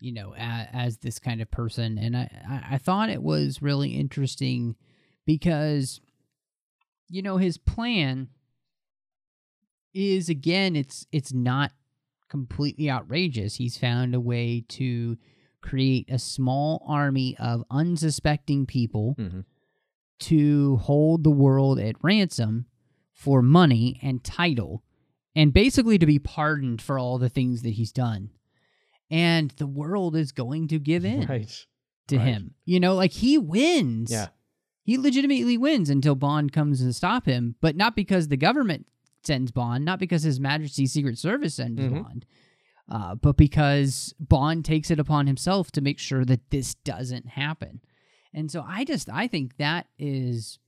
You 0.00 0.12
know, 0.12 0.34
a, 0.34 0.68
as 0.72 0.98
this 0.98 1.20
kind 1.20 1.40
of 1.40 1.48
person, 1.50 1.96
and 1.96 2.16
I, 2.16 2.66
I 2.72 2.78
thought 2.78 3.08
it 3.08 3.22
was 3.22 3.62
really 3.62 3.90
interesting 3.90 4.74
because, 5.26 6.00
you 7.08 7.22
know, 7.22 7.36
his 7.36 7.56
plan 7.56 8.28
is 9.94 10.28
again, 10.28 10.74
it's 10.74 11.06
it's 11.12 11.32
not 11.32 11.70
completely 12.28 12.90
outrageous. 12.90 13.56
He's 13.56 13.78
found 13.78 14.12
a 14.14 14.20
way 14.20 14.64
to 14.70 15.16
create 15.60 16.10
a 16.10 16.18
small 16.18 16.84
army 16.88 17.36
of 17.38 17.62
unsuspecting 17.70 18.66
people 18.66 19.14
Mhm. 19.16 19.44
To 20.22 20.76
hold 20.76 21.24
the 21.24 21.30
world 21.30 21.78
at 21.78 21.96
ransom 22.02 22.66
for 23.12 23.42
money 23.42 23.98
and 24.02 24.22
title 24.24 24.82
and 25.34 25.52
basically 25.52 25.98
to 25.98 26.06
be 26.06 26.18
pardoned 26.18 26.82
for 26.82 26.98
all 26.98 27.18
the 27.18 27.28
things 27.28 27.62
that 27.62 27.70
he's 27.70 27.92
done. 27.92 28.30
And 29.10 29.50
the 29.52 29.66
world 29.66 30.16
is 30.16 30.32
going 30.32 30.68
to 30.68 30.78
give 30.78 31.04
in 31.04 31.26
Right. 31.26 31.66
to 32.08 32.16
right. 32.18 32.26
him. 32.26 32.54
You 32.64 32.80
know, 32.80 32.94
like 32.94 33.12
he 33.12 33.38
wins. 33.38 34.10
Yeah. 34.10 34.28
He 34.84 34.98
legitimately 34.98 35.56
wins 35.58 35.90
until 35.90 36.14
Bond 36.16 36.52
comes 36.52 36.80
to 36.80 36.92
stop 36.92 37.26
him, 37.26 37.54
but 37.60 37.76
not 37.76 37.94
because 37.94 38.28
the 38.28 38.36
government 38.36 38.86
sends 39.22 39.52
Bond, 39.52 39.84
not 39.84 40.00
because 40.00 40.24
His 40.24 40.40
Majesty's 40.40 40.92
Secret 40.92 41.16
Service 41.18 41.54
sends 41.54 41.80
Mhm. 41.80 42.02
Bond, 42.02 42.26
uh, 42.88 43.14
but 43.14 43.36
because 43.36 44.12
Bond 44.18 44.64
takes 44.64 44.90
it 44.90 44.98
upon 44.98 45.28
himself 45.28 45.70
to 45.72 45.80
make 45.80 46.00
sure 46.00 46.24
that 46.24 46.50
this 46.50 46.74
doesn't 46.74 47.28
happen. 47.28 47.80
And 48.34 48.50
so 48.50 48.64
I 48.66 48.84
just 48.84 49.08
I 49.10 49.26
think 49.26 49.56
that 49.58 49.86
is 49.98 50.58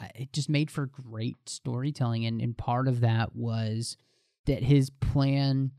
uh, 0.00 0.06
it 0.14 0.32
just 0.32 0.48
made 0.48 0.70
for 0.70 0.86
great 0.86 1.36
storytelling, 1.46 2.24
and 2.26 2.40
and 2.40 2.56
part 2.56 2.88
of 2.88 3.00
that 3.00 3.34
was 3.34 3.96
that 4.46 4.62
his 4.62 4.90
plan 4.90 5.72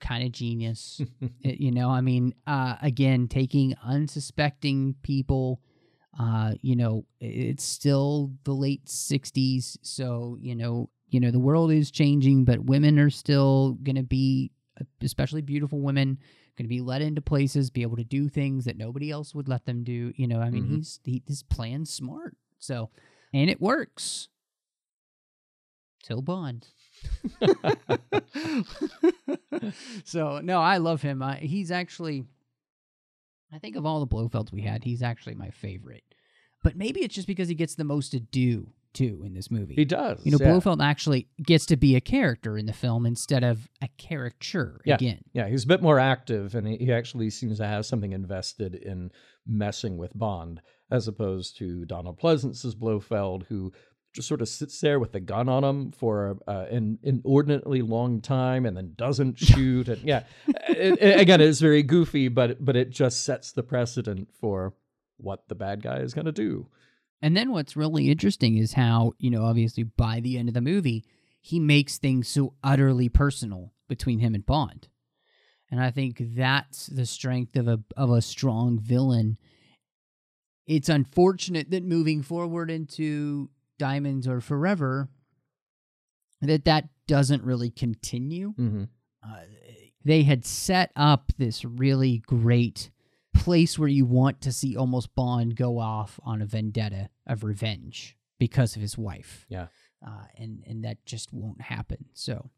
kind 0.00 0.24
of 0.24 0.32
genius. 0.32 1.00
It- 1.42 1.60
you 1.60 1.70
know, 1.70 1.90
I 1.90 2.00
mean, 2.00 2.34
uh, 2.46 2.76
again, 2.82 3.28
taking 3.28 3.74
unsuspecting 3.84 4.94
people. 5.02 5.60
Uh, 6.18 6.54
you 6.62 6.74
know, 6.76 7.04
it's 7.20 7.62
still 7.64 8.32
the 8.44 8.52
late 8.54 8.86
'60s, 8.86 9.76
so 9.82 10.38
you 10.40 10.54
know 10.54 10.88
you 11.08 11.20
know 11.20 11.30
the 11.30 11.38
world 11.38 11.70
is 11.70 11.90
changing, 11.90 12.44
but 12.46 12.64
women 12.64 12.98
are 12.98 13.10
still 13.10 13.72
going 13.82 13.96
to 13.96 14.02
be, 14.02 14.50
especially 15.02 15.42
beautiful 15.42 15.78
women, 15.80 16.18
going 16.56 16.64
to 16.64 16.68
be 16.68 16.80
let 16.80 17.02
into 17.02 17.20
places, 17.20 17.70
be 17.70 17.82
able 17.82 17.96
to 17.96 18.04
do 18.04 18.28
things 18.28 18.64
that 18.64 18.76
nobody 18.76 19.10
else 19.10 19.34
would 19.34 19.48
let 19.48 19.66
them 19.66 19.84
do. 19.84 20.12
You 20.16 20.26
know, 20.26 20.40
I 20.40 20.50
mean, 20.50 20.64
Mhm. 20.64 20.76
he's 20.76 21.00
he, 21.04 21.22
his 21.26 21.42
plan's 21.42 21.92
smart, 21.92 22.36
so 22.58 22.90
and 23.32 23.50
it 23.50 23.60
works. 23.60 24.28
Till 26.02 26.22
Bond. 26.22 26.68
so 30.04 30.40
no, 30.40 30.60
I 30.60 30.76
love 30.78 31.02
him. 31.02 31.22
I, 31.22 31.36
he's 31.36 31.70
actually, 31.70 32.24
I 33.52 33.58
think 33.58 33.76
of 33.76 33.84
all 33.86 34.00
the 34.00 34.06
Blofelds 34.06 34.52
we 34.52 34.62
had, 34.62 34.84
he's 34.84 35.02
actually 35.02 35.34
my 35.34 35.50
favorite. 35.50 36.04
But 36.62 36.76
maybe 36.76 37.00
it's 37.00 37.14
just 37.14 37.26
because 37.26 37.48
he 37.48 37.54
gets 37.54 37.74
the 37.74 37.84
most 37.84 38.10
to 38.10 38.20
do 38.20 38.72
too 38.96 39.22
in 39.24 39.34
this 39.34 39.50
movie. 39.50 39.74
He 39.74 39.84
does. 39.84 40.20
You 40.24 40.32
know, 40.32 40.38
yeah. 40.40 40.50
Blofeld 40.50 40.80
actually 40.82 41.28
gets 41.44 41.66
to 41.66 41.76
be 41.76 41.94
a 41.94 42.00
character 42.00 42.58
in 42.58 42.66
the 42.66 42.72
film 42.72 43.06
instead 43.06 43.44
of 43.44 43.68
a 43.82 43.88
caricature 43.98 44.80
Yeah. 44.84 44.94
again. 44.96 45.20
Yeah, 45.32 45.48
he's 45.48 45.64
a 45.64 45.68
bit 45.68 45.82
more 45.82 45.98
active, 46.00 46.54
and 46.54 46.66
he, 46.66 46.76
he 46.78 46.92
actually 46.92 47.30
seems 47.30 47.58
to 47.58 47.66
have 47.66 47.86
something 47.86 48.12
invested 48.12 48.74
in 48.74 49.10
messing 49.46 49.96
with 49.96 50.16
Bond, 50.18 50.60
as 50.90 51.06
opposed 51.08 51.56
to 51.58 51.84
Donald 51.84 52.18
Pleasence's 52.18 52.74
Blofeld, 52.74 53.44
who 53.48 53.72
just 54.14 54.28
sort 54.28 54.40
of 54.40 54.48
sits 54.48 54.80
there 54.80 54.98
with 54.98 55.12
the 55.12 55.20
gun 55.20 55.46
on 55.48 55.62
him 55.62 55.92
for 55.92 56.38
uh, 56.48 56.64
an 56.70 56.98
inordinately 57.02 57.82
long 57.82 58.22
time 58.22 58.64
and 58.64 58.74
then 58.76 58.94
doesn't 58.96 59.38
shoot. 59.50 59.88
and 59.88 60.02
yeah, 60.02 60.22
it, 60.68 61.00
it- 61.02 61.20
again, 61.20 61.40
it's 61.40 61.60
very 61.60 61.82
goofy, 61.82 62.28
but 62.28 62.64
but 62.64 62.76
it 62.76 62.90
just 62.90 63.24
sets 63.24 63.52
the 63.52 63.62
precedent 63.62 64.28
for 64.40 64.72
what 65.18 65.48
the 65.48 65.54
bad 65.54 65.82
guy 65.82 65.98
is 65.98 66.14
going 66.14 66.24
to 66.26 66.32
do. 66.32 66.66
And 67.22 67.36
then 67.36 67.50
what's 67.50 67.76
really 67.76 68.10
interesting 68.10 68.56
is 68.56 68.74
how, 68.74 69.12
you 69.18 69.30
know, 69.30 69.44
obviously 69.44 69.84
by 69.84 70.20
the 70.20 70.38
end 70.38 70.48
of 70.48 70.54
the 70.54 70.60
movie, 70.60 71.04
he 71.40 71.58
makes 71.58 71.98
things 71.98 72.28
so 72.28 72.54
utterly 72.62 73.08
personal 73.08 73.72
between 73.88 74.18
him 74.18 74.34
and 74.34 74.44
Bond. 74.44 74.88
And 75.70 75.80
I 75.80 75.90
think 75.90 76.20
that's 76.36 76.86
the 76.86 77.06
strength 77.06 77.56
of 77.56 77.66
a 77.66 77.80
of 77.96 78.10
a 78.10 78.22
strong 78.22 78.78
villain. 78.78 79.36
It's 80.66 80.88
unfortunate 80.88 81.70
that 81.70 81.84
moving 81.84 82.22
forward 82.22 82.70
into 82.70 83.50
Diamonds 83.78 84.28
Are 84.28 84.40
Forever 84.40 85.08
that 86.40 86.64
that 86.64 86.88
doesn't 87.06 87.42
really 87.42 87.70
continue. 87.70 88.52
Mm-hmm. 88.54 88.84
Uh, 89.24 89.40
they 90.04 90.22
had 90.22 90.44
set 90.44 90.92
up 90.94 91.32
this 91.38 91.64
really 91.64 92.18
great 92.18 92.90
place 93.46 93.78
where 93.78 93.88
you 93.88 94.04
want 94.04 94.40
to 94.40 94.50
see 94.50 94.76
almost 94.76 95.14
Bond 95.14 95.54
go 95.54 95.78
off 95.78 96.18
on 96.24 96.42
a 96.42 96.46
vendetta 96.46 97.10
of 97.28 97.44
revenge 97.44 98.16
because 98.40 98.74
of 98.74 98.82
his 98.82 98.98
wife. 98.98 99.46
Yeah. 99.48 99.68
Uh, 100.04 100.24
and 100.36 100.64
and 100.66 100.84
that 100.84 101.06
just 101.06 101.32
won't 101.32 101.60
happen. 101.60 102.06
So 102.12 102.50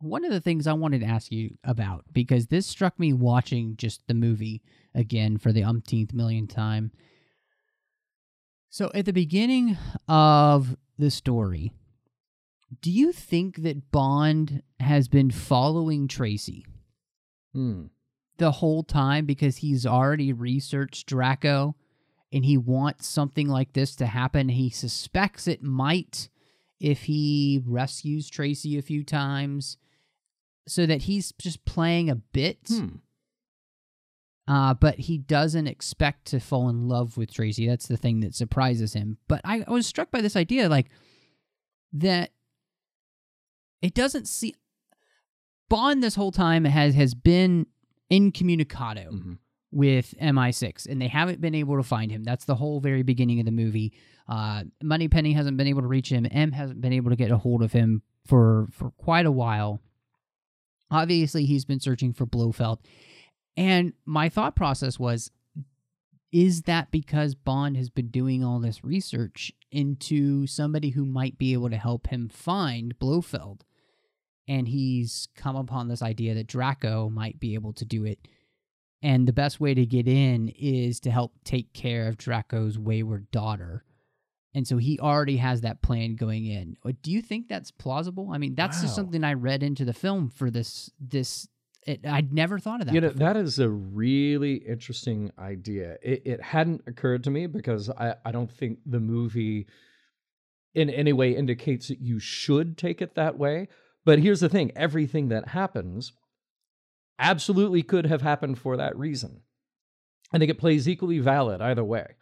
one 0.00 0.24
of 0.24 0.30
the 0.32 0.40
things 0.40 0.66
I 0.66 0.72
wanted 0.72 1.02
to 1.02 1.06
ask 1.06 1.30
you 1.30 1.58
about 1.64 2.06
because 2.10 2.46
this 2.46 2.66
struck 2.66 2.98
me 2.98 3.12
watching 3.12 3.76
just 3.76 4.00
the 4.06 4.14
movie 4.14 4.62
again 4.94 5.36
for 5.36 5.52
the 5.52 5.64
umpteenth 5.64 6.14
million 6.14 6.46
time. 6.46 6.90
So 8.70 8.90
at 8.94 9.04
the 9.04 9.12
beginning 9.12 9.76
of 10.08 10.78
the 10.98 11.10
story, 11.10 11.72
do 12.80 12.90
you 12.90 13.12
think 13.12 13.56
that 13.64 13.90
Bond 13.90 14.62
has 14.80 15.08
been 15.08 15.30
following 15.30 16.08
Tracy 16.08 16.64
Hmm. 17.52 17.84
The 18.38 18.52
whole 18.52 18.82
time 18.82 19.26
because 19.26 19.58
he's 19.58 19.86
already 19.86 20.32
researched 20.32 21.06
Draco 21.06 21.76
and 22.32 22.44
he 22.44 22.56
wants 22.56 23.06
something 23.06 23.48
like 23.48 23.72
this 23.72 23.94
to 23.96 24.06
happen? 24.06 24.48
He 24.48 24.70
suspects 24.70 25.46
it 25.46 25.62
might 25.62 26.28
if 26.80 27.04
he 27.04 27.62
rescues 27.64 28.28
Tracy 28.28 28.76
a 28.78 28.82
few 28.82 29.04
times 29.04 29.76
so 30.66 30.86
that 30.86 31.02
he's 31.02 31.32
just 31.38 31.64
playing 31.64 32.10
a 32.10 32.16
bit. 32.16 32.58
Hmm. 32.68 32.88
Uh, 34.46 34.74
but 34.74 34.98
he 34.98 35.16
doesn't 35.16 35.66
expect 35.66 36.26
to 36.26 36.38
fall 36.38 36.68
in 36.68 36.86
love 36.86 37.16
with 37.16 37.32
Tracy. 37.32 37.66
That's 37.66 37.88
the 37.88 37.96
thing 37.96 38.20
that 38.20 38.34
surprises 38.34 38.92
him. 38.92 39.16
But 39.26 39.40
I, 39.42 39.64
I 39.66 39.70
was 39.70 39.86
struck 39.86 40.10
by 40.10 40.20
this 40.20 40.36
idea, 40.36 40.68
like 40.68 40.90
that 41.94 42.30
it 43.80 43.94
doesn't 43.94 44.28
see 44.28 44.54
Bond 45.70 46.02
this 46.02 46.14
whole 46.14 46.32
time 46.32 46.64
has 46.64 46.94
has 46.94 47.14
been 47.14 47.66
incommunicado 48.10 49.10
Mhm. 49.12 49.38
with 49.72 50.14
MI6, 50.20 50.86
and 50.86 51.00
they 51.00 51.08
haven't 51.08 51.40
been 51.40 51.54
able 51.54 51.76
to 51.76 51.82
find 51.82 52.10
him. 52.10 52.22
That's 52.24 52.44
the 52.44 52.54
whole 52.56 52.80
very 52.80 53.02
beginning 53.02 53.40
of 53.40 53.46
the 53.46 53.52
movie. 53.52 53.92
Uh, 54.28 54.64
Moneypenny 54.82 55.32
hasn't 55.32 55.56
been 55.56 55.66
able 55.66 55.82
to 55.82 55.88
reach 55.88 56.10
him. 56.10 56.26
M 56.30 56.52
hasn't 56.52 56.80
been 56.80 56.92
able 56.92 57.10
to 57.10 57.16
get 57.16 57.30
a 57.30 57.38
hold 57.38 57.62
of 57.62 57.72
him 57.72 58.02
for 58.24 58.68
for 58.70 58.90
quite 58.92 59.26
a 59.26 59.32
while. 59.32 59.80
Obviously, 60.90 61.44
he's 61.44 61.64
been 61.64 61.80
searching 61.80 62.12
for 62.12 62.26
Blofeld. 62.26 62.78
And 63.56 63.92
my 64.04 64.28
thought 64.28 64.56
process 64.56 64.98
was 64.98 65.30
is 66.32 66.62
that 66.62 66.90
because 66.90 67.36
Bond 67.36 67.76
has 67.76 67.90
been 67.90 68.08
doing 68.08 68.42
all 68.42 68.58
this 68.58 68.82
research 68.82 69.52
into 69.70 70.48
somebody 70.48 70.90
who 70.90 71.04
might 71.04 71.38
be 71.38 71.52
able 71.52 71.70
to 71.70 71.76
help 71.76 72.08
him 72.08 72.28
find 72.28 72.98
Blofeld? 72.98 73.64
And 74.46 74.68
he's 74.68 75.28
come 75.36 75.56
upon 75.56 75.88
this 75.88 76.02
idea 76.02 76.34
that 76.34 76.46
Draco 76.46 77.08
might 77.08 77.40
be 77.40 77.54
able 77.54 77.72
to 77.74 77.84
do 77.84 78.04
it. 78.04 78.28
And 79.02 79.26
the 79.26 79.32
best 79.32 79.60
way 79.60 79.74
to 79.74 79.86
get 79.86 80.08
in 80.08 80.48
is 80.48 81.00
to 81.00 81.10
help 81.10 81.32
take 81.44 81.72
care 81.72 82.08
of 82.08 82.16
Draco's 82.16 82.78
wayward 82.78 83.30
daughter. 83.30 83.84
And 84.54 84.66
so 84.66 84.76
he 84.76 84.98
already 85.00 85.38
has 85.38 85.62
that 85.62 85.82
plan 85.82 86.14
going 86.14 86.46
in. 86.46 86.76
Uh, 86.84 86.92
Do 87.02 87.10
you 87.10 87.20
think 87.20 87.48
that's 87.48 87.70
plausible? 87.70 88.30
I 88.32 88.38
mean, 88.38 88.54
that's 88.54 88.80
just 88.80 88.94
something 88.94 89.24
I 89.24 89.34
read 89.34 89.62
into 89.62 89.84
the 89.84 89.92
film 89.92 90.30
for 90.30 90.50
this 90.50 90.90
this 91.00 91.48
it, 91.86 92.06
I'd 92.06 92.32
never 92.32 92.58
thought 92.58 92.80
of 92.80 92.86
that. 92.86 92.94
You 92.94 93.00
know, 93.00 93.08
before. 93.08 93.26
that 93.26 93.36
is 93.36 93.58
a 93.58 93.68
really 93.68 94.54
interesting 94.54 95.30
idea. 95.38 95.98
It, 96.02 96.22
it 96.24 96.42
hadn't 96.42 96.82
occurred 96.86 97.24
to 97.24 97.30
me 97.30 97.46
because 97.46 97.90
I, 97.90 98.14
I 98.24 98.32
don't 98.32 98.50
think 98.50 98.78
the 98.86 99.00
movie 99.00 99.66
in 100.74 100.90
any 100.90 101.12
way 101.12 101.36
indicates 101.36 101.88
that 101.88 102.00
you 102.00 102.18
should 102.18 102.78
take 102.78 103.02
it 103.02 103.14
that 103.16 103.38
way. 103.38 103.68
But 104.04 104.18
here's 104.18 104.40
the 104.40 104.48
thing 104.48 104.72
everything 104.76 105.28
that 105.28 105.48
happens 105.48 106.12
absolutely 107.18 107.82
could 107.82 108.06
have 108.06 108.22
happened 108.22 108.58
for 108.58 108.76
that 108.76 108.96
reason. 108.96 109.40
I 110.32 110.38
think 110.38 110.50
it 110.50 110.58
plays 110.58 110.88
equally 110.88 111.20
valid 111.20 111.60
either 111.60 111.84
way. 111.84 112.16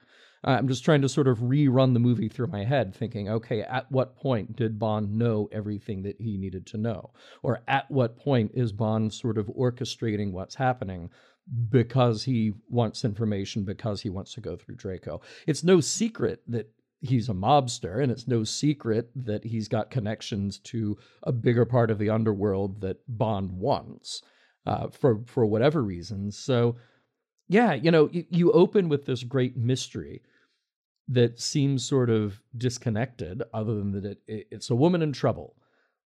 I'm 0.45 0.67
just 0.67 0.85
trying 0.85 1.03
to 1.03 1.09
sort 1.09 1.29
of 1.29 1.39
rerun 1.39 1.95
the 1.95 2.01
movie 2.01 2.29
through 2.29 2.49
my 2.49 2.65
head, 2.65 2.95
thinking, 2.95 3.29
okay, 3.29 3.63
at 3.63 3.91
what 3.93 4.17
point 4.17 4.57
did 4.57 4.79
Bond 4.79 5.17
know 5.17 5.49
everything 5.53 6.03
that 6.03 6.21
he 6.21 6.37
needed 6.37 6.67
to 6.69 6.79
know? 6.79 7.13
Or 7.45 7.63
at 7.69 7.89
what 7.91 8.19
point 8.19 8.51
is 8.55 8.73
Bond 8.73 9.13
sort 9.15 9.39
of 9.39 9.47
orchestrating 9.47 10.33
what's 10.33 10.57
happening 10.57 11.11
because 11.71 12.25
he 12.25 12.55
wants 12.69 13.05
information, 13.05 13.65
because 13.65 14.01
he 14.01 14.11
wants 14.11 14.35
to 14.35 14.41
go 14.41 14.57
through 14.57 14.77
Draco? 14.77 15.21
It's 15.47 15.63
no 15.63 15.81
secret 15.81 16.43
that 16.49 16.73
he's 17.03 17.29
a 17.29 17.35
mobster, 17.35 18.03
and 18.03 18.11
it's 18.13 18.29
no 18.29 18.45
secret 18.45 19.11
that 19.17 19.45
he's 19.45 19.69
got 19.69 19.91
connections 19.91 20.59
to 20.61 20.97
a 21.25 21.33
bigger 21.33 21.65
part 21.67 21.91
of 21.91 21.99
the 21.99 22.11
underworld 22.11 22.81
that 22.81 22.99
Bond 23.09 23.53
wants 23.53 24.23
uh, 24.67 24.89
for 24.89 25.21
for 25.27 25.45
whatever 25.47 25.83
reasons. 25.83 26.39
So, 26.39 26.77
yeah, 27.49 27.75
you 27.75 27.91
know, 27.91 28.09
you, 28.13 28.25
you 28.31 28.53
open 28.53 28.89
with 28.89 29.07
this 29.07 29.25
great 29.25 29.57
mystery 29.57 30.23
that 31.09 31.41
seems 31.41 31.85
sort 31.85 32.11
of 32.11 32.41
disconnected, 32.57 33.43
other 33.53 33.75
than 33.75 33.93
that 33.93 34.05
it, 34.05 34.23
it- 34.27 34.49
it's 34.51 34.71
a 34.71 34.75
woman 34.77 35.03
in 35.03 35.13
trouble. 35.13 35.57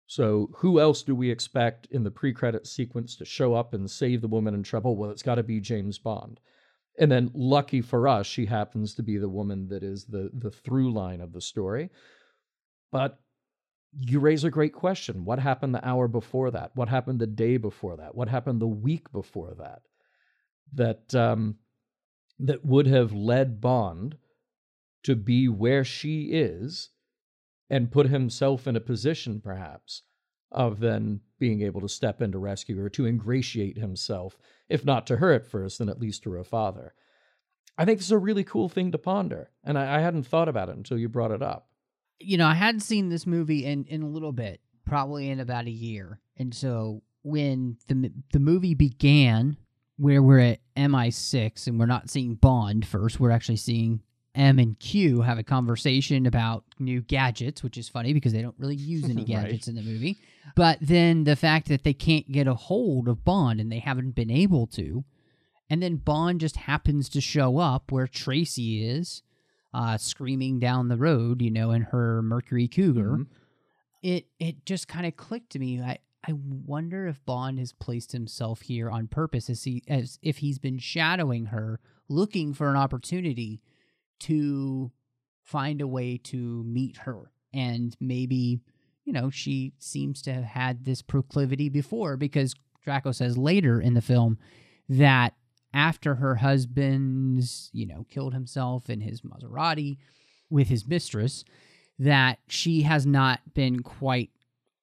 So, 0.07 0.49
who 0.57 0.79
else 0.79 1.03
do 1.03 1.15
we 1.15 1.31
expect 1.31 1.87
in 1.87 2.03
the 2.03 2.11
pre-credit 2.11 2.67
sequence 2.67 3.15
to 3.17 3.25
show 3.25 3.53
up 3.55 3.73
and 3.73 3.89
save 3.89 4.21
the 4.21 4.27
woman 4.27 4.53
in 4.53 4.63
trouble? 4.63 4.95
Well, 4.97 5.11
it's 5.11 5.23
got 5.23 5.35
to 5.35 5.43
be 5.43 5.59
James 5.59 5.97
Bond. 5.97 6.39
And 6.99 7.11
then, 7.11 7.31
lucky 7.33 7.81
for 7.81 8.07
us, 8.07 8.27
she 8.27 8.45
happens 8.45 8.93
to 8.95 9.03
be 9.03 9.17
the 9.17 9.29
woman 9.29 9.67
that 9.69 9.83
is 9.83 10.05
the 10.05 10.29
the 10.33 10.51
through 10.51 10.93
line 10.93 11.21
of 11.21 11.33
the 11.33 11.41
story. 11.41 11.89
But 12.91 13.19
you 13.99 14.19
raise 14.19 14.43
a 14.43 14.51
great 14.51 14.73
question. 14.73 15.25
What 15.25 15.39
happened 15.39 15.73
the 15.73 15.87
hour 15.87 16.07
before 16.07 16.51
that? 16.51 16.71
What 16.75 16.89
happened 16.89 17.19
the 17.19 17.27
day 17.27 17.57
before 17.57 17.97
that? 17.97 18.15
What 18.15 18.29
happened 18.29 18.61
the 18.61 18.67
week 18.67 19.11
before 19.11 19.55
that? 19.57 19.81
That 20.73 21.15
um, 21.15 21.55
that 22.39 22.65
would 22.65 22.87
have 22.87 23.13
led 23.13 23.61
Bond 23.61 24.17
to 25.03 25.15
be 25.15 25.47
where 25.47 25.83
she 25.83 26.29
is 26.31 26.89
and 27.69 27.91
put 27.91 28.07
himself 28.07 28.67
in 28.67 28.75
a 28.75 28.81
position, 28.81 29.41
perhaps, 29.43 30.03
of 30.51 30.79
then 30.79 31.21
being 31.43 31.61
able 31.61 31.81
to 31.81 31.89
step 31.89 32.21
in 32.21 32.31
to 32.31 32.39
rescue 32.39 32.77
her, 32.77 32.89
to 32.89 33.05
ingratiate 33.05 33.77
himself, 33.77 34.37
if 34.69 34.85
not 34.85 35.05
to 35.05 35.17
her 35.17 35.33
at 35.33 35.45
first, 35.45 35.79
then 35.79 35.89
at 35.89 35.99
least 35.99 36.23
to 36.23 36.31
her 36.31 36.43
father. 36.43 36.93
I 37.77 37.83
think 37.83 37.99
this 37.99 38.05
is 38.07 38.11
a 38.11 38.17
really 38.17 38.45
cool 38.45 38.69
thing 38.69 38.93
to 38.93 38.97
ponder, 38.97 39.49
and 39.61 39.77
I, 39.77 39.97
I 39.97 39.99
hadn't 39.99 40.25
thought 40.27 40.47
about 40.47 40.69
it 40.69 40.77
until 40.77 40.97
you 40.97 41.09
brought 41.09 41.31
it 41.31 41.41
up. 41.41 41.67
you 42.19 42.37
know, 42.37 42.47
I 42.47 42.53
hadn't 42.53 42.79
seen 42.81 43.09
this 43.09 43.27
movie 43.27 43.65
in, 43.65 43.83
in 43.89 44.01
a 44.03 44.07
little 44.07 44.31
bit, 44.31 44.61
probably 44.85 45.29
in 45.29 45.41
about 45.41 45.65
a 45.65 45.71
year. 45.71 46.21
And 46.37 46.53
so 46.53 47.01
when 47.23 47.77
the 47.87 48.11
the 48.31 48.39
movie 48.39 48.75
began, 48.75 49.57
where 49.97 50.21
we're 50.23 50.39
at 50.39 50.59
MI6 50.77 51.67
and 51.67 51.79
we're 51.79 51.85
not 51.85 52.09
seeing 52.09 52.35
Bond 52.35 52.85
first, 52.85 53.19
we're 53.19 53.31
actually 53.31 53.57
seeing 53.57 54.01
M 54.35 54.57
and 54.59 54.77
Q 54.79 55.21
have 55.21 55.37
a 55.37 55.43
conversation 55.43 56.25
about 56.25 56.63
new 56.79 57.01
gadgets, 57.01 57.61
which 57.61 57.77
is 57.77 57.87
funny 57.87 58.13
because 58.13 58.33
they 58.33 58.41
don't 58.41 58.57
really 58.57 58.75
use 58.75 59.03
any 59.05 59.15
Right. 59.17 59.27
gadgets 59.27 59.67
in 59.67 59.75
the 59.75 59.81
movie. 59.83 60.17
But 60.55 60.79
then 60.81 61.23
the 61.23 61.35
fact 61.35 61.67
that 61.67 61.83
they 61.83 61.93
can't 61.93 62.31
get 62.31 62.47
a 62.47 62.55
hold 62.55 63.07
of 63.07 63.23
Bond 63.23 63.59
and 63.59 63.71
they 63.71 63.79
haven't 63.79 64.11
been 64.15 64.31
able 64.31 64.65
to, 64.67 65.03
and 65.69 65.81
then 65.83 65.97
Bond 65.97 66.39
just 66.41 66.57
happens 66.57 67.09
to 67.09 67.21
show 67.21 67.59
up 67.59 67.91
where 67.91 68.07
Tracy 68.07 68.83
is, 68.85 69.21
uh, 69.73 69.97
screaming 69.97 70.59
down 70.59 70.87
the 70.87 70.97
road, 70.97 71.41
you 71.41 71.51
know, 71.51 71.71
in 71.71 71.83
her 71.83 72.21
Mercury 72.21 72.67
Cougar. 72.67 73.17
Mhm. 73.17 73.27
It 74.01 74.27
it 74.39 74.65
just 74.65 74.87
kind 74.87 75.05
of 75.05 75.15
clicked 75.15 75.51
to 75.51 75.59
me. 75.59 75.79
I 75.81 75.99
I 76.27 76.33
wonder 76.33 77.07
if 77.07 77.23
Bond 77.25 77.59
has 77.59 77.71
placed 77.73 78.11
himself 78.13 78.61
here 78.61 78.89
on 78.89 79.07
purpose, 79.07 79.49
as 79.49 79.63
he 79.63 79.83
as 79.87 80.19
if 80.21 80.37
he's 80.39 80.57
been 80.59 80.77
shadowing 80.79 81.45
her, 81.47 81.79
looking 82.09 82.53
for 82.53 82.69
an 82.69 82.75
opportunity 82.75 83.61
to 84.23 84.91
find 85.43 85.81
a 85.81 85.87
way 85.87 86.17
to 86.17 86.63
meet 86.63 86.97
her, 86.97 87.31
and 87.53 87.95
maybe 87.99 88.59
you 89.05 89.13
know 89.13 89.29
she 89.29 89.73
seems 89.79 90.21
to 90.23 90.33
have 90.33 90.43
had 90.43 90.85
this 90.85 91.01
proclivity 91.01 91.69
before 91.69 92.17
because 92.17 92.55
Draco 92.83 93.11
says 93.11 93.37
later 93.37 93.81
in 93.81 93.93
the 93.93 94.01
film 94.01 94.37
that 94.89 95.33
after 95.73 96.15
her 96.15 96.35
husband's 96.35 97.69
you 97.73 97.85
know 97.85 98.05
killed 98.09 98.33
himself 98.33 98.89
in 98.89 99.01
his 99.01 99.21
Maserati 99.21 99.97
with 100.49 100.67
his 100.67 100.87
mistress 100.87 101.43
that 101.99 102.39
she 102.47 102.81
has 102.83 103.05
not 103.05 103.39
been 103.53 103.81
quite 103.81 104.31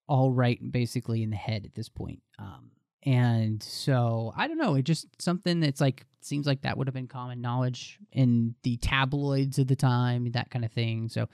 all 0.08 0.32
right 0.32 0.72
basically 0.72 1.22
in 1.22 1.30
the 1.30 1.36
head 1.36 1.64
at 1.64 1.74
this 1.74 1.88
point. 1.88 2.20
Um 2.38 2.70
and 3.04 3.62
so 3.62 4.32
i 4.36 4.46
don't 4.46 4.58
know 4.58 4.74
it 4.74 4.82
just 4.82 5.06
something 5.20 5.60
that's 5.60 5.80
like 5.80 6.04
seems 6.20 6.46
like 6.46 6.62
that 6.62 6.76
would 6.76 6.86
have 6.86 6.94
been 6.94 7.08
common 7.08 7.40
knowledge 7.40 7.98
in 8.12 8.54
the 8.62 8.76
tabloids 8.78 9.58
of 9.58 9.66
the 9.66 9.76
time 9.76 10.30
that 10.32 10.50
kind 10.50 10.64
of 10.64 10.72
thing 10.72 11.08
so 11.08 11.26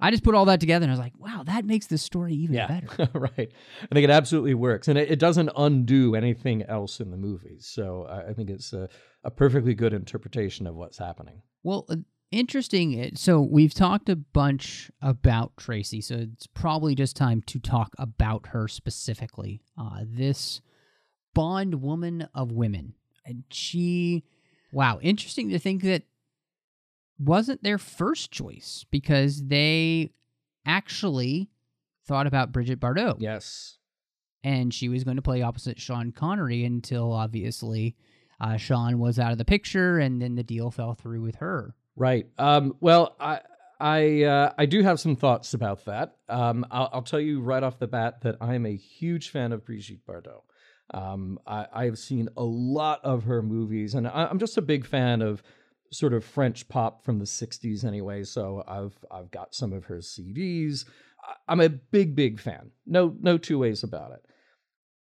i 0.00 0.10
just 0.10 0.22
put 0.22 0.34
all 0.34 0.44
that 0.44 0.60
together 0.60 0.84
and 0.84 0.90
i 0.90 0.92
was 0.92 1.00
like 1.00 1.14
wow 1.18 1.42
that 1.44 1.64
makes 1.64 1.86
the 1.86 1.96
story 1.96 2.34
even 2.34 2.56
better 2.66 3.08
right. 3.18 3.52
I 3.82 3.94
think 3.94 4.04
it 4.04 4.10
absolutely 4.10 4.54
works, 4.54 4.88
and 4.88 4.98
it, 4.98 5.10
it 5.10 5.18
doesn't 5.18 5.50
undo 5.56 6.14
anything 6.14 6.62
else 6.64 7.00
in 7.00 7.10
the 7.10 7.16
movie. 7.16 7.58
So 7.60 8.06
I, 8.08 8.30
I 8.30 8.32
think 8.34 8.50
it's 8.50 8.72
a, 8.72 8.88
a 9.22 9.30
perfectly 9.30 9.74
good 9.74 9.92
interpretation 9.92 10.66
of 10.66 10.74
what's 10.74 10.98
happening. 10.98 11.42
Well, 11.62 11.86
uh, 11.88 11.96
interesting. 12.30 13.00
uh, 13.00 13.08
So 13.14 13.40
we've 13.40 13.74
talked 13.74 14.08
a 14.08 14.16
bunch 14.16 14.90
about 15.00 15.56
Tracy, 15.56 16.00
so 16.00 16.16
it's 16.16 16.46
probably 16.46 16.94
just 16.94 17.16
time 17.16 17.42
to 17.46 17.58
talk 17.58 17.92
about 17.98 18.48
her 18.48 18.68
specifically. 18.68 19.62
Uh, 19.78 20.00
this 20.04 20.60
Bond 21.34 21.82
woman 21.82 22.28
of 22.34 22.52
women, 22.52 22.94
and 23.26 23.44
she, 23.50 24.24
wow, 24.72 24.98
interesting 25.02 25.50
to 25.50 25.58
think 25.58 25.82
that 25.82 26.04
wasn't 27.18 27.62
their 27.62 27.78
first 27.78 28.30
choice 28.30 28.84
because 28.90 29.46
they 29.46 30.12
actually 30.66 31.50
thought 32.06 32.26
about 32.26 32.52
Brigitte 32.52 32.80
Bardot 32.80 33.16
Yes. 33.18 33.78
and 34.42 34.72
she 34.74 34.88
was 34.88 35.04
going 35.04 35.16
to 35.16 35.22
play 35.22 35.42
opposite 35.42 35.80
Sean 35.80 36.12
Connery 36.12 36.64
until 36.64 37.12
obviously 37.12 37.96
uh, 38.40 38.56
Sean 38.56 38.98
was 38.98 39.18
out 39.18 39.32
of 39.32 39.38
the 39.38 39.44
picture, 39.44 39.98
and 39.98 40.20
then 40.20 40.34
the 40.34 40.42
deal 40.42 40.70
fell 40.70 40.94
through 40.94 41.22
with 41.22 41.36
her. 41.36 41.74
Right. 41.96 42.26
Um, 42.36 42.74
well, 42.80 43.14
I 43.20 43.40
I 43.80 44.22
uh, 44.24 44.52
I 44.58 44.66
do 44.66 44.82
have 44.82 44.98
some 44.98 45.14
thoughts 45.16 45.54
about 45.54 45.84
that. 45.84 46.16
Um, 46.28 46.66
I'll, 46.70 46.90
I'll 46.92 47.02
tell 47.02 47.20
you 47.20 47.40
right 47.40 47.62
off 47.62 47.78
the 47.78 47.86
bat 47.86 48.22
that 48.22 48.36
I 48.40 48.54
am 48.54 48.66
a 48.66 48.74
huge 48.74 49.30
fan 49.30 49.52
of 49.52 49.64
Brigitte 49.64 50.04
Bardot. 50.06 50.42
Um, 50.92 51.38
I, 51.46 51.66
I've 51.72 51.98
seen 51.98 52.28
a 52.36 52.44
lot 52.44 53.00
of 53.04 53.24
her 53.24 53.42
movies, 53.42 53.94
and 53.94 54.06
I, 54.06 54.26
I'm 54.26 54.38
just 54.38 54.58
a 54.58 54.62
big 54.62 54.84
fan 54.86 55.22
of 55.22 55.42
sort 55.90 56.12
of 56.12 56.24
French 56.24 56.68
pop 56.68 57.04
from 57.04 57.18
the 57.18 57.24
'60s, 57.24 57.84
anyway. 57.84 58.24
So 58.24 58.62
I've 58.66 58.96
I've 59.10 59.30
got 59.30 59.54
some 59.54 59.72
of 59.72 59.86
her 59.86 59.98
CDs. 59.98 60.84
I- 61.22 61.34
I'm 61.48 61.60
a 61.60 61.68
big 61.70 62.14
big 62.14 62.38
fan. 62.38 62.70
No 62.86 63.16
no 63.20 63.38
two 63.38 63.58
ways 63.58 63.82
about 63.82 64.12
it. 64.12 64.24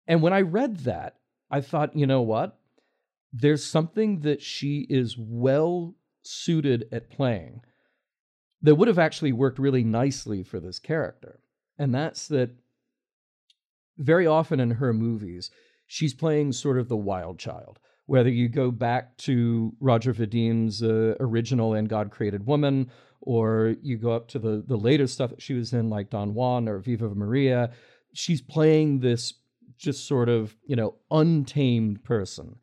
And 0.07 0.21
when 0.21 0.33
I 0.33 0.41
read 0.43 0.79
that, 0.81 1.17
I 1.51 1.61
thought, 1.61 1.97
you 1.97 2.07
know 2.07 2.23
what? 2.23 2.59
There's 3.33 3.65
something 3.65 4.21
that 4.21 4.43
she 4.43 4.87
is 4.91 5.17
well 5.17 5.95
suited 6.23 6.87
at 6.93 7.11
playing 7.11 7.63
that 8.63 8.75
would 8.75 8.89
have 8.89 8.99
actually 8.99 9.33
worked 9.33 9.59
really 9.59 9.85
nicely 9.85 10.43
for 10.43 10.61
this 10.61 10.79
character. 10.79 11.41
And 11.79 11.95
that's 11.95 12.29
that 12.29 12.51
very 14.03 14.27
often 14.27 14.61
in 14.61 14.73
her 14.73 14.93
movies, 14.93 15.51
she's 15.87 16.15
playing 16.15 16.53
sort 16.53 16.79
of 16.79 16.89
the 16.89 16.97
wild 16.97 17.39
child. 17.39 17.79
Whether 18.07 18.31
you 18.31 18.49
go 18.49 18.71
back 18.71 19.17
to 19.19 19.73
Roger 19.81 20.13
Vadim's 20.13 20.83
uh, 20.83 21.15
original 21.21 21.75
And 21.75 21.89
God 21.89 22.11
Created 22.11 22.47
Woman, 22.47 22.91
or 23.21 23.77
you 23.81 23.97
go 23.97 24.11
up 24.11 24.29
to 24.29 24.39
the, 24.39 24.65
the 24.67 24.77
later 24.77 25.07
stuff 25.07 25.31
that 25.31 25.41
she 25.41 25.55
was 25.55 25.73
in, 25.73 25.89
like 25.89 26.11
Don 26.11 26.35
Juan 26.35 26.69
or 26.69 26.79
Viva 26.79 27.09
Maria, 27.15 27.71
she's 28.13 28.43
playing 28.43 29.01
this 29.01 29.35
just 29.79 30.07
sort 30.07 30.29
of, 30.29 30.57
you 30.67 30.77
know, 30.77 30.97
untamed 31.11 32.03
person. 32.05 32.57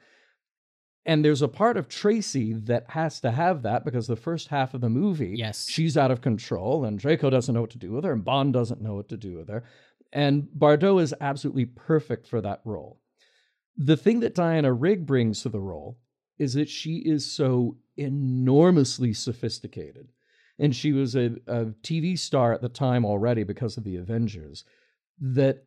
And 1.05 1.23
there's 1.25 1.41
a 1.41 1.47
part 1.47 1.77
of 1.77 1.87
Tracy 1.87 2.53
that 2.53 2.85
has 2.89 3.19
to 3.21 3.31
have 3.31 3.63
that 3.63 3.83
because 3.85 4.05
the 4.07 4.15
first 4.15 4.49
half 4.49 4.73
of 4.73 4.81
the 4.81 4.89
movie, 4.89 5.33
Yes. 5.37 5.67
she's 5.67 5.97
out 5.97 6.11
of 6.11 6.21
control 6.21 6.85
and 6.85 6.99
Draco 6.99 7.29
doesn't 7.29 7.55
know 7.55 7.61
what 7.61 7.71
to 7.71 7.77
do 7.79 7.91
with 7.93 8.03
her 8.03 8.11
and 8.11 8.23
Bond 8.23 8.53
doesn't 8.53 8.81
know 8.81 8.95
what 8.95 9.09
to 9.09 9.17
do 9.17 9.35
with 9.37 9.47
her. 9.49 9.63
And 10.11 10.47
Bardot 10.57 11.01
is 11.01 11.13
absolutely 11.21 11.65
perfect 11.65 12.27
for 12.27 12.41
that 12.41 12.61
role. 12.65 12.99
The 13.77 13.97
thing 13.97 14.19
that 14.21 14.35
Diana 14.35 14.73
Rigg 14.73 15.05
brings 15.05 15.43
to 15.43 15.49
the 15.49 15.59
role 15.59 15.97
is 16.37 16.53
that 16.53 16.69
she 16.69 16.97
is 16.97 17.29
so 17.29 17.77
enormously 17.97 19.13
sophisticated. 19.13 20.09
And 20.57 20.75
she 20.75 20.91
was 20.91 21.15
a, 21.15 21.35
a 21.47 21.65
TV 21.83 22.17
star 22.17 22.53
at 22.53 22.61
the 22.61 22.69
time 22.69 23.05
already 23.05 23.43
because 23.43 23.77
of 23.77 23.83
the 23.83 23.97
Avengers, 23.97 24.65
that 25.19 25.65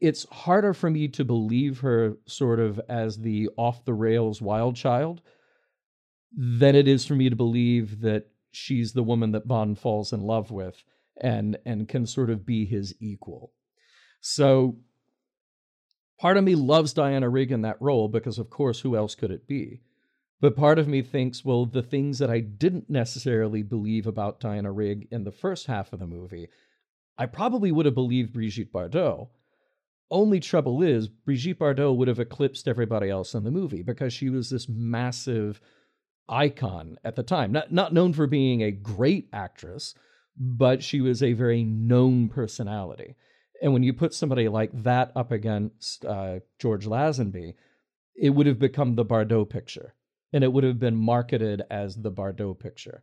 it's 0.00 0.26
harder 0.30 0.74
for 0.74 0.90
me 0.90 1.08
to 1.08 1.24
believe 1.24 1.80
her 1.80 2.16
sort 2.26 2.60
of 2.60 2.80
as 2.88 3.18
the 3.18 3.48
off 3.56 3.84
the 3.84 3.94
rails 3.94 4.40
wild 4.42 4.76
child 4.76 5.22
than 6.36 6.74
it 6.74 6.86
is 6.86 7.06
for 7.06 7.14
me 7.14 7.30
to 7.30 7.36
believe 7.36 8.00
that 8.00 8.26
she's 8.52 8.92
the 8.92 9.02
woman 9.02 9.32
that 9.32 9.48
Bond 9.48 9.78
falls 9.78 10.12
in 10.12 10.20
love 10.20 10.50
with 10.50 10.82
and 11.18 11.56
and 11.64 11.88
can 11.88 12.06
sort 12.06 12.30
of 12.30 12.44
be 12.44 12.66
his 12.66 12.94
equal. 13.00 13.52
So 14.20 14.76
part 16.18 16.36
of 16.36 16.44
me 16.44 16.54
loves 16.54 16.92
Diana 16.92 17.28
Rigg 17.28 17.52
in 17.52 17.62
that 17.62 17.80
role 17.80 18.08
because 18.08 18.38
of 18.38 18.50
course 18.50 18.80
who 18.80 18.96
else 18.96 19.14
could 19.14 19.30
it 19.30 19.46
be? 19.46 19.80
But 20.40 20.56
part 20.56 20.78
of 20.78 20.88
me 20.88 21.02
thinks, 21.02 21.44
well, 21.44 21.64
the 21.64 21.82
things 21.82 22.18
that 22.18 22.30
I 22.30 22.40
didn't 22.40 22.90
necessarily 22.90 23.62
believe 23.62 24.06
about 24.06 24.40
Diana 24.40 24.70
Rigg 24.70 25.08
in 25.10 25.24
the 25.24 25.32
first 25.32 25.66
half 25.66 25.92
of 25.92 25.98
the 25.98 26.06
movie, 26.06 26.48
I 27.16 27.26
probably 27.26 27.72
would 27.72 27.86
have 27.86 27.94
believed 27.94 28.34
Brigitte 28.34 28.72
Bardot. 28.72 29.28
Only 30.10 30.38
trouble 30.38 30.82
is, 30.82 31.08
Brigitte 31.08 31.58
Bardot 31.58 31.96
would 31.96 32.08
have 32.08 32.20
eclipsed 32.20 32.68
everybody 32.68 33.08
else 33.08 33.34
in 33.34 33.44
the 33.44 33.50
movie 33.50 33.82
because 33.82 34.12
she 34.12 34.28
was 34.28 34.50
this 34.50 34.68
massive 34.68 35.60
icon 36.28 36.98
at 37.02 37.16
the 37.16 37.22
time. 37.22 37.52
Not, 37.52 37.72
not 37.72 37.94
known 37.94 38.12
for 38.12 38.26
being 38.26 38.62
a 38.62 38.70
great 38.70 39.28
actress, 39.32 39.94
but 40.36 40.82
she 40.82 41.00
was 41.00 41.22
a 41.22 41.32
very 41.32 41.64
known 41.64 42.28
personality. 42.28 43.16
And 43.62 43.72
when 43.72 43.82
you 43.82 43.92
put 43.92 44.14
somebody 44.14 44.48
like 44.48 44.70
that 44.82 45.12
up 45.16 45.32
against 45.32 46.04
uh, 46.04 46.40
George 46.58 46.86
Lazenby, 46.86 47.54
it 48.14 48.30
would 48.30 48.46
have 48.46 48.58
become 48.58 48.94
the 48.94 49.04
Bardot 49.04 49.48
picture. 49.48 49.94
And 50.32 50.44
it 50.44 50.52
would 50.52 50.64
have 50.64 50.78
been 50.78 50.96
marketed 50.96 51.62
as 51.70 51.96
the 51.96 52.10
Bardot 52.10 52.58
picture. 52.58 53.02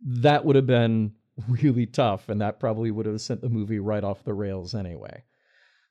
That 0.00 0.44
would 0.44 0.56
have 0.56 0.66
been 0.66 1.12
really 1.48 1.86
tough, 1.86 2.28
and 2.28 2.40
that 2.40 2.60
probably 2.60 2.90
would 2.90 3.06
have 3.06 3.20
sent 3.20 3.40
the 3.40 3.48
movie 3.48 3.78
right 3.78 4.04
off 4.04 4.24
the 4.24 4.34
rails 4.34 4.74
anyway. 4.74 5.24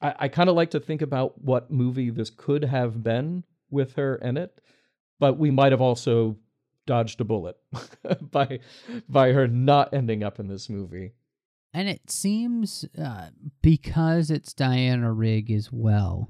I, 0.01 0.15
I 0.19 0.27
kind 0.27 0.49
of 0.49 0.55
like 0.55 0.71
to 0.71 0.79
think 0.79 1.01
about 1.01 1.41
what 1.41 1.71
movie 1.71 2.09
this 2.09 2.29
could 2.29 2.63
have 2.63 3.03
been 3.03 3.43
with 3.69 3.95
her 3.95 4.15
in 4.15 4.37
it, 4.37 4.59
but 5.19 5.37
we 5.37 5.51
might 5.51 5.71
have 5.71 5.81
also 5.81 6.37
dodged 6.85 7.21
a 7.21 7.23
bullet 7.23 7.57
by 8.31 8.59
by 9.07 9.31
her 9.31 9.47
not 9.47 9.93
ending 9.93 10.23
up 10.23 10.39
in 10.39 10.47
this 10.47 10.69
movie. 10.69 11.13
And 11.73 11.89
it 11.89 12.11
seems 12.11 12.85
uh, 13.01 13.29
because 13.61 14.29
it's 14.29 14.53
Diana 14.53 15.11
Rigg 15.11 15.51
as 15.51 15.71
well. 15.71 16.29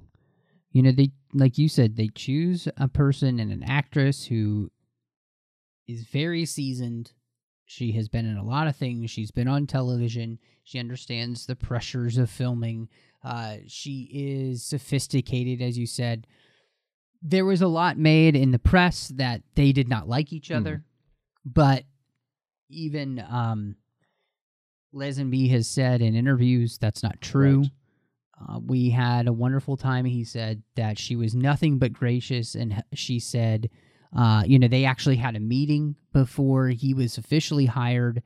You 0.72 0.82
know, 0.82 0.92
they 0.92 1.12
like 1.34 1.58
you 1.58 1.68
said, 1.68 1.96
they 1.96 2.10
choose 2.10 2.68
a 2.78 2.88
person 2.88 3.40
and 3.40 3.52
an 3.52 3.64
actress 3.64 4.26
who 4.26 4.72
is 5.88 6.04
very 6.06 6.46
seasoned. 6.46 7.12
She 7.66 7.92
has 7.94 8.08
been 8.08 8.26
in 8.26 8.38
a 8.38 8.44
lot 8.44 8.68
of 8.68 8.76
things. 8.76 9.12
She's 9.12 9.32
been 9.32 9.48
on 9.48 9.68
television. 9.68 10.40
She 10.64 10.80
understands 10.80 11.46
the 11.46 11.56
pressures 11.56 12.18
of 12.18 12.30
filming. 12.30 12.88
Uh, 13.24 13.58
she 13.68 14.10
is 14.14 14.64
sophisticated, 14.64 15.62
as 15.62 15.78
you 15.78 15.88
said. 15.88 16.28
There 17.22 17.46
was 17.46 17.62
a 17.62 17.68
lot 17.68 17.98
made 17.98 18.36
in 18.36 18.52
the 18.52 18.60
press 18.60 19.08
that 19.16 19.42
they 19.56 19.72
did 19.72 19.88
not 19.88 20.08
like 20.10 20.34
each 20.34 20.52
other, 20.52 20.84
but 21.46 21.84
even 22.70 23.24
um, 23.30 23.76
Lazenby 24.94 25.50
has 25.50 25.68
said 25.68 26.02
in 26.02 26.16
interviews 26.16 26.78
that's 26.78 27.04
not 27.04 27.20
true. 27.22 27.62
Right. 27.62 27.70
Uh, 28.56 28.60
we 28.60 28.90
had 28.90 29.28
a 29.28 29.34
wonderful 29.34 29.78
time. 29.78 30.06
He 30.06 30.24
said 30.24 30.64
that 30.76 30.98
she 31.00 31.16
was 31.16 31.34
nothing 31.36 31.78
but 31.80 31.94
gracious, 31.94 32.56
and 32.56 32.84
she 32.94 33.20
said 33.20 33.70
Uh, 34.16 34.44
you 34.46 34.60
know, 34.60 34.68
they 34.68 34.86
actually 34.86 35.16
had 35.16 35.36
a 35.36 35.40
meeting 35.40 35.96
before 36.12 36.68
he 36.68 36.94
was 36.94 37.18
officially 37.18 37.66
hired, 37.66 38.22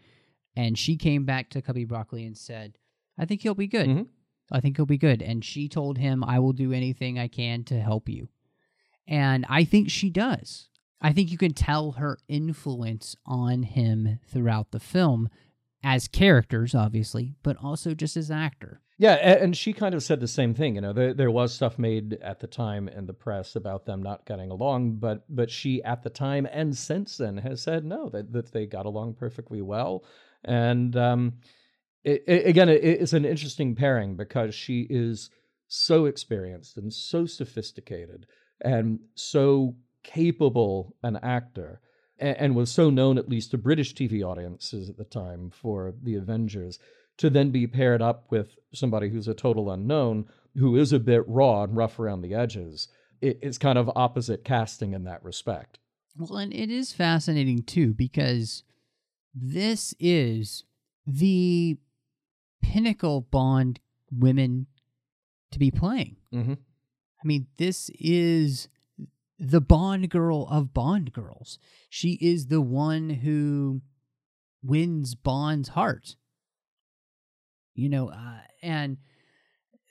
and 0.53 0.77
she 0.77 0.97
came 0.97 1.23
back 1.23 1.49
to 1.49 1.61
Cubby 1.61 1.85
Broccoli 1.85 2.25
and 2.25 2.35
said, 2.37 2.77
"I 3.17 3.23
think 3.23 3.41
he'll 3.41 3.55
be 3.55 3.67
good. 3.67 3.87
Mhm. 3.87 4.07
I 4.51 4.59
think 4.59 4.75
he'll 4.75 4.85
be 4.85 4.97
good." 4.97 5.21
And 5.21 5.45
she 5.45 5.69
told 5.69 5.97
him, 5.97 6.25
"I 6.25 6.39
will 6.39 6.51
do 6.51 6.73
anything 6.73 7.17
I 7.17 7.29
can 7.29 7.63
to 7.65 7.79
help 7.79 8.09
you," 8.09 8.27
and 9.07 9.45
I 9.47 9.63
think 9.63 9.89
she 9.89 10.09
does. 10.09 10.67
I 10.99 11.13
think 11.13 11.31
you 11.31 11.37
can 11.37 11.53
tell 11.53 11.93
her 11.93 12.17
influence 12.27 13.15
on 13.25 13.63
him 13.63 14.19
throughout 14.27 14.71
the 14.71 14.81
film 14.81 15.29
as 15.89 16.05
characters, 16.09 16.75
obviously, 16.75 17.33
but 17.43 17.55
also 17.63 17.93
just 17.93 18.17
as 18.17 18.29
actor. 18.29 18.81
Yeah, 18.97 19.13
and 19.13 19.55
she 19.55 19.71
kind 19.71 19.95
of 19.95 20.03
said 20.03 20.19
the 20.19 20.27
same 20.27 20.53
thing. 20.53 20.75
You 20.75 20.81
know, 20.81 20.91
there, 20.91 21.13
there 21.13 21.31
was 21.31 21.53
stuff 21.53 21.79
made 21.79 22.15
at 22.21 22.41
the 22.41 22.47
time 22.47 22.89
in 22.89 23.05
the 23.05 23.13
press 23.13 23.55
about 23.55 23.85
them 23.85 24.03
not 24.03 24.25
getting 24.25 24.51
along, 24.51 24.95
but 24.95 25.23
but 25.29 25.49
she 25.49 25.81
at 25.83 26.03
the 26.03 26.09
time 26.09 26.45
and 26.51 26.75
since 26.75 27.15
then 27.15 27.37
has 27.37 27.61
said 27.61 27.85
no 27.85 28.09
that 28.09 28.33
that 28.33 28.51
they 28.51 28.65
got 28.65 28.85
along 28.85 29.13
perfectly 29.13 29.61
well. 29.61 30.03
And 30.43 30.93
um, 30.97 31.33
it, 32.03 32.23
it- 32.27 32.47
again, 32.47 32.67
it, 32.67 32.83
it's 32.83 33.13
an 33.13 33.23
interesting 33.23 33.73
pairing 33.75 34.17
because 34.17 34.53
she 34.53 34.87
is 34.89 35.29
so 35.69 36.05
experienced 36.05 36.75
and 36.77 36.91
so 36.93 37.25
sophisticated 37.25 38.25
and 38.59 38.99
so 39.15 39.75
capable 40.03 40.95
an 41.03 41.17
actor 41.23 41.79
and 42.19 42.55
was 42.55 42.71
so 42.71 42.89
known 42.89 43.17
at 43.17 43.29
least 43.29 43.51
to 43.51 43.57
British 43.57 43.93
TV 43.93 44.23
audiences 44.23 44.89
at 44.89 44.97
the 44.97 45.03
time 45.03 45.51
for 45.51 45.93
the 46.01 46.15
Avengers 46.15 46.79
to 47.17 47.29
then 47.29 47.51
be 47.51 47.67
paired 47.67 48.01
up 48.01 48.25
with 48.29 48.55
somebody 48.73 49.09
who's 49.09 49.27
a 49.27 49.33
total 49.33 49.71
unknown 49.71 50.27
who 50.55 50.75
is 50.75 50.91
a 50.91 50.99
bit 50.99 51.23
raw 51.27 51.63
and 51.63 51.75
rough 51.75 51.99
around 51.99 52.21
the 52.21 52.33
edges. 52.33 52.87
It, 53.21 53.39
it's 53.41 53.57
kind 53.57 53.77
of 53.77 53.91
opposite 53.95 54.43
casting 54.43 54.93
in 54.93 55.03
that 55.03 55.23
respect. 55.23 55.79
Well, 56.17 56.37
and 56.37 56.53
it 56.53 56.71
is 56.71 56.93
fascinating 56.93 57.63
too 57.63 57.93
because 57.93 58.63
this 59.33 59.93
is 59.99 60.63
the 61.05 61.77
pinnacle 62.61 63.21
Bond 63.21 63.79
women 64.11 64.67
to 65.51 65.59
be 65.59 65.71
playing. 65.71 66.17
Mm-hmm. 66.33 66.53
I 66.53 67.27
mean, 67.27 67.47
this 67.57 67.89
is 67.99 68.67
the 69.39 69.61
Bond 69.61 70.09
girl 70.09 70.47
of 70.49 70.73
Bond 70.73 71.13
girls. 71.13 71.59
She 71.89 72.17
is 72.21 72.47
the 72.47 72.61
one 72.61 73.09
who 73.09 73.81
wins 74.63 75.15
Bond's 75.15 75.69
heart. 75.69 76.15
You 77.75 77.89
know, 77.89 78.09
uh, 78.09 78.39
and 78.63 78.97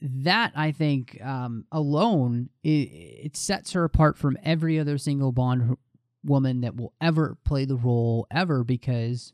that 0.03 0.53
I 0.57 0.73
think 0.73 1.21
um, 1.23 1.65
alone 1.71 2.51
it, 2.63 2.69
it 2.69 3.37
sets 3.37 3.73
her 3.73 3.85
apart 3.85 4.19
from 4.19 4.37
every 4.43 4.79
other 4.79 4.99
single 4.99 5.33
Bond 5.33 5.77
woman 6.25 6.63
that 6.63 6.77
will 6.77 6.93
ever 7.01 7.39
play 7.45 7.65
the 7.65 7.77
role 7.77 8.27
ever 8.31 8.65
because 8.65 9.33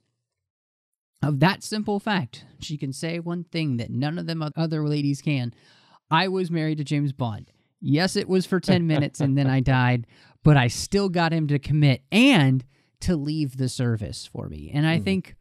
of 1.22 1.40
that 1.40 1.62
simple 1.62 1.98
fact. 1.98 2.44
She 2.60 2.76
can 2.76 2.92
say 2.92 3.18
one 3.18 3.44
thing 3.44 3.78
that 3.78 3.90
none 3.90 4.18
of 4.18 4.26
them 4.26 4.44
other 4.56 4.86
ladies 4.86 5.22
can. 5.22 5.54
I 6.10 6.28
was 6.28 6.50
married 6.50 6.78
to 6.78 6.84
James 6.84 7.12
Bond. 7.12 7.50
Yes, 7.83 8.16
it 8.16 8.28
was 8.28 8.47
for 8.47 8.61
10 8.61 8.87
minutes 8.87 9.20
and 9.20 9.37
then 9.37 9.47
I 9.49 9.61
died, 9.61 10.07
but 10.43 10.57
I 10.57 10.68
still 10.68 11.09
got 11.09 11.33
him 11.33 11.49
to 11.49 11.59
commit 11.59 12.03
and 12.12 12.64
to 13.01 13.16
leave 13.16 13.57
the 13.57 13.68
service 13.68 14.24
for 14.26 14.49
me. 14.49 14.70
And 14.72 14.87
I 14.87 14.99
Mhm. 15.01 15.05
think 15.05 15.37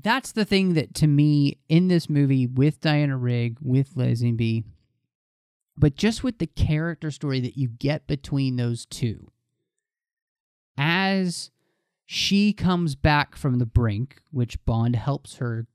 that's 0.00 0.32
the 0.32 0.44
thing 0.44 0.74
that 0.74 0.94
to 0.96 1.06
me 1.06 1.58
in 1.68 1.88
this 1.88 2.10
movie 2.10 2.46
with 2.46 2.80
Diana 2.82 3.16
Rigg, 3.16 3.56
with 3.62 3.94
Lazenby, 3.94 4.64
but 5.78 5.96
just 5.96 6.22
with 6.22 6.38
the 6.38 6.46
character 6.46 7.10
story 7.10 7.40
that 7.40 7.56
you 7.56 7.68
get 7.68 8.06
between 8.06 8.56
those 8.56 8.84
two. 8.84 9.30
As 10.76 11.50
she 12.04 12.52
comes 12.52 12.94
back 12.94 13.34
from 13.36 13.58
the 13.58 13.66
brink, 13.66 14.20
which 14.30 14.62
Bond 14.66 14.96
helps 14.96 15.36
her 15.36 15.66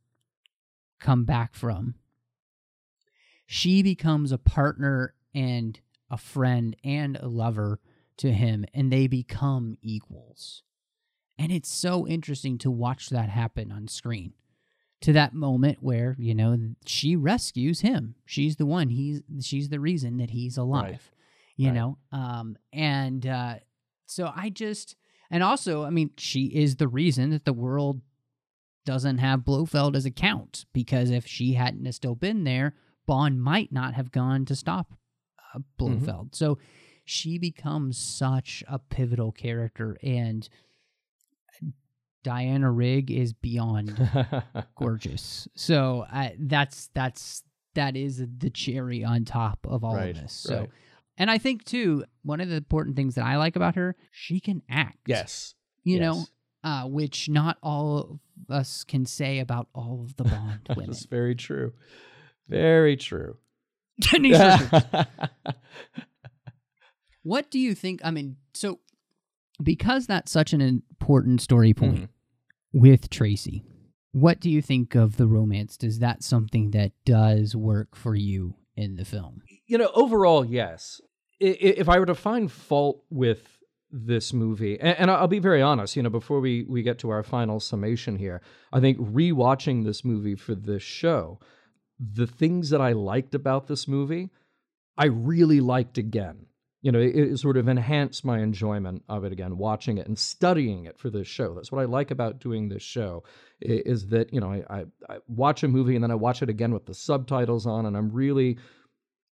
come 1.00 1.26
back 1.26 1.56
from, 1.56 1.96
she 3.48 3.82
becomes 3.82 4.32
a 4.32 4.38
partner 4.38 5.16
and 5.34 5.80
a 6.10 6.18
friend 6.18 6.76
and 6.84 7.18
a 7.18 7.28
lover 7.28 7.80
to 8.18 8.32
him, 8.32 8.66
and 8.74 8.92
they 8.92 9.08
become 9.08 9.78
equals. 9.82 10.64
And 11.38 11.52
it's 11.52 11.72
so 11.72 12.06
interesting 12.08 12.58
to 12.60 12.70
watch 12.70 13.10
that 13.10 13.30
happen 13.30 13.72
on 13.72 13.88
screen. 13.88 14.34
To 15.02 15.14
that 15.14 15.34
moment 15.34 15.80
where, 15.82 16.16
you 16.20 16.36
know, 16.36 16.56
she 16.86 17.16
rescues 17.16 17.82
him. 17.82 18.14
She's 18.26 18.58
the 18.58 18.68
one. 18.68 18.90
He's 18.90 19.24
she's 19.42 19.70
the 19.70 19.80
reason 19.80 20.18
that 20.18 20.30
he's 20.30 20.58
alive. 20.58 21.10
You 21.56 21.70
Right. 21.70 21.76
know? 21.76 21.98
Um 22.12 22.56
and 22.72 23.26
uh 23.26 23.56
so 24.06 24.32
I 24.36 24.50
just 24.52 24.96
and 25.32 25.42
also, 25.42 25.84
I 25.86 25.90
mean, 25.90 26.12
she 26.18 26.46
is 26.48 26.76
the 26.76 26.88
reason 26.88 27.32
that 27.32 27.46
the 27.46 27.54
world 27.54 28.02
doesn't 28.86 29.18
have 29.20 29.44
Blofeld 29.46 29.96
as 29.96 30.06
a 30.06 30.12
count 30.12 30.66
because 30.74 31.10
if 31.10 31.26
she 31.26 31.54
hadn't 31.54 31.86
have 31.86 31.96
still 31.96 32.16
been 32.16 32.44
there, 32.44 32.76
Bond 33.08 33.42
might 33.42 33.72
not 33.72 33.96
have 33.96 34.12
gone 34.12 34.46
to 34.46 34.56
stop 34.56 34.94
uh, 35.56 35.60
Blofeld. 35.78 36.36
So 36.36 36.58
she 37.06 37.38
becomes 37.38 37.97
such 37.97 38.64
a 38.68 38.80
pivotal 38.80 39.32
character, 39.32 39.97
and 40.04 40.47
Diana 42.24 42.70
Rigg 42.72 43.10
is 43.10 43.34
beyond 43.34 43.97
gorgeous. 44.76 45.47
So 45.56 46.06
I 46.12 46.36
that's 46.39 46.89
that's 46.93 47.43
that 47.74 47.95
is 47.95 48.24
the 48.38 48.49
cherry 48.49 49.04
on 49.04 49.26
top 49.26 49.66
of 49.68 49.84
all 49.84 49.95
Right, 49.95 50.10
of 50.16 50.22
this. 50.22 50.34
So, 50.34 50.60
right. 50.60 50.70
and 51.18 51.32
I 51.32 51.38
think 51.38 51.64
too, 51.66 52.04
one 52.24 52.39
of 52.41 52.49
the 52.49 52.56
important 52.58 52.95
things 52.95 53.16
that 53.16 53.26
I 53.26 53.38
like 53.38 53.56
about 53.56 53.76
her, 53.76 53.95
she 54.12 54.39
can 54.39 54.62
act. 54.70 54.99
yes. 55.08 55.56
you 55.84 55.99
know, 55.99 56.26
uh, 56.64 56.84
which 56.84 57.28
not 57.30 57.58
all 57.64 57.97
of 57.97 58.20
us 58.56 58.84
can 58.84 59.06
say 59.06 59.39
about 59.39 59.68
all 59.74 60.02
of 60.04 60.16
the 60.18 60.26
Bond 60.26 60.60
women. 60.70 60.88
That's 60.91 61.06
very 61.06 61.34
true. 61.34 61.74
Very 62.49 62.97
true. 62.97 63.38
what 67.24 67.52
do 67.52 67.60
you 67.60 67.76
think? 67.76 68.02
I 68.04 68.12
mean, 68.12 68.38
so 68.54 68.80
because 69.62 70.08
that's 70.08 70.32
such 70.32 70.54
an 70.54 70.62
important 70.62 71.41
story 71.41 71.74
point 71.74 71.95
mm-hmm. 71.95 72.80
with 72.80 73.10
Tracy, 73.10 73.64
what 74.12 74.39
do 74.39 74.49
you 74.49 74.62
think 74.62 74.95
of 74.95 75.18
the 75.18 75.28
romance? 75.28 75.78
Does 75.78 75.99
that 75.99 76.24
something 76.24 76.72
that 76.72 76.91
does 77.06 77.56
work 77.56 77.95
for 77.95 78.16
you 78.16 78.56
in 78.76 78.95
the 78.95 79.06
film? 79.06 79.41
you 79.72 79.78
know, 79.78 79.89
overall, 79.95 80.43
yes. 80.43 80.99
If 81.39 81.88
I 81.88 81.97
were 81.97 82.06
to 82.06 82.14
find 82.14 82.52
fault 82.52 83.06
with 83.10 83.58
this 83.89 84.34
movie, 84.34 84.78
and, 84.78 84.99
and 84.99 85.12
I'll 85.12 85.28
be 85.28 85.39
very 85.39 85.62
honest, 85.62 85.95
you 85.95 86.04
know, 86.04 86.10
before 86.10 86.41
we 86.41 86.66
we 86.68 86.84
get 86.84 86.99
to 86.99 87.10
our 87.10 87.24
final 87.24 87.62
summation 87.62 88.18
here, 88.18 88.41
I 88.74 88.82
think 88.82 88.97
rewatching 88.99 89.86
this 89.86 90.04
movie 90.04 90.36
for 90.36 90.56
this 90.56 90.84
show, 90.84 91.39
the 92.02 92.28
things 92.28 92.72
that 92.72 92.82
I 92.82 92.93
liked 92.93 93.36
about 93.36 93.68
this 93.68 93.88
movie, 93.88 94.30
I 94.97 95.06
really 95.06 95.62
liked 95.62 95.97
again. 95.97 96.47
You 96.82 96.91
know, 96.91 96.99
it, 96.99 97.16
it 97.16 97.38
sort 97.38 97.58
of 97.58 97.68
enhanced 97.68 98.26
my 98.26 98.39
enjoyment 98.39 99.04
of 99.08 99.24
it 99.24 99.32
again, 99.32 99.58
watching 99.58 99.99
it 99.99 100.08
and 100.08 100.18
studying 100.18 100.86
it 100.86 100.97
for 100.97 101.12
this 101.12 101.28
show. 101.28 101.54
That's 101.54 101.72
what 101.72 101.82
I 101.82 101.86
like 101.86 102.10
about 102.10 102.39
doing 102.39 102.70
this 102.70 102.82
show, 102.82 103.24
is 103.62 104.08
that 104.08 104.34
you 104.34 104.39
know 104.39 104.52
I, 104.52 104.64
I, 104.68 104.86
I 105.08 105.18
watch 105.28 105.62
a 105.62 105.68
movie 105.68 105.93
and 105.93 106.04
then 106.04 106.10
I 106.10 106.16
watch 106.16 106.41
it 106.41 106.49
again 106.49 106.74
with 106.74 106.88
the 106.88 106.95
subtitles 106.95 107.68
on, 107.68 107.86
and 107.86 107.95
I'm 107.95 108.12
really 108.12 108.58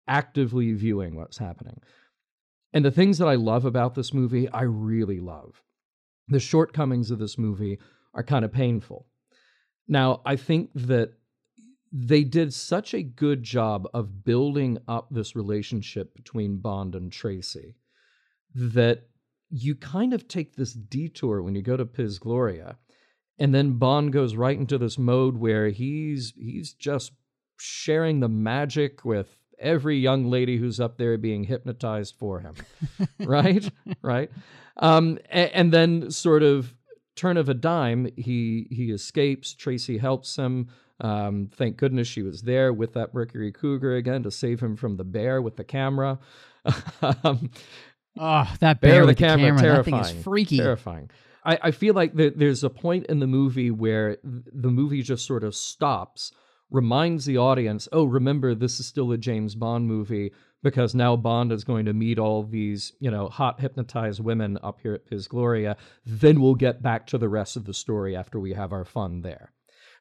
actively 0.06 0.72
viewing 0.74 1.16
what's 1.16 1.38
happening. 1.38 1.80
And 2.74 2.84
the 2.84 2.90
things 2.90 3.16
that 3.16 3.28
I 3.28 3.36
love 3.36 3.64
about 3.64 3.94
this 3.94 4.12
movie, 4.12 4.46
I 4.50 4.62
really 4.62 5.20
love. 5.20 5.62
The 6.28 6.40
shortcomings 6.40 7.10
of 7.10 7.18
this 7.18 7.38
movie 7.38 7.78
are 8.12 8.22
kind 8.22 8.44
of 8.44 8.52
painful. 8.52 9.06
Now, 9.86 10.20
I 10.26 10.36
think 10.36 10.70
that 10.74 11.14
they 11.92 12.24
did 12.24 12.52
such 12.52 12.94
a 12.94 13.02
good 13.02 13.42
job 13.42 13.88
of 13.94 14.24
building 14.24 14.78
up 14.88 15.08
this 15.10 15.34
relationship 15.34 16.14
between 16.14 16.58
Bond 16.58 16.94
and 16.94 17.10
Tracy 17.10 17.76
that 18.54 19.08
you 19.50 19.74
kind 19.74 20.12
of 20.12 20.28
take 20.28 20.56
this 20.56 20.72
detour 20.72 21.42
when 21.42 21.54
you 21.54 21.62
go 21.62 21.76
to 21.76 21.86
Piz 21.86 22.18
Gloria, 22.18 22.76
and 23.38 23.54
then 23.54 23.78
Bond 23.78 24.12
goes 24.12 24.36
right 24.36 24.58
into 24.58 24.78
this 24.78 24.98
mode 24.98 25.36
where 25.36 25.68
he's 25.68 26.34
he's 26.36 26.72
just 26.72 27.12
sharing 27.58 28.20
the 28.20 28.28
magic 28.28 29.04
with 29.04 29.38
every 29.58 29.98
young 29.98 30.30
lady 30.30 30.56
who's 30.56 30.78
up 30.78 30.98
there 30.98 31.16
being 31.16 31.44
hypnotized 31.44 32.14
for 32.18 32.40
him 32.40 32.54
right? 33.20 33.68
Right? 34.02 34.30
Um 34.76 35.18
and, 35.30 35.50
and 35.52 35.72
then 35.72 36.10
sort 36.10 36.42
of 36.42 36.74
turn 37.16 37.36
of 37.36 37.48
a 37.48 37.54
dime 37.54 38.08
he 38.16 38.68
he 38.70 38.92
escapes 38.92 39.52
tracy 39.52 39.98
helps 39.98 40.36
him 40.36 40.68
um 41.00 41.48
thank 41.54 41.76
goodness 41.76 42.08
she 42.08 42.22
was 42.22 42.42
there 42.42 42.72
with 42.72 42.94
that 42.94 43.14
mercury 43.14 43.52
cougar 43.52 43.96
again 43.96 44.22
to 44.22 44.30
save 44.30 44.60
him 44.60 44.76
from 44.76 44.96
the 44.96 45.04
bear 45.04 45.40
with 45.40 45.56
the 45.56 45.64
camera 45.64 46.18
um, 47.02 47.50
Oh, 48.20 48.52
that 48.58 48.80
bear 48.80 48.90
bear 48.90 49.00
the 49.02 49.06
with 49.06 49.18
the 49.18 49.24
camera, 49.24 49.46
camera, 49.46 49.56
that 49.58 49.62
terrifying 49.62 50.04
thing 50.04 50.18
is 50.18 50.24
freaky. 50.24 50.56
terrifying 50.58 51.10
I, 51.44 51.58
I 51.62 51.70
feel 51.70 51.94
like 51.94 52.14
there, 52.14 52.30
there's 52.30 52.64
a 52.64 52.70
point 52.70 53.06
in 53.06 53.20
the 53.20 53.26
movie 53.26 53.70
where 53.70 54.18
the 54.22 54.70
movie 54.70 55.02
just 55.02 55.24
sort 55.26 55.44
of 55.44 55.54
stops 55.54 56.32
reminds 56.70 57.24
the 57.24 57.38
audience, 57.38 57.88
oh, 57.92 58.04
remember, 58.04 58.54
this 58.54 58.78
is 58.78 58.86
still 58.86 59.10
a 59.12 59.18
James 59.18 59.54
Bond 59.54 59.86
movie 59.86 60.32
because 60.62 60.94
now 60.94 61.16
Bond 61.16 61.52
is 61.52 61.64
going 61.64 61.86
to 61.86 61.94
meet 61.94 62.18
all 62.18 62.42
these, 62.42 62.92
you 63.00 63.10
know, 63.10 63.28
hot 63.28 63.60
hypnotized 63.60 64.20
women 64.22 64.58
up 64.62 64.80
here 64.82 64.92
at 64.92 65.06
Piz 65.06 65.28
Gloria. 65.28 65.76
Then 66.04 66.40
we'll 66.40 66.56
get 66.56 66.82
back 66.82 67.06
to 67.08 67.18
the 67.18 67.28
rest 67.28 67.56
of 67.56 67.64
the 67.64 67.74
story 67.74 68.16
after 68.16 68.38
we 68.38 68.52
have 68.52 68.72
our 68.72 68.84
fun 68.84 69.22
there. 69.22 69.52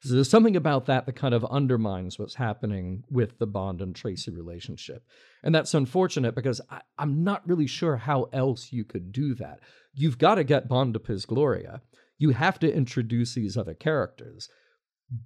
So 0.02 0.14
there's 0.14 0.30
something 0.30 0.56
about 0.56 0.86
that 0.86 1.06
that 1.06 1.16
kind 1.16 1.34
of 1.34 1.44
undermines 1.46 2.18
what's 2.18 2.36
happening 2.36 3.04
with 3.10 3.38
the 3.38 3.46
Bond 3.46 3.80
and 3.82 3.94
Tracy 3.94 4.30
relationship. 4.30 5.04
And 5.42 5.54
that's 5.54 5.74
unfortunate 5.74 6.34
because 6.34 6.60
I, 6.70 6.80
am 6.98 7.24
not 7.24 7.46
really 7.46 7.66
sure 7.66 7.96
how 7.96 8.24
else 8.32 8.72
you 8.72 8.84
could 8.84 9.12
do 9.12 9.34
that. 9.36 9.60
You've 9.94 10.18
got 10.18 10.36
to 10.36 10.44
get 10.44 10.68
Bond 10.68 10.94
to 10.94 11.00
Piz 11.00 11.26
Gloria. 11.26 11.82
You 12.16 12.30
have 12.30 12.58
to 12.60 12.72
introduce 12.72 13.34
these 13.34 13.56
other 13.56 13.74
characters. 13.74 14.48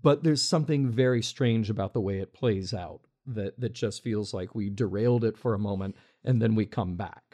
But 0.02 0.22
there's 0.22 0.42
something 0.42 0.90
very 0.90 1.22
strange 1.22 1.68
about 1.68 1.92
the 1.92 2.00
way 2.00 2.20
it 2.20 2.32
plays 2.32 2.72
out 2.72 3.00
that, 3.26 3.58
that 3.60 3.72
just 3.72 4.02
feels 4.02 4.32
like 4.32 4.54
we 4.54 4.70
derailed 4.70 5.24
it 5.24 5.36
for 5.36 5.54
a 5.54 5.58
moment 5.58 5.96
and 6.24 6.40
then 6.40 6.54
we 6.54 6.66
come 6.66 6.96
back. 6.96 7.31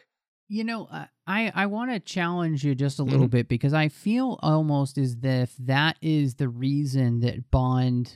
You 0.49 0.65
know, 0.65 0.89
I 1.27 1.53
I 1.55 1.67
want 1.67 1.91
to 1.91 2.01
challenge 2.01 2.65
you 2.65 2.75
just 2.75 2.99
a 2.99 3.03
little 3.03 3.27
Mhm. 3.29 3.33
bit 3.33 3.49
because 3.49 3.75
I 3.75 3.89
feel 3.89 4.39
almost 4.43 4.97
as 4.97 5.17
if 5.23 5.55
that 5.59 5.99
is 6.01 6.37
the 6.37 6.49
reason 6.49 7.21
that 7.21 7.51
Bond 7.51 8.15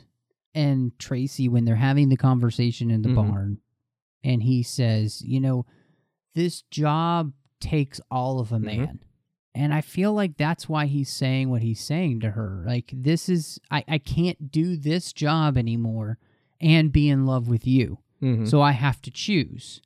and 0.54 0.98
Tracy, 0.98 1.48
when 1.48 1.64
they're 1.66 1.76
having 1.76 2.08
the 2.08 2.16
conversation 2.16 2.90
in 2.90 3.02
the 3.02 3.10
Mhm. 3.10 3.14
barn, 3.14 3.58
and 4.24 4.42
he 4.42 4.62
says, 4.62 5.20
you 5.22 5.40
know, 5.40 5.66
this 6.34 6.62
job 6.62 7.32
takes 7.60 8.00
all 8.10 8.40
of 8.40 8.50
a 8.52 8.56
Mhm. 8.58 8.62
man. 8.64 8.98
And 9.54 9.74
I 9.74 9.82
feel 9.82 10.14
like 10.14 10.38
that's 10.38 10.66
why 10.68 10.86
he's 10.86 11.10
saying 11.10 11.50
what 11.50 11.60
he's 11.62 11.80
saying 11.80 12.20
to 12.20 12.30
her. 12.30 12.64
Like, 12.66 12.90
this 12.96 13.28
is, 13.28 13.58
I, 13.70 13.84
I 13.86 13.98
can't 13.98 14.50
do 14.50 14.76
this 14.76 15.12
job 15.12 15.58
anymore 15.58 16.18
and 16.60 16.90
be 16.90 17.10
in 17.10 17.26
love 17.26 17.48
with 17.48 17.66
you. 17.66 17.98
Mhm. 18.22 18.48
So 18.48 18.62
I 18.62 18.72
have 18.72 19.02
to 19.02 19.10
choose. 19.10 19.82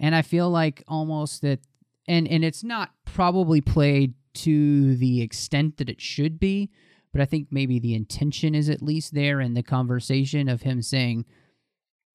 And 0.00 0.14
I 0.14 0.22
feel 0.22 0.48
like 0.50 0.82
almost 0.88 1.42
that 1.42 1.60
and 2.06 2.26
and 2.28 2.44
it's 2.44 2.62
not 2.64 2.90
probably 3.04 3.60
played 3.60 4.14
to 4.34 4.96
the 4.96 5.22
extent 5.22 5.76
that 5.76 5.88
it 5.88 6.00
should 6.00 6.38
be, 6.40 6.70
but 7.12 7.20
I 7.20 7.24
think 7.24 7.48
maybe 7.50 7.78
the 7.78 7.94
intention 7.94 8.54
is 8.54 8.68
at 8.68 8.82
least 8.82 9.14
there 9.14 9.40
in 9.40 9.54
the 9.54 9.62
conversation 9.62 10.48
of 10.48 10.62
him 10.62 10.82
saying 10.82 11.24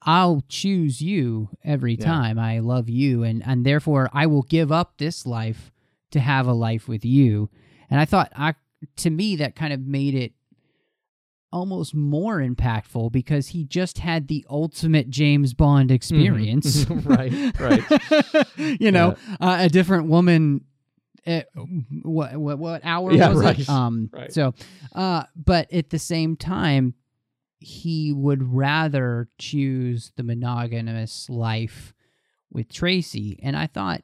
I'll 0.03 0.43
choose 0.47 1.01
you 1.01 1.49
every 1.63 1.95
Yeah. 1.95 2.05
time. 2.05 2.39
I 2.39 2.59
love 2.59 2.89
you 2.89 3.23
and 3.23 3.45
and 3.45 3.65
therefore 3.65 4.09
I 4.13 4.25
will 4.27 4.43
give 4.43 4.71
up 4.71 4.97
this 4.97 5.25
life 5.25 5.71
to 6.11 6.19
have 6.19 6.47
a 6.47 6.53
life 6.53 6.87
with 6.87 7.03
you. 7.05 7.49
And 7.89 7.99
I 7.99 8.05
thought 8.05 8.31
I 8.35 8.55
to 8.97 9.09
me 9.09 9.35
that 9.37 9.55
kind 9.55 9.73
of 9.73 9.81
made 9.81 10.15
it 10.15 10.33
almost 11.51 11.95
more 11.95 12.37
impactful 12.39 13.11
because 13.11 13.47
he 13.49 13.63
just 13.63 13.97
had 13.99 14.27
the 14.27 14.45
ultimate 14.49 15.09
James 15.09 15.53
Bond 15.53 15.91
experience. 15.91 16.85
Right, 16.89 17.59
right. 17.59 17.83
you 18.79 18.91
know, 18.91 19.15
uh, 19.39 19.57
a 19.61 19.69
different 19.69 20.07
woman. 20.09 20.65
Uh, 21.25 21.41
what 22.03 22.35
what 22.37 22.59
what 22.59 22.81
hour 22.83 23.11
Yeah, 23.11 23.29
was 23.29 23.39
right, 23.39 23.59
it? 23.59 23.69
Um, 23.69 24.09
right. 24.13 24.31
so, 24.31 24.53
uh, 24.93 25.23
but 25.35 25.71
at 25.73 25.89
the 25.89 25.99
same 25.99 26.35
time, 26.35 26.93
he 27.59 28.13
would 28.13 28.41
rather 28.53 29.27
choose 29.37 30.11
the 30.15 30.23
monogamous 30.23 31.29
life 31.29 31.93
with 32.51 32.71
Tracy, 32.71 33.39
and 33.43 33.55
I 33.57 33.67
thought 33.67 34.01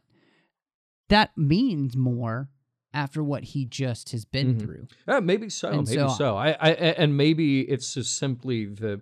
that 1.10 1.32
means 1.38 1.96
more 1.96 2.50
after 2.96 3.24
what 3.24 3.43
he 3.43 3.66
just 3.66 4.12
has 4.12 4.26
been 4.26 4.56
Mhm. 4.56 4.62
through. 4.62 4.88
Uh, 5.08 5.22
maybe 5.22 5.50
so. 5.50 5.70
And 5.70 5.88
maybe 5.88 6.00
so- 6.02 6.16
so. 6.18 6.36
I, 6.38 6.52
I, 6.60 6.72
and 6.72 7.16
maybe 7.16 7.62
it's 7.62 7.93
just 7.93 8.18
simply 8.18 8.66
the 8.66 9.02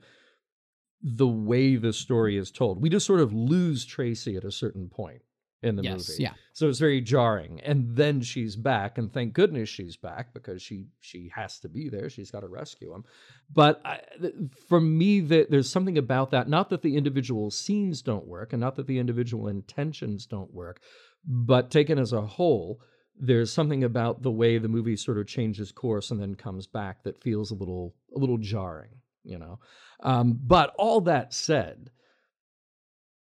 the 1.01 1.27
way 1.27 1.75
the 1.75 1.91
story 1.93 2.37
is 2.37 2.49
told. 2.49 2.81
We 2.81 2.89
just 2.89 3.05
sort 3.05 3.19
of 3.19 3.33
lose 3.33 3.83
Tracy 3.85 4.37
at 4.37 4.45
a 4.45 4.51
certain 4.51 4.87
point 4.87 5.21
in 5.61 5.75
the 5.75 5.83
yes, 5.83 6.07
movie. 6.09 6.23
yeah. 6.23 6.33
So 6.53 6.69
it's 6.69 6.79
very 6.79 7.01
jarring. 7.01 7.59
And 7.61 7.93
then 7.95 8.21
she's 8.21 8.55
back, 8.55 8.97
and 8.97 9.11
thank 9.11 9.33
goodness 9.33 9.67
she's 9.69 9.97
back 9.97 10.33
because 10.33 10.61
she 10.61 10.85
she 11.01 11.29
has 11.35 11.59
to 11.59 11.67
be 11.69 11.89
there. 11.89 12.09
She's 12.09 12.31
got 12.31 12.39
to 12.39 12.47
rescue 12.47 12.93
him. 12.93 13.03
But 13.53 13.81
I, 13.85 13.99
th- 14.19 14.33
for 14.69 14.79
me, 14.79 15.19
that 15.21 15.51
there's 15.51 15.69
something 15.69 15.97
about 15.97 16.31
that. 16.31 16.47
Not 16.47 16.69
that 16.69 16.81
the 16.81 16.95
individual 16.95 17.51
scenes 17.51 18.01
don't 18.01 18.25
work, 18.27 18.53
and 18.53 18.61
not 18.61 18.75
that 18.77 18.87
the 18.87 18.97
individual 18.99 19.49
intentions 19.49 20.25
don't 20.25 20.53
work, 20.53 20.81
but 21.25 21.69
taken 21.69 21.99
as 21.99 22.13
a 22.13 22.21
whole, 22.21 22.79
there's 23.19 23.51
something 23.51 23.83
about 23.83 24.21
the 24.21 24.31
way 24.31 24.57
the 24.57 24.67
movie 24.67 24.95
sort 24.95 25.17
of 25.17 25.27
changes 25.27 25.71
course 25.71 26.11
and 26.11 26.19
then 26.19 26.35
comes 26.35 26.67
back 26.67 27.03
that 27.03 27.21
feels 27.21 27.51
a 27.51 27.55
little 27.55 27.95
a 28.15 28.19
little 28.19 28.37
jarring. 28.37 28.91
You 29.23 29.39
know. 29.39 29.59
Um, 30.01 30.39
but 30.43 30.73
all 30.77 31.01
that 31.01 31.33
said, 31.33 31.91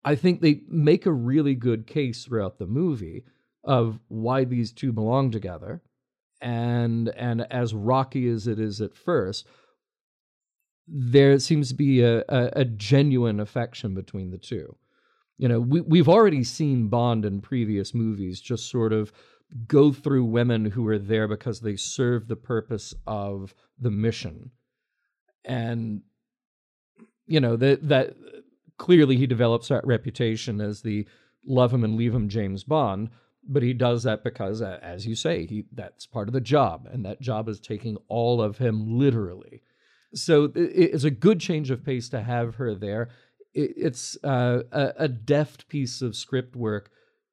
I 0.04 0.14
think 0.14 0.40
they 0.40 0.62
make 0.68 1.06
a 1.06 1.12
really 1.12 1.54
good 1.54 1.86
case 1.86 2.24
throughout 2.24 2.58
the 2.58 2.66
movie 2.66 3.24
of 3.64 4.00
why 4.08 4.44
these 4.44 4.72
two 4.72 4.92
belong 4.92 5.30
together. 5.30 5.82
And 6.40 7.08
and 7.10 7.46
as 7.52 7.72
rocky 7.72 8.28
as 8.28 8.46
it 8.48 8.58
is 8.58 8.80
at 8.80 8.96
first, 8.96 9.46
there 10.88 11.38
seems 11.38 11.68
to 11.68 11.74
be 11.74 12.02
a, 12.02 12.18
a, 12.28 12.50
a 12.56 12.64
genuine 12.64 13.38
affection 13.38 13.94
between 13.94 14.30
the 14.30 14.38
two. 14.38 14.76
You 15.38 15.48
know, 15.48 15.60
we 15.60 15.80
we've 15.82 16.08
already 16.08 16.42
seen 16.42 16.88
Bond 16.88 17.24
in 17.24 17.40
previous 17.40 17.94
movies 17.94 18.40
just 18.40 18.70
sort 18.70 18.92
of 18.92 19.12
go 19.66 19.92
through 19.92 20.24
women 20.24 20.66
who 20.66 20.86
are 20.88 20.98
there 20.98 21.28
because 21.28 21.60
they 21.60 21.76
serve 21.76 22.28
the 22.28 22.36
purpose 22.36 22.94
of 23.06 23.54
the 23.78 23.90
mission. 23.90 24.50
And 25.44 26.02
you 27.26 27.40
know, 27.40 27.56
that 27.56 27.88
that 27.88 28.14
clearly 28.78 29.16
he 29.16 29.26
develops 29.26 29.68
that 29.68 29.86
reputation 29.86 30.60
as 30.60 30.82
the 30.82 31.06
love 31.46 31.72
him 31.72 31.84
and 31.84 31.96
leave 31.96 32.14
him 32.14 32.28
James 32.28 32.64
Bond, 32.64 33.10
but 33.48 33.62
he 33.62 33.72
does 33.72 34.02
that 34.04 34.22
because, 34.22 34.62
as 34.62 35.06
you 35.06 35.14
say, 35.14 35.46
he 35.46 35.64
that's 35.72 36.06
part 36.06 36.28
of 36.28 36.34
the 36.34 36.40
job, 36.40 36.88
and 36.92 37.04
that 37.04 37.20
job 37.20 37.48
is 37.48 37.60
taking 37.60 37.96
all 38.08 38.40
of 38.40 38.58
him 38.58 38.98
literally. 38.98 39.62
So 40.14 40.52
it's 40.54 41.04
a 41.04 41.10
good 41.10 41.40
change 41.40 41.70
of 41.70 41.84
pace 41.84 42.08
to 42.10 42.22
have 42.22 42.56
her 42.56 42.74
there. 42.74 43.08
It's 43.54 44.16
uh, 44.22 44.62
a 44.72 45.08
deft 45.08 45.68
piece 45.68 46.00
of 46.02 46.16
script 46.16 46.54
work 46.54 46.90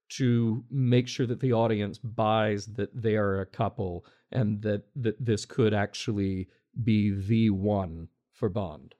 to 0.09 0.63
make 0.69 1.07
sure 1.07 1.25
that 1.27 1.39
the 1.39 1.53
audience 1.53 1.97
buys 1.99 2.65
that 2.65 2.89
they 2.99 3.15
are 3.15 3.41
a 3.41 3.45
couple 3.45 4.05
and 4.31 4.61
that 4.61 4.83
that 4.95 5.23
this 5.23 5.45
could 5.45 5.73
actually 5.73 6.47
be 6.83 7.11
the 7.11 7.49
one 7.49 8.07
for 8.31 8.49
Bond. 8.49 8.95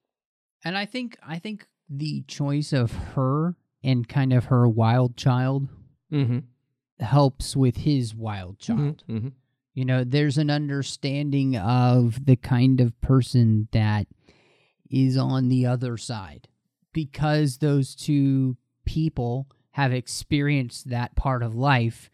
And 0.64 0.78
I 0.78 0.86
think 0.86 1.18
I 1.26 1.40
think 1.40 1.68
the 1.90 2.24
choice 2.28 2.74
of 2.74 2.92
her 3.16 3.56
and 3.84 4.08
kind 4.08 4.34
of 4.34 4.46
her 4.46 4.68
wild 4.68 5.18
child 5.18 5.68
Mm-hmm. 6.12 6.40
helps 7.06 7.56
with 7.56 7.78
his 7.78 8.16
wild 8.16 8.58
child. 8.58 9.04
Mm-hmm. 9.08 9.28
You 9.76 9.86
know, 9.86 10.04
there's 10.04 10.40
an 10.40 10.50
understanding 10.50 11.56
of 11.56 12.26
the 12.26 12.36
kind 12.36 12.82
of 12.82 13.00
person 13.00 13.68
that 13.72 14.08
is 14.90 15.16
on 15.18 15.50
the 15.50 15.68
other 15.68 15.98
side 15.98 16.48
because 16.92 17.60
those 17.60 17.94
two 17.94 18.58
people 18.86 19.48
have 19.82 19.94
experienced 19.94 20.90
that 20.90 21.16
part 21.16 21.44
of 21.44 21.56
life. 21.56 22.10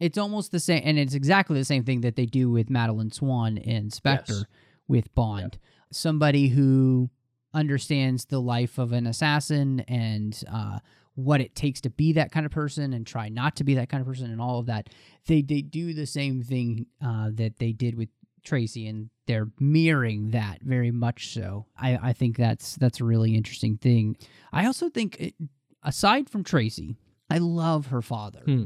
It's 0.00 0.18
almost 0.18 0.50
the 0.50 0.60
same, 0.60 0.82
and 0.84 0.98
it's 0.98 1.14
exactly 1.14 1.58
the 1.58 1.64
same 1.64 1.84
thing 1.84 2.00
that 2.00 2.16
they 2.16 2.26
do 2.26 2.50
with 2.50 2.68
Madeleine 2.70 3.10
Swann 3.12 3.58
and 3.58 3.92
Spectre 3.92 4.32
Yes. 4.34 4.44
with 4.88 5.14
Bond. 5.14 5.58
Somebody 5.92 6.48
who 6.48 7.10
understands 7.54 8.24
the 8.24 8.40
life 8.40 8.78
of 8.78 8.92
an 8.92 9.06
assassin 9.06 9.80
and 9.80 10.42
uh, 10.50 10.78
what 11.14 11.40
it 11.40 11.54
takes 11.54 11.80
to 11.82 11.90
be 11.90 12.12
that 12.14 12.32
kind 12.32 12.46
of 12.46 12.50
person 12.52 12.92
and 12.94 13.06
try 13.06 13.28
not 13.28 13.54
to 13.56 13.64
be 13.64 13.74
that 13.74 13.88
kind 13.90 14.00
of 14.00 14.06
person 14.06 14.30
and 14.30 14.40
all 14.40 14.58
of 14.58 14.66
that. 14.66 14.88
They 15.26 15.42
they 15.42 15.60
do 15.62 15.92
the 15.92 16.06
same 16.06 16.42
thing 16.42 16.86
uh, 17.04 17.30
that 17.34 17.58
they 17.58 17.72
did 17.72 17.94
with 17.96 18.08
Tracy, 18.42 18.88
and 18.88 19.08
they're 19.28 19.50
mirroring 19.60 20.30
that 20.30 20.62
very 20.62 20.90
much. 20.90 21.32
So 21.32 21.66
I, 21.76 21.96
I 22.08 22.12
think 22.12 22.36
that's 22.36 22.74
that's 22.74 23.00
a 23.00 23.04
really 23.04 23.36
interesting 23.36 23.76
thing. 23.76 24.16
I 24.52 24.66
also 24.66 24.88
think, 24.88 25.20
it, 25.20 25.34
aside 25.82 26.28
from 26.28 26.44
Tracy, 26.44 26.96
I 27.30 27.38
love 27.38 27.86
her 27.86 28.02
father. 28.02 28.42
Hmm. 28.44 28.64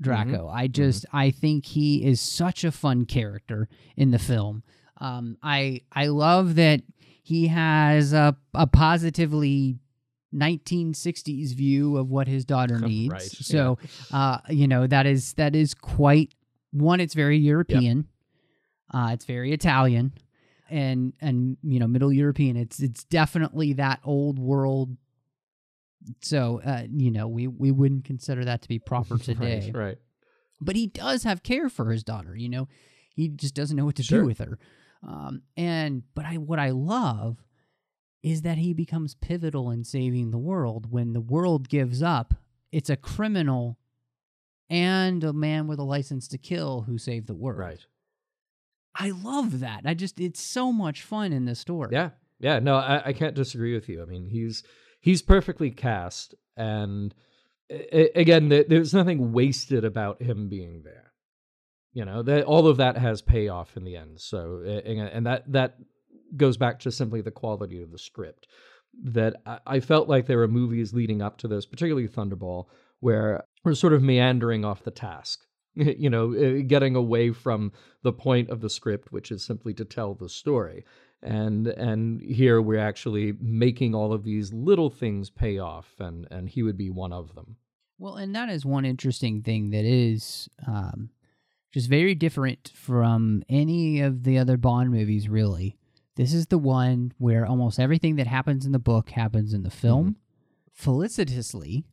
Draco. 0.00 0.48
I 0.48 0.66
just 0.66 1.06
I 1.12 1.30
think 1.30 1.64
he 1.64 2.04
is 2.04 2.20
such 2.20 2.64
a 2.64 2.72
fun 2.72 3.04
character 3.04 3.68
in 3.96 4.10
the 4.10 4.18
film. 4.18 4.64
Um, 4.98 5.38
I 5.42 5.82
I 5.92 6.06
love 6.08 6.56
that 6.56 6.82
he 7.22 7.46
has 7.46 8.12
a 8.12 8.36
a 8.52 8.66
positively 8.66 9.78
1960s 10.34 11.54
view 11.54 11.96
of 11.96 12.10
what 12.10 12.26
his 12.26 12.44
daughter 12.44 12.78
needs. 12.80 13.12
Right, 13.12 13.22
So, 13.22 13.78
uh, 14.12 14.38
you 14.48 14.66
know 14.66 14.86
that 14.86 15.06
is 15.06 15.34
that 15.34 15.54
is 15.54 15.74
quite 15.74 16.34
one. 16.72 17.00
It's 17.00 17.14
very 17.14 17.38
European. 17.38 18.08
Uh, 18.92 19.10
it's 19.12 19.24
very 19.24 19.52
Italian, 19.52 20.12
and 20.68 21.12
and 21.20 21.56
you 21.62 21.78
know 21.78 21.86
Middle 21.86 22.12
European. 22.12 22.56
It's 22.56 22.80
it's 22.80 23.04
definitely 23.04 23.74
that 23.74 24.00
old 24.04 24.38
world. 24.38 24.96
So 26.20 26.60
uh, 26.64 26.84
you 26.90 27.10
know 27.10 27.28
we 27.28 27.46
we 27.46 27.70
wouldn't 27.70 28.04
consider 28.04 28.44
that 28.44 28.62
to 28.62 28.68
be 28.68 28.78
proper 28.78 29.18
today 29.30 29.70
Right, 29.74 29.86
right. 29.86 29.98
but 30.60 30.76
he 30.76 30.86
does 30.86 31.22
have 31.24 31.42
care 31.42 31.68
for 31.68 31.90
his 31.90 32.02
daughter 32.04 32.34
you 32.36 32.48
know 32.48 32.68
he 33.14 33.28
just 33.28 33.54
doesn't 33.54 33.76
know 33.76 33.84
what 33.84 33.96
to 33.96 34.02
Sure. 34.02 34.20
do 34.20 34.26
with 34.26 34.38
her 34.38 34.58
um 35.06 35.42
and 35.56 36.02
but 36.14 36.24
i 36.24 36.36
what 36.38 36.58
i 36.58 36.70
love 36.70 37.42
is 38.22 38.42
that 38.42 38.58
he 38.58 38.72
becomes 38.72 39.14
pivotal 39.16 39.68
in 39.70 39.82
saving 39.82 40.30
the 40.30 40.38
world. 40.38 40.92
When 40.92 41.12
the 41.12 41.20
world 41.20 41.68
gives 41.68 42.04
up, 42.04 42.34
it's 42.70 42.88
a 42.88 42.94
criminal 42.96 43.78
and 44.70 45.24
a 45.24 45.32
man 45.32 45.66
with 45.66 45.80
a 45.80 45.82
license 45.82 46.28
to 46.28 46.38
kill 46.38 46.82
who 46.82 46.98
saved 46.98 47.26
the 47.26 47.34
world. 47.34 47.58
Right. 47.58 47.84
I 48.94 49.10
love 49.10 49.58
that. 49.58 49.82
I 49.84 49.94
just 49.94 50.20
it's 50.20 50.40
so 50.40 50.70
much 50.72 51.02
fun 51.02 51.32
in 51.32 51.46
this 51.46 51.58
story. 51.58 51.90
Yeah. 51.92 52.10
Yeah. 52.38 52.60
No, 52.60 52.76
I, 52.76 53.02
I 53.06 53.12
can't 53.12 53.34
disagree 53.34 53.74
with 53.74 53.88
you. 53.88 54.00
I 54.02 54.04
mean, 54.04 54.24
he's 54.24 54.62
he's 55.02 55.20
perfectly 55.20 55.70
cast, 55.70 56.34
and 56.56 57.14
again, 58.14 58.48
there's 58.48 58.94
nothing 58.94 59.32
wasted 59.32 59.84
about 59.84 60.22
him 60.22 60.48
being 60.48 60.82
there. 60.84 61.12
You 61.92 62.06
know, 62.06 62.22
that 62.22 62.44
all 62.44 62.66
of 62.68 62.78
that 62.78 62.96
has 62.96 63.20
payoff 63.20 63.76
in 63.76 63.84
the 63.84 63.96
end. 63.96 64.20
So, 64.20 64.62
and 64.62 65.26
that 65.26 65.50
that 65.52 65.76
goes 66.34 66.56
back 66.56 66.80
to 66.80 66.90
simply 66.90 67.20
the 67.20 67.30
quality 67.30 67.82
of 67.82 67.90
the 67.90 67.98
script. 67.98 68.46
That 69.04 69.36
I, 69.44 69.58
I 69.66 69.80
felt 69.80 70.08
like 70.08 70.26
there 70.26 70.38
were 70.38 70.48
movies 70.48 70.94
leading 70.94 71.20
up 71.20 71.36
to 71.38 71.48
this, 71.48 71.66
particularly 71.66 72.08
Thunderball, 72.08 72.66
where 73.00 73.44
we're 73.64 73.74
sort 73.74 73.92
of 73.92 74.02
meandering 74.02 74.64
off 74.64 74.84
the 74.84 74.90
task. 74.90 75.40
You 75.74 76.10
know, 76.10 76.34
uh, 76.34 76.62
getting 76.66 76.96
away 76.96 77.30
from 77.32 77.72
the 78.02 78.12
point 78.12 78.50
of 78.50 78.60
the 78.60 78.68
script, 78.68 79.10
which 79.10 79.30
is 79.30 79.42
simply 79.42 79.72
to 79.72 79.86
tell 79.86 80.12
the 80.12 80.28
story 80.28 80.84
and 81.22 81.66
and 81.68 82.20
here 82.20 82.60
we're 82.60 82.78
actually 82.78 83.32
making 83.40 83.94
all 83.94 84.12
of 84.12 84.24
these 84.24 84.52
little 84.52 84.90
things 84.90 85.30
pay 85.30 85.58
off 85.58 85.94
and 86.00 86.26
and 86.30 86.48
he 86.48 86.62
would 86.62 86.76
be 86.76 86.90
one 86.90 87.12
of 87.12 87.34
them 87.34 87.56
Well, 87.98 88.16
and 88.16 88.34
that 88.34 88.48
is 88.48 88.66
one 88.66 88.84
interesting 88.84 89.42
thing 89.42 89.70
that 89.70 89.84
is 89.84 90.48
um, 90.66 91.10
just 91.70 91.88
very 91.88 92.16
different 92.16 92.72
from 92.74 93.44
any 93.48 94.00
of 94.00 94.24
the 94.24 94.38
other 94.38 94.56
Bond 94.56 94.90
movies, 94.90 95.28
really. 95.28 95.78
This 96.16 96.34
is 96.34 96.46
the 96.46 96.58
one 96.58 97.12
where 97.18 97.46
almost 97.46 97.78
everything 97.78 98.16
that 98.16 98.26
happens 98.26 98.66
in 98.66 98.72
the 98.72 98.80
book 98.80 99.10
happens 99.10 99.54
in 99.54 99.62
the 99.62 99.70
film. 99.70 100.16
Felicitously, 100.72 101.84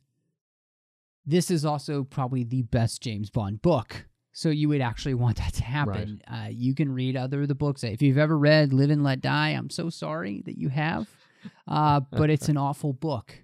this 1.24 1.48
is 1.48 1.64
also 1.64 2.02
probably 2.02 2.42
the 2.42 2.62
best 2.62 3.00
James 3.02 3.30
Bond 3.30 3.62
book. 3.62 4.06
So 4.32 4.48
you 4.48 4.68
would 4.68 4.80
actually 4.80 5.14
want 5.14 5.38
that 5.38 5.54
to 5.54 5.64
happen. 5.64 6.22
Uh, 6.26 6.48
you 6.50 6.74
can 6.74 6.92
read 6.92 7.16
other 7.16 7.42
of 7.42 7.48
the 7.48 7.54
books. 7.54 7.82
If 7.82 8.00
you've 8.00 8.18
ever 8.18 8.38
read 8.38 8.72
Live 8.72 8.90
and 8.90 9.02
Let 9.02 9.20
Die, 9.20 9.48
I'm 9.48 9.70
so 9.70 9.90
sorry 9.90 10.42
that 10.46 10.56
you 10.56 10.68
have, 10.68 11.08
uh, 11.66 12.00
but 12.12 12.30
it's 12.30 12.48
an 12.48 12.56
awful 12.56 12.92
book 12.92 13.34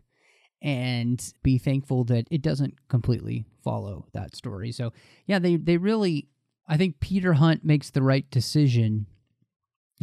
and 0.62 1.32
be 1.42 1.58
thankful 1.58 2.04
that 2.04 2.26
it 2.30 2.42
doesn't 2.42 2.74
completely 2.88 3.44
follow 3.62 4.06
that 4.12 4.34
story. 4.36 4.72
So 4.72 4.92
yeah, 5.26 5.38
they 5.38 5.56
they 5.56 5.76
really 5.76 6.28
I 6.68 6.76
think 6.76 7.00
Peter 7.00 7.34
Hunt 7.34 7.64
makes 7.64 7.90
the 7.90 8.02
right 8.02 8.28
decision 8.30 9.06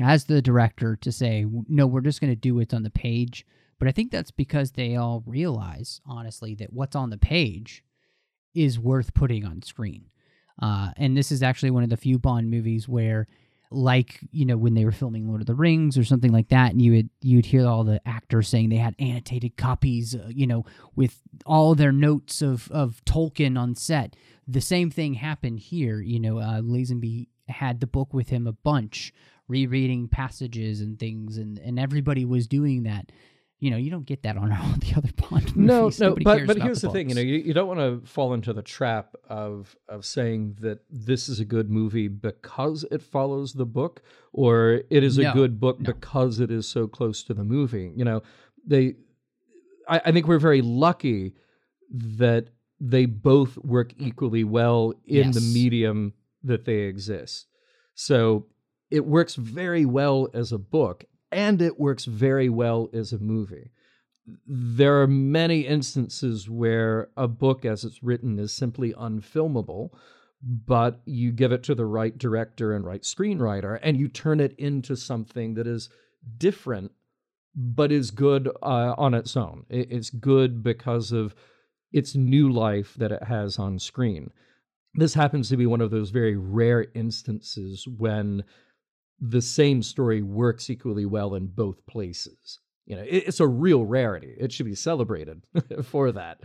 as 0.01 0.25
the 0.25 0.41
director 0.41 0.95
to 0.97 1.11
say 1.11 1.45
no, 1.67 1.87
we're 1.87 2.01
just 2.01 2.21
going 2.21 2.31
to 2.31 2.35
do 2.35 2.55
what's 2.55 2.73
on 2.73 2.83
the 2.83 2.89
page. 2.89 3.45
But 3.79 3.87
I 3.87 3.91
think 3.91 4.11
that's 4.11 4.31
because 4.31 4.71
they 4.71 4.95
all 4.95 5.23
realize 5.25 6.01
honestly 6.05 6.55
that 6.55 6.71
what's 6.73 6.95
on 6.95 7.09
the 7.09 7.17
page 7.17 7.83
is 8.53 8.79
worth 8.79 9.13
putting 9.13 9.45
on 9.45 9.61
screen. 9.61 10.05
Uh, 10.63 10.91
and 10.95 11.17
this 11.17 11.29
is 11.29 11.43
actually 11.43 11.71
one 11.71 11.83
of 11.83 11.89
the 11.89 11.97
few 11.97 12.17
Bond 12.17 12.49
movies 12.49 12.87
where 12.87 13.27
like 13.69 14.19
you 14.31 14.45
know 14.45 14.55
when 14.55 14.75
they 14.75 14.85
were 14.85 14.93
filming 14.93 15.27
Lord 15.27 15.41
of 15.41 15.47
the 15.47 15.55
Rings 15.55 15.97
or 15.97 16.05
something 16.05 16.31
like 16.31 16.47
that, 16.49 16.71
and 16.71 16.81
you 16.81 16.93
would 16.93 17.09
you'd 17.21 17.47
hear 17.47 17.67
all 17.67 17.83
the 17.83 17.99
actors 18.07 18.47
saying 18.47 18.69
they 18.69 18.77
had 18.77 18.95
annotated 18.97 19.57
copies, 19.57 20.15
uh, 20.15 20.29
you 20.29 20.47
know, 20.47 20.63
with 20.95 21.21
all 21.45 21.75
their 21.75 21.91
notes 21.91 22.41
of 22.41 22.71
of 22.71 23.03
Tolkien 23.03 23.59
on 23.59 23.75
set. 23.75 24.15
The 24.47 24.61
same 24.61 24.89
thing 24.89 25.15
happened 25.15 25.59
here. 25.59 25.99
You 25.99 26.21
know, 26.21 26.37
uh, 26.37 26.61
Lazenby 26.61 27.27
had 27.49 27.81
the 27.81 27.87
book 27.87 28.13
with 28.13 28.29
him 28.29 28.47
a 28.47 28.53
bunch, 28.53 29.13
rereading 29.49 30.07
passages 30.07 30.79
and 30.79 30.97
things, 30.97 31.35
and 31.37 31.59
and 31.59 31.77
everybody 31.77 32.23
was 32.23 32.47
doing 32.47 32.83
that. 32.83 33.11
You 33.63 33.71
know, 33.71 33.77
you 33.77 33.89
don't 33.89 34.05
get 34.05 34.23
that 34.23 34.35
on 34.35 34.51
all 34.51 34.75
the 34.79 34.93
other 34.97 35.09
Bond 35.15 35.55
no 35.55 35.83
movies. 35.83 35.99
no 36.01 36.09
Nobody 36.09 36.23
but 36.25 36.47
but 36.47 36.61
here's 36.61 36.81
the, 36.81 36.89
thing 36.89 37.07
you 37.07 37.15
know 37.15 37.21
you, 37.21 37.37
you 37.37 37.53
don't 37.53 37.67
want 37.67 37.79
to 37.79 38.05
fall 38.05 38.33
into 38.33 38.51
the 38.51 38.61
trap 38.61 39.15
of 39.29 39.73
of 39.87 40.05
saying 40.05 40.57
that 40.59 40.79
this 40.89 41.29
is 41.29 41.39
a 41.39 41.45
good 41.45 41.69
movie 41.69 42.09
because 42.09 42.83
it 42.91 43.01
follows 43.01 43.53
the 43.53 43.65
book 43.65 44.01
or 44.33 44.81
it 44.89 45.01
is 45.01 45.17
a 45.17 45.31
good 45.31 45.61
book 45.61 45.79
no. 45.79 45.93
because 45.93 46.41
it 46.41 46.51
is 46.51 46.67
so 46.67 46.87
close 46.87 47.23
to 47.23 47.33
the 47.33 47.45
movie 47.45 47.93
you 47.95 48.03
know 48.03 48.21
they 48.65 48.95
I, 49.87 50.01
I 50.05 50.11
think 50.11 50.27
we're 50.27 50.39
very 50.39 50.61
lucky 50.61 51.33
that 51.89 52.47
they 52.81 53.05
both 53.05 53.57
work 53.59 53.93
equally 53.97 54.43
well 54.43 54.93
in 55.05 55.31
the 55.31 55.41
medium 55.53 56.13
that 56.43 56.65
they 56.65 56.79
exist 56.79 57.47
so 57.95 58.47
it 58.91 59.05
works 59.05 59.35
very 59.35 59.85
well 59.85 60.27
as 60.33 60.51
a 60.51 60.57
book 60.57 61.05
and 61.33 61.61
it 61.61 61.79
works 61.79 62.05
very 62.05 62.49
well 62.49 62.89
as 62.93 63.11
a 63.11 63.19
movie. 63.19 63.71
There 64.47 65.01
are 65.01 65.07
many 65.07 65.61
instances 65.61 66.49
where 66.49 67.09
a 67.17 67.27
book 67.27 67.65
as 67.65 67.83
it's 67.83 68.03
written 68.03 68.39
is 68.39 68.53
simply 68.53 68.93
unfilmable 68.93 69.91
but 70.43 71.01
you 71.05 71.31
give 71.31 71.51
it 71.53 71.63
to 71.63 71.73
the 71.73 71.85
right 71.85 72.17
director 72.17 72.73
and 72.73 72.85
right 72.85 73.03
screenwriter 73.03 73.79
and 73.81 73.97
you 73.97 74.09
turn 74.09 74.39
it 74.39 74.53
into 74.57 74.95
something 74.95 75.53
that 75.53 75.65
is 75.65 75.89
different 76.37 76.91
but 77.55 77.91
is 77.91 78.11
good 78.11 78.49
uh, 78.61 78.95
on 78.97 79.13
its 79.13 79.37
own. 79.37 79.65
It's 79.69 80.09
good 80.09 80.63
because 80.63 81.11
of 81.11 81.35
its 81.91 82.15
new 82.15 82.51
life 82.51 82.95
that 82.95 83.11
it 83.11 83.23
has 83.23 83.59
on 83.59 83.77
screen. 83.77 84.31
This 84.95 85.13
happens 85.13 85.49
to 85.49 85.57
be 85.57 85.65
one 85.65 85.81
of 85.81 85.91
those 85.91 86.09
very 86.09 86.35
rare 86.35 86.87
instances 86.95 87.87
when 87.87 88.43
the 89.19 89.41
same 89.41 89.81
story 89.81 90.21
works 90.21 90.69
equally 90.69 91.05
well 91.05 91.35
in 91.35 91.47
both 91.47 91.85
places. 91.85 92.59
You 92.85 92.97
know 92.97 93.03
it, 93.03 93.23
it's 93.27 93.39
a 93.39 93.47
real 93.47 93.85
rarity. 93.85 94.35
It 94.37 94.51
should 94.51 94.65
be 94.65 94.75
celebrated 94.75 95.43
for 95.83 96.11
that. 96.11 96.41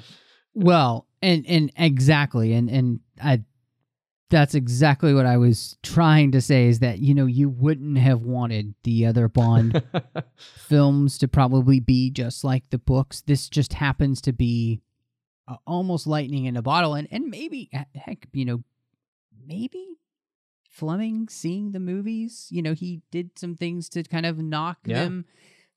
Well, 0.54 1.06
and 1.22 1.46
and 1.46 1.72
exactly, 1.76 2.52
and 2.52 2.70
and 2.70 3.00
I, 3.22 3.42
that's 4.30 4.54
exactly 4.54 5.14
what 5.14 5.26
I 5.26 5.36
was 5.36 5.76
trying 5.82 6.32
to 6.32 6.40
say 6.40 6.66
is 6.66 6.80
that 6.80 7.00
you 7.00 7.14
know 7.14 7.26
you 7.26 7.48
wouldn't 7.48 7.98
have 7.98 8.22
wanted 8.22 8.74
the 8.84 9.06
other 9.06 9.28
Bond 9.28 9.82
films 10.36 11.18
to 11.18 11.28
probably 11.28 11.80
be 11.80 12.10
just 12.10 12.44
like 12.44 12.70
the 12.70 12.78
books. 12.78 13.22
This 13.22 13.48
just 13.48 13.72
happens 13.72 14.20
to 14.22 14.32
be 14.32 14.80
uh, 15.48 15.56
almost 15.66 16.06
lightning 16.06 16.44
in 16.44 16.56
a 16.56 16.62
bottle, 16.62 16.94
and 16.94 17.08
and 17.10 17.30
maybe 17.30 17.70
heck, 17.94 18.28
you 18.32 18.44
know, 18.44 18.62
maybe 19.46 19.98
Fleming 20.78 21.28
seeing 21.28 21.72
the 21.72 21.80
movies, 21.80 22.46
you 22.50 22.62
know, 22.62 22.72
he 22.72 23.02
did 23.10 23.36
some 23.36 23.56
things 23.56 23.88
to 23.90 24.04
kind 24.04 24.24
of 24.24 24.38
knock 24.38 24.78
Yeah. 24.84 25.02
them 25.04 25.24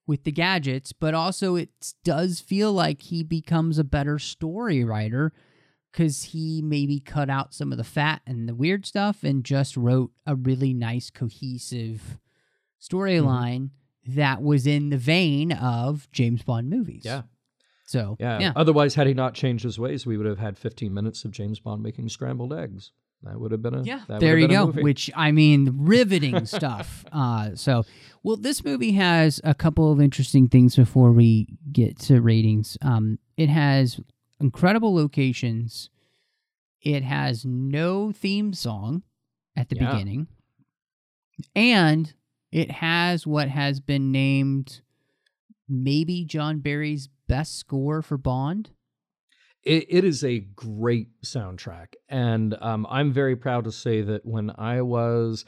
with 0.06 0.24
the 0.24 0.32
gadgets, 0.32 0.94
but 0.94 1.14
also 1.16 1.56
it 1.56 1.94
does 2.04 2.40
feel 2.40 2.72
like 2.72 3.02
he 3.02 3.24
becomes 3.24 3.80
a 3.80 3.84
better 3.84 4.20
story 4.20 4.84
writer 4.84 5.34
because 5.92 6.24
he 6.26 6.62
maybe 6.62 7.00
cut 7.00 7.30
out 7.30 7.54
some 7.54 7.72
of 7.72 7.78
the 7.78 7.84
fat 7.84 8.22
and 8.28 8.48
the 8.48 8.56
weird 8.56 8.86
stuff 8.86 9.24
and 9.24 9.44
just 9.44 9.76
wrote 9.76 10.12
a 10.26 10.36
really 10.36 10.74
nice, 10.74 11.10
cohesive 11.10 12.02
mm-hmm. 12.02 12.96
storyline 12.98 13.70
that 14.06 14.42
was 14.42 14.68
in 14.68 14.90
the 14.90 14.98
vein 14.98 15.52
of 15.52 16.08
James 16.12 16.44
Bond 16.44 16.70
movies. 16.70 17.04
yeah 17.06 17.24
So, 17.86 18.18
yeah. 18.20 18.40
yeah. 18.40 18.54
Otherwise, 18.56 18.96
had 18.96 19.08
he 19.08 19.14
not 19.14 19.34
changed 19.34 19.64
his 19.64 19.80
ways, 19.80 20.06
we 20.06 20.16
would 20.18 20.26
have 20.28 20.40
had 20.40 20.58
15 20.58 20.94
minutes 20.94 21.26
of 21.26 21.32
James 21.32 21.60
Bond 21.60 21.84
making 21.84 22.10
scrambled 22.10 22.54
eggs. 22.54 22.92
That 23.24 23.40
would 23.40 23.52
have 23.52 23.62
been 23.62 23.76
a 23.76 23.84
Yeah, 23.84 24.00
that 24.08 24.14
would 24.16 24.22
there 24.22 24.32
have 24.40 24.40
you 24.40 24.48
been 24.48 24.72
go. 24.76 24.82
Which 24.82 25.12
I 25.16 25.32
mean, 25.32 25.76
riveting 25.78 26.46
stuff. 26.46 27.06
Uh, 27.12 27.52
so, 27.56 27.84
well, 28.24 28.36
this 28.36 28.64
movie 28.64 28.94
has 28.94 29.40
a 29.44 29.54
couple 29.54 29.92
of 29.92 30.02
interesting 30.02 30.48
things 30.48 30.76
before 30.76 31.12
we 31.12 31.48
get 31.72 32.00
to 32.00 32.20
ratings. 32.22 32.78
Um, 32.82 33.20
it 33.38 33.50
has 33.50 34.00
incredible 34.40 34.94
locations. 34.96 35.90
It 36.82 37.04
has 37.04 37.46
no 37.46 38.12
theme 38.12 38.54
song 38.54 39.04
at 39.56 39.70
the 39.70 39.76
Yeah. 39.76 39.92
beginning, 39.92 40.28
and 41.56 42.12
it 42.52 42.72
has 42.72 43.28
what 43.28 43.50
has 43.50 43.80
been 43.80 44.12
named 44.12 44.82
maybe 45.70 46.26
John 46.26 46.60
Barry's 46.60 47.08
best 47.28 47.56
score 47.56 48.02
for 48.02 48.18
Bond. 48.18 48.72
It, 49.64 49.86
it 49.90 50.04
is 50.04 50.24
a 50.24 50.40
great 50.40 51.10
soundtrack, 51.24 51.94
and 52.10 52.56
um, 52.62 52.86
I'm 52.90 53.12
very 53.14 53.36
proud 53.36 53.66
to 53.66 53.72
say 53.72 54.02
that 54.02 54.26
when 54.26 54.52
I 54.58 54.82
was, 54.82 55.46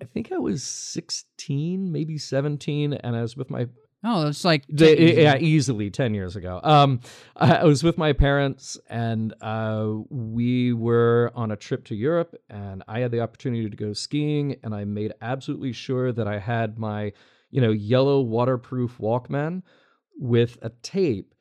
I 0.00 0.04
think 0.04 0.32
I 0.32 0.38
was 0.38 0.62
16, 0.62 1.90
maybe 1.90 2.18
17, 2.18 2.92
and 2.92 3.16
I 3.16 3.22
was 3.22 3.36
with 3.36 3.50
my 3.50 3.66
Oh, 4.04 4.28
it's 4.28 4.44
like 4.44 4.64
The- 4.68 4.94
10 4.94 4.98
years 4.98 5.16
yeah, 5.18 5.36
easily 5.38 5.90
ten 5.90 6.14
years 6.14 6.36
ago. 6.36 6.60
Um, 6.62 7.00
I 7.34 7.56
I 7.56 7.64
was 7.64 7.82
with 7.82 7.98
my 7.98 8.12
parents, 8.12 8.78
and 8.88 9.34
uh, 9.40 9.94
we 10.10 10.72
were 10.72 11.32
on 11.34 11.50
a 11.50 11.56
trip 11.56 11.84
to 11.86 11.96
Europe, 11.96 12.36
and 12.48 12.84
I 12.86 13.00
had 13.00 13.10
the 13.10 13.20
opportunity 13.20 13.68
to 13.68 13.76
go 13.76 13.92
skiing, 13.94 14.56
and 14.62 14.74
I 14.74 14.84
made 14.84 15.12
absolutely 15.20 15.72
sure 15.72 16.12
that 16.12 16.28
I 16.28 16.38
had 16.38 16.78
my, 16.78 17.12
you 17.50 17.60
know, 17.60 17.72
yellow 17.72 18.20
waterproof 18.20 18.98
Walkman 18.98 19.62
with 20.18 20.56
a 20.62 20.70
tape 20.82 21.34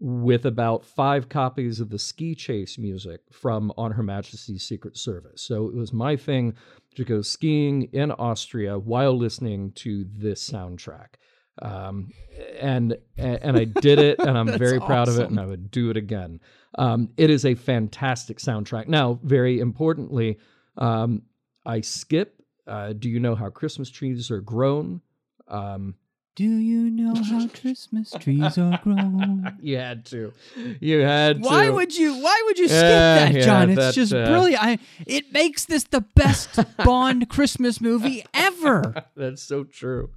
with 0.00 0.46
about 0.46 0.84
five 0.84 1.28
copies 1.28 1.78
of 1.78 1.90
the 1.90 1.98
ski 1.98 2.34
chase 2.34 2.78
music 2.78 3.20
from 3.30 3.70
On 3.76 3.92
Her 3.92 4.02
Majesty's 4.02 4.62
Secret 4.62 4.96
Service. 4.96 5.42
So 5.42 5.68
it 5.68 5.74
was 5.74 5.92
my 5.92 6.16
thing 6.16 6.54
to 6.96 7.04
go 7.04 7.20
skiing 7.20 7.82
in 7.92 8.10
Austria 8.12 8.78
while 8.78 9.16
listening 9.16 9.72
to 9.72 10.06
this 10.16 10.48
soundtrack. 10.48 11.16
Um, 11.60 12.12
and 12.58 12.96
and 13.18 13.58
I 13.58 13.64
did 13.64 13.98
it, 13.98 14.18
and 14.18 14.38
I'm 14.38 14.46
very 14.58 14.80
proud 14.80 15.08
of 15.08 15.18
it, 15.18 15.28
and 15.28 15.38
I 15.38 15.44
would 15.44 15.70
do 15.70 15.90
it 15.90 15.96
again. 15.98 16.40
Um, 16.78 17.10
it 17.18 17.28
is 17.28 17.44
a 17.44 17.54
fantastic 17.54 18.38
soundtrack. 18.38 18.88
Now, 18.88 19.20
very 19.22 19.60
importantly, 19.60 20.38
um, 20.78 21.22
I 21.66 21.82
skip. 21.82 22.42
Uh, 22.66 22.94
do 22.94 23.10
you 23.10 23.20
know 23.20 23.34
how 23.34 23.50
Christmas 23.50 23.90
trees 23.90 24.30
are 24.30 24.40
grown? 24.40 25.02
Um, 25.48 25.96
Do 26.36 26.44
you 26.44 26.90
know 26.90 27.14
how 27.22 27.48
Christmas 27.60 28.12
trees 28.18 28.56
are 28.56 28.78
grown? 28.82 29.58
you 29.60 29.76
had 29.76 30.04
to. 30.06 30.32
You 30.80 31.00
had 31.00 31.42
to. 31.42 31.48
Why 31.48 31.68
would 31.68 31.96
you? 31.96 32.14
Why 32.22 32.42
would 32.46 32.58
you 32.58 32.68
skip 32.68 32.80
Yeah, 32.80 33.14
that, 33.26 33.32
yeah, 33.34 33.40
John? 33.44 33.70
It's 33.70 33.94
just 33.94 34.12
uh, 34.14 34.26
brilliant. 34.26 34.62
I, 34.62 34.78
it 35.06 35.32
makes 35.32 35.64
this 35.66 35.84
the 35.84 36.00
best 36.14 36.58
Bond 36.84 37.28
Christmas 37.28 37.80
movie 37.80 38.24
ever. 38.32 39.04
That's 39.16 39.42
so 39.42 39.64
true. 39.64 40.10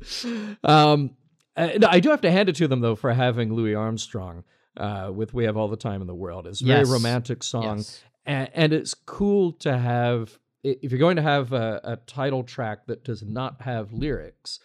Um, 0.64 1.12
uh, 1.58 1.70
I 1.88 2.00
do 2.00 2.10
have 2.12 2.22
to 2.22 2.32
hand 2.32 2.48
it 2.50 2.56
to 2.58 2.68
them 2.68 2.80
though 2.82 2.96
for 2.96 3.12
having 3.14 3.54
Louis 3.54 3.76
Armstrong 3.76 4.44
uh, 4.78 5.12
with 5.14 5.34
"We 5.34 5.44
Have 5.46 5.58
All 5.58 5.68
the 5.68 5.76
Time 5.78 6.00
in 6.02 6.08
the 6.08 6.16
World." 6.16 6.48
It's 6.48 6.62
a 6.62 6.66
very 6.66 6.80
Yes. 6.82 6.90
romantic 6.90 7.44
song, 7.44 7.78
Yes. 7.80 8.04
and, 8.26 8.50
and 8.54 8.74
it's 8.74 8.94
cool 8.94 9.52
to 9.54 9.78
have. 9.78 10.38
If 10.64 10.92
you're 10.94 11.00
going 11.00 11.18
to 11.18 11.22
have 11.22 11.52
a, 11.52 11.82
a 11.84 11.96
title 11.98 12.44
track 12.44 12.86
that 12.88 13.04
does 13.04 13.22
not 13.22 13.64
have 13.64 13.92
lyrics, 13.92 14.60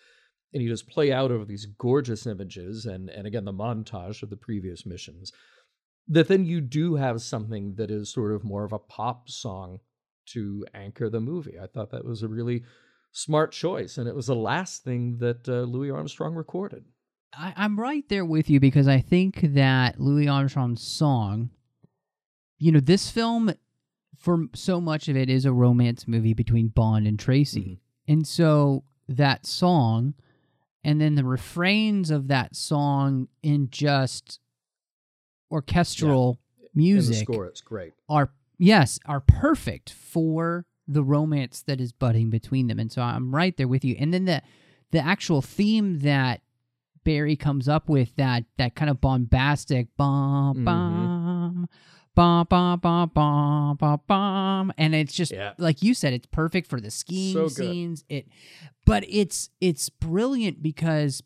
and 0.53 0.63
you 0.63 0.69
just 0.69 0.89
play 0.89 1.13
out 1.13 1.31
over 1.31 1.45
these 1.45 1.67
gorgeous 1.67 2.27
images, 2.27 2.87
and 2.87 3.09
and 3.11 3.27
again 3.27 3.45
the 3.45 3.53
montage 3.53 4.23
of 4.23 4.31
the 4.31 4.37
previous 4.37 4.87
missions, 4.87 5.33
that 6.09 6.29
then 6.29 6.45
you 6.45 6.61
do 6.61 6.97
have 6.97 7.21
something 7.21 7.75
that 7.77 7.91
is 7.91 8.13
sort 8.13 8.33
of 8.33 8.45
more 8.45 8.65
of 8.65 8.73
a 8.73 8.79
pop 8.79 9.29
song 9.29 9.81
to 10.27 10.65
anchor 10.75 11.09
the 11.09 11.21
movie. 11.21 11.59
I 11.63 11.67
thought 11.67 11.91
that 11.91 12.05
was 12.05 12.23
a 12.23 12.29
really 12.29 12.65
smart 13.13 13.53
choice, 13.53 13.99
and 13.99 14.09
it 14.09 14.15
was 14.15 14.27
the 14.27 14.37
last 14.37 14.85
thing 14.85 15.19
that 15.19 15.49
uh, 15.49 15.63
Louis 15.63 15.91
Armstrong 15.91 16.35
recorded. 16.35 16.85
I, 17.33 17.53
I'm 17.57 17.79
right 17.79 18.09
there 18.09 18.25
with 18.25 18.49
you 18.49 18.61
because 18.61 18.89
I 18.89 19.01
think 19.01 19.41
that 19.43 20.01
Louis 20.01 20.29
Armstrong's 20.29 20.83
song, 20.83 21.51
you 22.59 22.73
know, 22.73 22.81
this 22.81 23.11
film, 23.11 23.53
for 24.19 24.47
so 24.55 24.81
much 24.81 25.09
of 25.09 25.17
it, 25.17 25.29
is 25.29 25.45
a 25.45 25.53
romance 25.53 26.09
movie 26.09 26.35
between 26.35 26.69
Bond 26.69 27.07
and 27.07 27.19
Tracy. 27.19 27.81
And 28.07 28.27
so 28.27 28.85
that 29.09 29.47
song, 29.47 30.15
and 30.85 31.01
then 31.01 31.15
the 31.17 31.25
refrains 31.25 32.11
of 32.11 32.29
that 32.29 32.55
song 32.57 33.29
in 33.43 33.69
just 33.71 34.41
orchestral 35.51 36.39
In 36.61 36.65
the 36.75 36.81
music 36.83 37.27
score, 37.27 37.47
it's 37.47 37.61
great. 37.61 37.95
are 38.09 38.31
yes 38.59 38.99
are 39.07 39.21
perfect 39.21 39.91
for 39.91 40.67
the 40.87 41.03
romance 41.03 41.63
that 41.63 41.81
is 41.81 41.93
budding 41.93 42.31
between 42.31 42.67
them 42.67 42.79
and 42.79 42.91
so 42.91 43.03
i'm 43.03 43.35
right 43.35 43.57
there 43.57 43.69
with 43.69 43.85
you 43.85 43.95
and 43.99 44.13
then 44.13 44.25
the 44.25 44.43
the 44.91 44.99
actual 44.99 45.41
theme 45.43 46.01
that 46.01 46.41
barry 47.05 47.37
comes 47.37 47.69
up 47.69 47.89
with 47.89 48.15
that 48.17 48.45
that 48.57 48.75
kind 48.75 48.91
of 48.91 49.01
bombastic 49.01 49.89
bom 49.97 50.57
Mhm. 50.57 50.65
bom 50.65 51.69
bom 52.19 52.47
bom 52.49 52.79
bom 52.81 53.11
bom 53.15 53.77
bom 53.77 54.01
bom 54.07 54.73
and 54.77 54.95
it's 54.95 55.13
just 55.15 55.31
Yeah. 55.33 55.53
like 55.59 55.83
you 55.83 55.95
said 55.95 56.13
it's 56.13 56.27
perfect 56.27 56.67
for 56.69 56.81
the 56.81 56.91
skiing 56.91 57.33
So 57.35 57.49
scenes 57.49 58.05
it 58.09 58.27
but 58.85 59.05
it's 59.09 59.51
it's 59.61 59.89
brilliant 59.89 60.63
because 60.63 61.23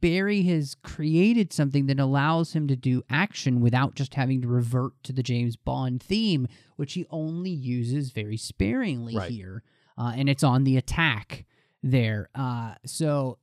Barry 0.00 0.42
has 0.42 0.74
created 0.82 1.52
something 1.52 1.86
that 1.86 1.98
allows 1.98 2.52
him 2.52 2.68
to 2.68 2.76
do 2.76 3.02
action 3.08 3.60
without 3.60 3.94
just 3.94 4.14
having 4.14 4.42
to 4.42 4.48
revert 4.48 4.92
to 5.04 5.14
the 5.14 5.22
James 5.22 5.56
Bond 5.56 6.02
theme, 6.02 6.46
which 6.76 6.92
he 6.92 7.06
only 7.08 7.48
uses 7.50 8.10
very 8.10 8.36
sparingly 8.36 9.16
Right. 9.16 9.30
here. 9.30 9.62
Uh, 9.96 10.12
and 10.14 10.28
it's 10.28 10.42
on 10.44 10.64
the 10.64 10.76
attack 10.76 11.46
there. 11.82 12.28
Uh, 12.34 12.74
so 12.84 13.38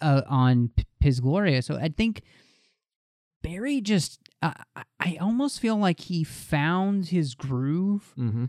uh, 0.00 0.22
on 0.26 0.68
P- 0.74 0.84
Piz 1.00 1.20
Gloria. 1.20 1.60
So 1.60 1.76
I 1.76 1.90
think 1.90 2.22
Barry 3.50 3.80
just, 3.80 4.20
uh, 4.42 4.52
I- 5.00 5.16
almost 5.20 5.60
feel 5.60 5.76
like 5.76 6.00
he 6.00 6.24
found 6.24 7.06
his 7.06 7.34
groove 7.34 8.12
Mm-hmm. 8.18 8.46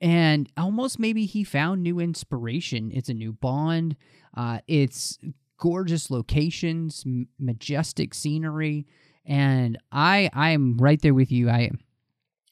and 0.00 0.48
almost 0.56 0.98
maybe 0.98 1.24
he 1.26 1.44
found 1.44 1.82
new 1.82 1.98
inspiration. 1.98 2.90
It's 2.92 3.08
a 3.08 3.14
new 3.14 3.32
Bond. 3.32 3.96
Uh, 4.36 4.60
it's 4.68 5.18
gorgeous 5.58 6.10
locations, 6.10 7.02
m- 7.06 7.28
majestic 7.38 8.14
scenery, 8.14 8.86
and 9.24 9.78
I 9.90 10.30
I 10.32 10.50
am 10.50 10.76
right 10.78 11.00
there 11.02 11.14
with 11.14 11.32
you. 11.32 11.50
I 11.50 11.70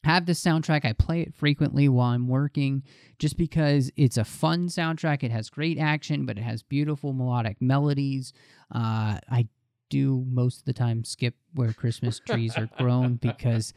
have 0.03 0.25
the 0.25 0.33
soundtrack. 0.33 0.83
I 0.85 0.93
play 0.93 1.21
it 1.21 1.33
frequently 1.33 1.87
while 1.89 2.09
I'm 2.11 2.27
working, 2.27 2.83
just 3.19 3.37
because 3.37 3.91
it's 3.95 4.17
a 4.17 4.25
fun 4.25 4.67
soundtrack. 4.67 5.23
It 5.23 5.31
has 5.31 5.49
great 5.49 5.77
action, 5.77 6.25
but 6.25 6.37
it 6.37 6.43
has 6.43 6.63
beautiful 6.63 7.13
melodic 7.13 7.61
melodies. 7.61 8.33
Uh, 8.73 9.19
I 9.29 9.47
do 9.89 10.25
most 10.29 10.59
of 10.59 10.65
the 10.65 10.73
time 10.73 11.03
skip 11.03 11.35
where 11.53 11.73
Christmas 11.73 12.19
trees 12.27 12.57
are 12.57 12.69
grown 12.77 13.15
because, 13.15 13.73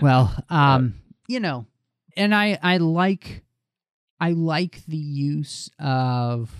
well, 0.00 0.34
um, 0.48 0.94
you 1.26 1.40
know, 1.40 1.66
and 2.16 2.34
I 2.34 2.58
I 2.62 2.76
like 2.78 3.42
I 4.20 4.32
like 4.32 4.84
the 4.86 4.96
use 4.96 5.70
of 5.78 6.50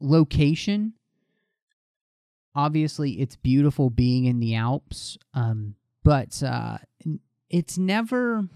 location. 0.00 0.94
Obviously, 2.54 3.12
it's 3.20 3.36
beautiful 3.36 3.88
being 3.88 4.26
in 4.26 4.38
the 4.38 4.54
Alps, 4.56 5.16
um, 5.32 5.74
but 6.04 6.42
uh, 6.42 6.78
it's 7.48 7.78
never. 7.78 8.46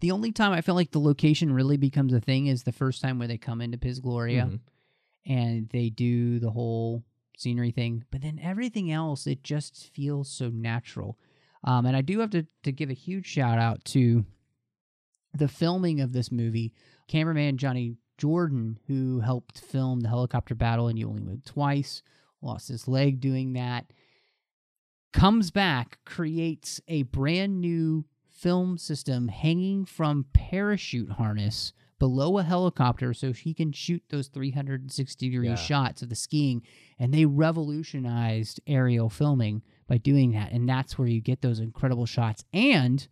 The 0.00 0.10
only 0.12 0.32
time 0.32 0.52
I 0.52 0.60
feel 0.60 0.74
like 0.74 0.90
the 0.90 1.00
location 1.00 1.52
really 1.52 1.76
becomes 1.78 2.12
a 2.12 2.20
thing 2.20 2.46
is 2.46 2.62
the 2.62 2.72
first 2.72 3.00
time 3.00 3.18
where 3.18 3.26
they 3.26 3.38
come 3.38 3.60
into 3.62 3.78
Piz 3.78 4.00
Gloria 4.00 4.44
Mhm. 4.52 4.60
and 5.24 5.68
they 5.70 5.88
do 5.88 6.38
the 6.38 6.50
whole 6.50 7.02
scenery 7.36 7.70
thing. 7.70 8.04
But 8.10 8.22
then 8.22 8.38
everything 8.42 8.90
else, 8.90 9.26
it 9.26 9.42
just 9.42 9.90
feels 9.94 10.28
so 10.28 10.50
natural. 10.50 11.18
Um, 11.64 11.86
and 11.86 11.96
I 11.96 12.02
do 12.02 12.20
have 12.20 12.30
to, 12.30 12.46
to 12.62 12.72
give 12.72 12.90
a 12.90 12.94
huge 12.94 13.26
shout 13.26 13.58
out 13.58 13.84
to 13.86 14.24
the 15.32 15.48
filming 15.48 16.00
of 16.00 16.12
this 16.12 16.30
movie. 16.30 16.72
Cameraman 17.08 17.56
Johnny 17.56 17.96
Jordan, 18.18 18.78
who 18.86 19.20
helped 19.20 19.60
film 19.60 20.00
the 20.00 20.08
helicopter 20.08 20.54
battle 20.54 20.88
in 20.88 20.96
You 20.96 21.08
Only 21.08 21.22
Live 21.22 21.44
Twice, 21.44 22.02
lost 22.42 22.68
his 22.68 22.86
leg 22.86 23.20
doing 23.20 23.54
that, 23.54 23.86
comes 25.12 25.50
back, 25.50 25.98
creates 26.04 26.80
a 26.86 27.02
brand 27.04 27.60
new 27.60 28.04
film 28.28 28.76
system 28.76 29.28
hanging 29.28 29.84
from 29.84 30.26
parachute 30.32 31.12
harness 31.12 31.72
below 31.98 32.38
a 32.38 32.42
helicopter 32.42 33.14
so 33.14 33.32
he 33.32 33.54
can 33.54 33.72
shoot 33.72 34.02
those 34.10 34.28
360 34.28 35.30
degree 35.30 35.48
Yeah. 35.48 35.54
shots 35.54 36.02
of 36.02 36.08
the 36.08 36.14
skiing 36.16 36.62
and 36.98 37.14
they 37.14 37.24
revolutionized 37.24 38.60
aerial 38.66 39.08
filming 39.08 39.62
by 39.86 39.98
doing 39.98 40.32
that 40.32 40.52
and 40.52 40.68
that's 40.68 40.98
where 40.98 41.08
you 41.08 41.20
get 41.20 41.40
those 41.42 41.60
incredible 41.60 42.06
shots 42.06 42.44
and 42.52 43.06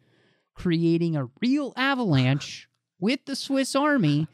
creating 0.54 1.16
a 1.16 1.28
real 1.40 1.72
avalanche 1.76 2.68
with 3.00 3.24
the 3.26 3.36
Swiss 3.36 3.74
army 3.74 4.28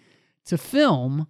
to 0.46 0.56
film 0.58 1.26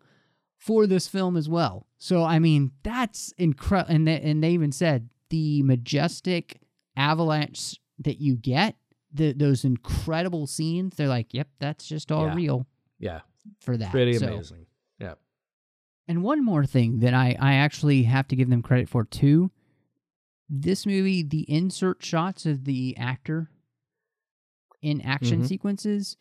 for 0.57 0.87
this 0.87 1.07
film 1.09 1.37
as 1.37 1.49
well. 1.49 1.87
So 1.99 2.25
I 2.25 2.39
mean, 2.39 2.73
that's 2.83 3.33
incredible 3.39 3.95
and 3.95 4.07
they, 4.09 4.21
and 4.21 4.43
they 4.43 4.51
even 4.53 4.73
said 4.73 5.09
the 5.31 5.63
majestic 5.63 6.61
avalanche 6.97 7.79
that 8.01 8.21
you 8.21 8.37
get, 8.37 8.77
the 9.13 9.33
those 9.33 9.65
incredible 9.65 10.47
scenes, 10.47 10.97
they're 10.97 11.09
like, 11.09 11.33
"Yep, 11.35 11.49
that's 11.59 11.87
just 11.87 12.11
all 12.13 12.27
Yeah. 12.27 12.35
real 12.35 12.67
Yeah, 12.99 13.21
for 13.61 13.77
that." 13.77 13.91
pretty 13.91 14.15
So- 14.15 14.27
amazing. 14.35 14.67
Yeah. 14.99 15.15
and 16.09 16.23
one 16.23 16.43
more 16.45 16.65
thing 16.67 16.99
that 17.01 17.13
I, 17.15 17.37
I 17.39 17.55
actually 17.55 18.05
have 18.05 18.27
to 18.29 18.37
give 18.37 18.49
them 18.51 18.63
credit 18.63 18.89
for 18.89 19.05
too. 19.05 19.51
This 20.49 20.87
movie, 20.87 21.23
the 21.23 21.43
insert 21.43 22.03
shots 22.03 22.47
of 22.47 22.65
the 22.65 22.97
actor 22.97 23.51
in 24.81 25.01
action 25.03 25.43
Mhm. 25.43 25.47
sequences 25.47 26.17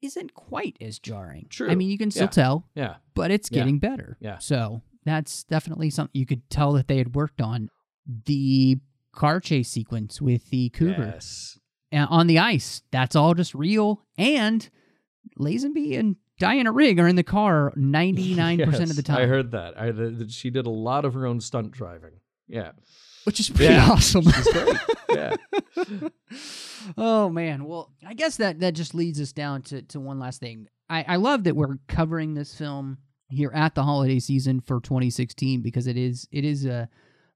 isn't 0.00 0.34
quite 0.34 0.76
as 0.80 0.98
jarring. 1.00 1.46
True. 1.50 1.68
I 1.68 1.74
mean, 1.74 1.90
you 1.90 1.98
can 1.98 2.10
still 2.12 2.24
Yeah. 2.24 2.28
tell, 2.28 2.68
Yeah. 2.76 2.96
but 3.14 3.30
it's 3.32 3.50
Yeah. 3.50 3.56
getting 3.60 3.78
better. 3.80 4.16
Yeah. 4.20 4.38
So 4.38 4.82
that's 5.04 5.42
definitely 5.44 5.90
something 5.90 6.16
you 6.18 6.26
could 6.26 6.48
tell 6.50 6.72
that 6.74 6.86
they 6.86 6.98
had 6.98 7.14
worked 7.16 7.40
on. 7.40 7.70
The 8.06 8.78
car 9.12 9.40
chase 9.40 9.68
sequence 9.68 10.22
with 10.22 10.50
the 10.50 10.68
cougar 10.70 11.12
Yes. 11.14 11.58
on 11.92 12.26
the 12.28 12.38
ice. 12.38 12.82
That's 12.92 13.16
all 13.16 13.34
just 13.34 13.54
real. 13.54 14.06
And 14.16 14.68
Lazenby 15.38 15.98
and 15.98 16.16
Diana 16.38 16.70
Rigg 16.72 16.98
are 17.00 17.08
in 17.08 17.16
the 17.16 17.22
car 17.22 17.72
99% 17.76 18.82
of 18.90 18.96
the 18.96 19.02
time. 19.02 19.18
I 19.18 19.26
heard 19.26 19.50
that. 19.52 19.78
I 19.80 19.90
that 19.90 20.30
she 20.30 20.50
did 20.50 20.66
a 20.66 20.70
lot 20.70 21.04
of 21.04 21.14
her 21.14 21.26
own 21.26 21.40
stunt 21.40 21.72
driving. 21.72 22.12
Yeah. 22.46 22.72
which 23.24 23.40
is 23.40 23.50
pretty 23.50 23.74
Yeah, 23.74 23.90
awesome. 23.90 24.24
Yeah. 25.10 25.36
oh 26.96 27.28
man, 27.30 27.64
well, 27.64 27.92
I 28.06 28.14
guess 28.14 28.36
that 28.36 28.60
that 28.60 28.74
just 28.74 28.94
leads 28.94 29.20
us 29.20 29.32
down 29.32 29.62
to 29.62 29.82
to 29.82 30.00
one 30.00 30.18
last 30.18 30.40
thing. 30.40 30.68
I 30.88 31.04
I 31.08 31.16
love 31.16 31.44
that 31.44 31.56
we're 31.56 31.78
covering 31.88 32.34
this 32.34 32.54
film 32.54 32.98
here 33.30 33.50
at 33.54 33.74
the 33.74 33.82
holiday 33.82 34.18
season 34.18 34.60
for 34.60 34.80
2016 34.80 35.62
because 35.62 35.86
it 35.86 35.96
is 35.96 36.28
it 36.30 36.44
is 36.44 36.64
a 36.66 36.88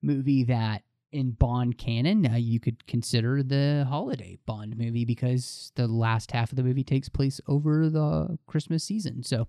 movie 0.02 0.44
that 0.44 0.82
in 1.12 1.32
Bond 1.32 1.76
canon 1.78 2.26
uh, 2.26 2.36
you 2.36 2.58
could 2.60 2.86
consider 2.86 3.42
the 3.42 3.86
holiday 3.88 4.38
Bond 4.46 4.76
movie 4.76 5.04
because 5.04 5.72
the 5.76 5.86
last 5.86 6.32
half 6.32 6.50
of 6.50 6.56
the 6.56 6.62
movie 6.62 6.84
takes 6.84 7.08
place 7.08 7.40
over 7.46 7.88
the 7.90 8.38
Christmas 8.46 8.82
season. 8.84 9.22
So 9.22 9.46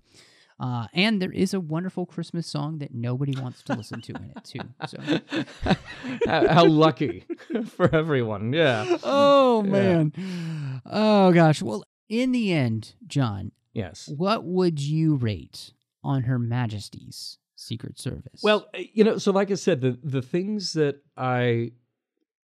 Uh, 0.60 0.86
and 0.94 1.20
there 1.20 1.32
is 1.32 1.52
a 1.52 1.58
wonderful 1.58 2.06
Christmas 2.06 2.46
song 2.46 2.78
that 2.78 2.94
nobody 2.94 3.34
wants 3.40 3.60
to 3.64 3.74
listen 3.74 4.00
to 4.00 4.12
in 4.14 4.30
it 4.36 4.44
too. 4.44 4.60
So, 4.86 4.98
how, 6.26 6.46
how 6.48 6.64
lucky 6.66 7.24
for 7.66 7.92
everyone. 7.92 8.52
Yeah. 8.52 8.98
oh 9.02 9.64
Yeah. 9.64 9.70
man, 9.70 10.82
oh 10.86 11.32
gosh. 11.32 11.60
Well, 11.60 11.82
in 12.08 12.30
the 12.32 12.52
end, 12.52 12.94
John, 13.06 13.50
Yes. 13.72 14.08
what 14.16 14.44
would 14.44 14.78
you 14.80 15.16
rate 15.16 15.72
on 16.04 16.22
Her 16.22 16.38
Majesty's 16.38 17.38
Secret 17.64 17.98
Service? 17.98 18.40
Well, 18.42 18.68
uh, 18.74 18.80
you 18.92 19.04
know, 19.04 19.18
so 19.18 19.32
like 19.32 19.50
I 19.50 19.54
said, 19.54 19.80
the 19.80 19.98
the 20.02 20.22
things 20.22 20.74
that 20.74 21.02
I 21.16 21.72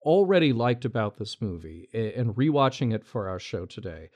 already 0.02 0.52
liked 0.52 0.84
about 0.84 1.16
this 1.16 1.40
movie 1.40 1.88
and 1.92 2.34
rewatching 2.34 2.92
it 2.92 3.04
for 3.04 3.28
our 3.28 3.38
show 3.38 3.66
today, 3.66 4.10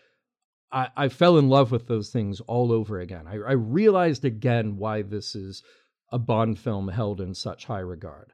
I, 0.73 0.89
I 0.97 1.09
fell 1.09 1.39
in 1.39 1.49
love 1.49 1.71
with 1.71 1.87
those 1.87 2.11
things 2.11 2.41
all 2.41 2.73
over 2.73 2.99
again. 2.99 3.27
I, 3.27 3.35
I 3.35 3.53
realized 3.53 4.25
again 4.25 4.77
why 4.77 5.03
this 5.03 5.35
is 5.35 5.63
a 6.11 6.19
Bond 6.19 6.59
film 6.59 6.89
held 6.89 7.21
in 7.21 7.35
such 7.35 7.67
high 7.67 7.81
regard. 7.81 8.33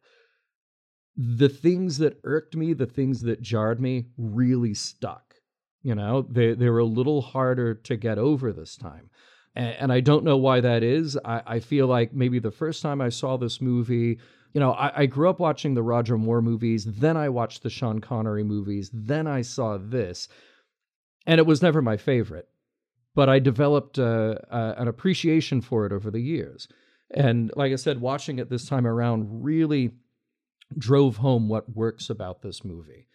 The 1.17 1.49
things 1.49 1.99
that 1.99 2.21
irked 2.25 2.57
me, 2.57 2.73
the 2.73 2.87
things 2.87 3.21
that 3.23 3.43
jarred 3.43 3.81
me, 3.81 4.07
really 4.17 4.75
stuck. 4.75 5.35
You 5.83 5.95
know, 5.95 6.23
they 6.23 6.55
they 6.55 6.71
were 6.71 6.79
a 6.79 6.85
little 6.85 7.21
harder 7.21 7.75
to 7.75 7.97
get 7.97 8.17
over 8.17 8.53
this 8.53 8.77
time. 8.77 9.11
And, 9.55 9.77
and 9.81 9.93
I 9.93 10.01
don't 10.01 10.25
know 10.25 10.37
why 10.37 10.61
that 10.61 10.83
is. 10.83 11.19
I, 11.25 11.43
I 11.47 11.61
feel 11.61 11.87
like 11.87 12.13
maybe 12.13 12.39
the 12.39 12.51
first 12.51 12.83
time 12.83 13.01
I 13.01 13.09
saw 13.09 13.37
this 13.37 13.61
movie, 13.61 14.19
you 14.53 14.61
know, 14.61 14.73
I, 14.73 15.03
I 15.03 15.07
grew 15.07 15.29
up 15.29 15.41
watching 15.41 15.75
the 15.75 15.83
Roger 15.83 16.19
Moore 16.19 16.43
movies, 16.43 16.85
then 16.85 17.17
I 17.17 17.29
watched 17.29 17.63
the 17.63 17.71
Sean 17.71 18.01
Connery 18.01 18.45
movies, 18.45 18.91
then 18.93 19.27
I 19.27 19.43
saw 19.43 19.79
this, 19.79 20.29
and 21.27 21.39
it 21.39 21.47
was 21.47 21.63
never 21.63 21.83
my 21.83 21.97
favorite. 21.97 22.49
But 23.15 23.29
I 23.29 23.39
developed 23.41 23.99
uh, 23.99 24.37
uh, 24.51 24.75
an 24.79 24.89
appreciation 24.89 25.61
for 25.61 25.85
it 25.85 25.93
over 25.93 26.11
the 26.11 26.21
years. 26.21 26.67
And 27.15 27.53
like 27.55 27.73
I 27.73 27.77
said, 27.77 28.01
watching 28.01 28.39
it 28.39 28.49
this 28.49 28.67
time 28.67 28.87
around 28.87 29.45
really 29.45 29.93
drove 30.79 31.19
home 31.19 31.49
what 31.49 31.77
works 31.77 32.09
about 32.09 32.41
this 32.41 32.65
movie. 32.65 33.07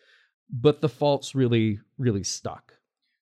But 0.51 0.81
the 0.81 0.89
faults 0.89 1.33
really, 1.33 1.79
really 1.97 2.23
stuck. 2.23 2.76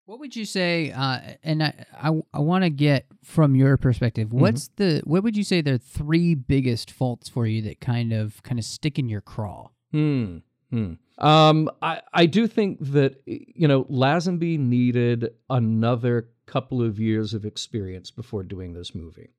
What 0.06 0.20
would 0.20 0.36
you 0.36 0.46
say? 0.46 0.92
Uh, 0.92 1.20
and 1.44 1.64
I, 1.64 1.86
I, 2.00 2.12
I 2.34 2.40
want 2.40 2.64
to 2.64 2.70
get 2.70 3.06
from 3.24 3.56
your 3.56 3.76
perspective. 3.78 4.28
Mm-hmm. 4.30 4.40
What's 4.40 4.68
the 4.76 5.02
what 5.04 5.24
would 5.24 5.36
you 5.36 5.44
say 5.44 5.62
the 5.62 5.80
three 5.80 6.36
biggest 6.36 6.92
faults 6.92 7.28
for 7.28 7.48
you 7.48 7.62
that 7.64 7.82
kind 7.82 8.14
of 8.14 8.42
kind 8.44 8.60
of 8.60 8.66
stick 8.66 9.00
in 9.00 9.10
your 9.10 9.22
craw? 9.22 9.70
Hmm. 9.92 10.38
Hmm. 10.70 10.94
Um, 11.18 11.70
I, 11.82 12.02
I 12.14 12.26
do 12.26 12.48
think 12.48 12.78
that 12.82 13.22
you 13.26 13.68
know 13.68 13.86
Lazenby 13.86 14.60
needed 14.60 15.30
another 15.50 16.30
couple 16.46 16.82
of 16.84 17.00
years 17.00 17.34
of 17.34 17.46
experience 17.46 18.12
before 18.12 18.44
doing 18.44 18.74
this 18.74 18.94
movie. 18.94 19.30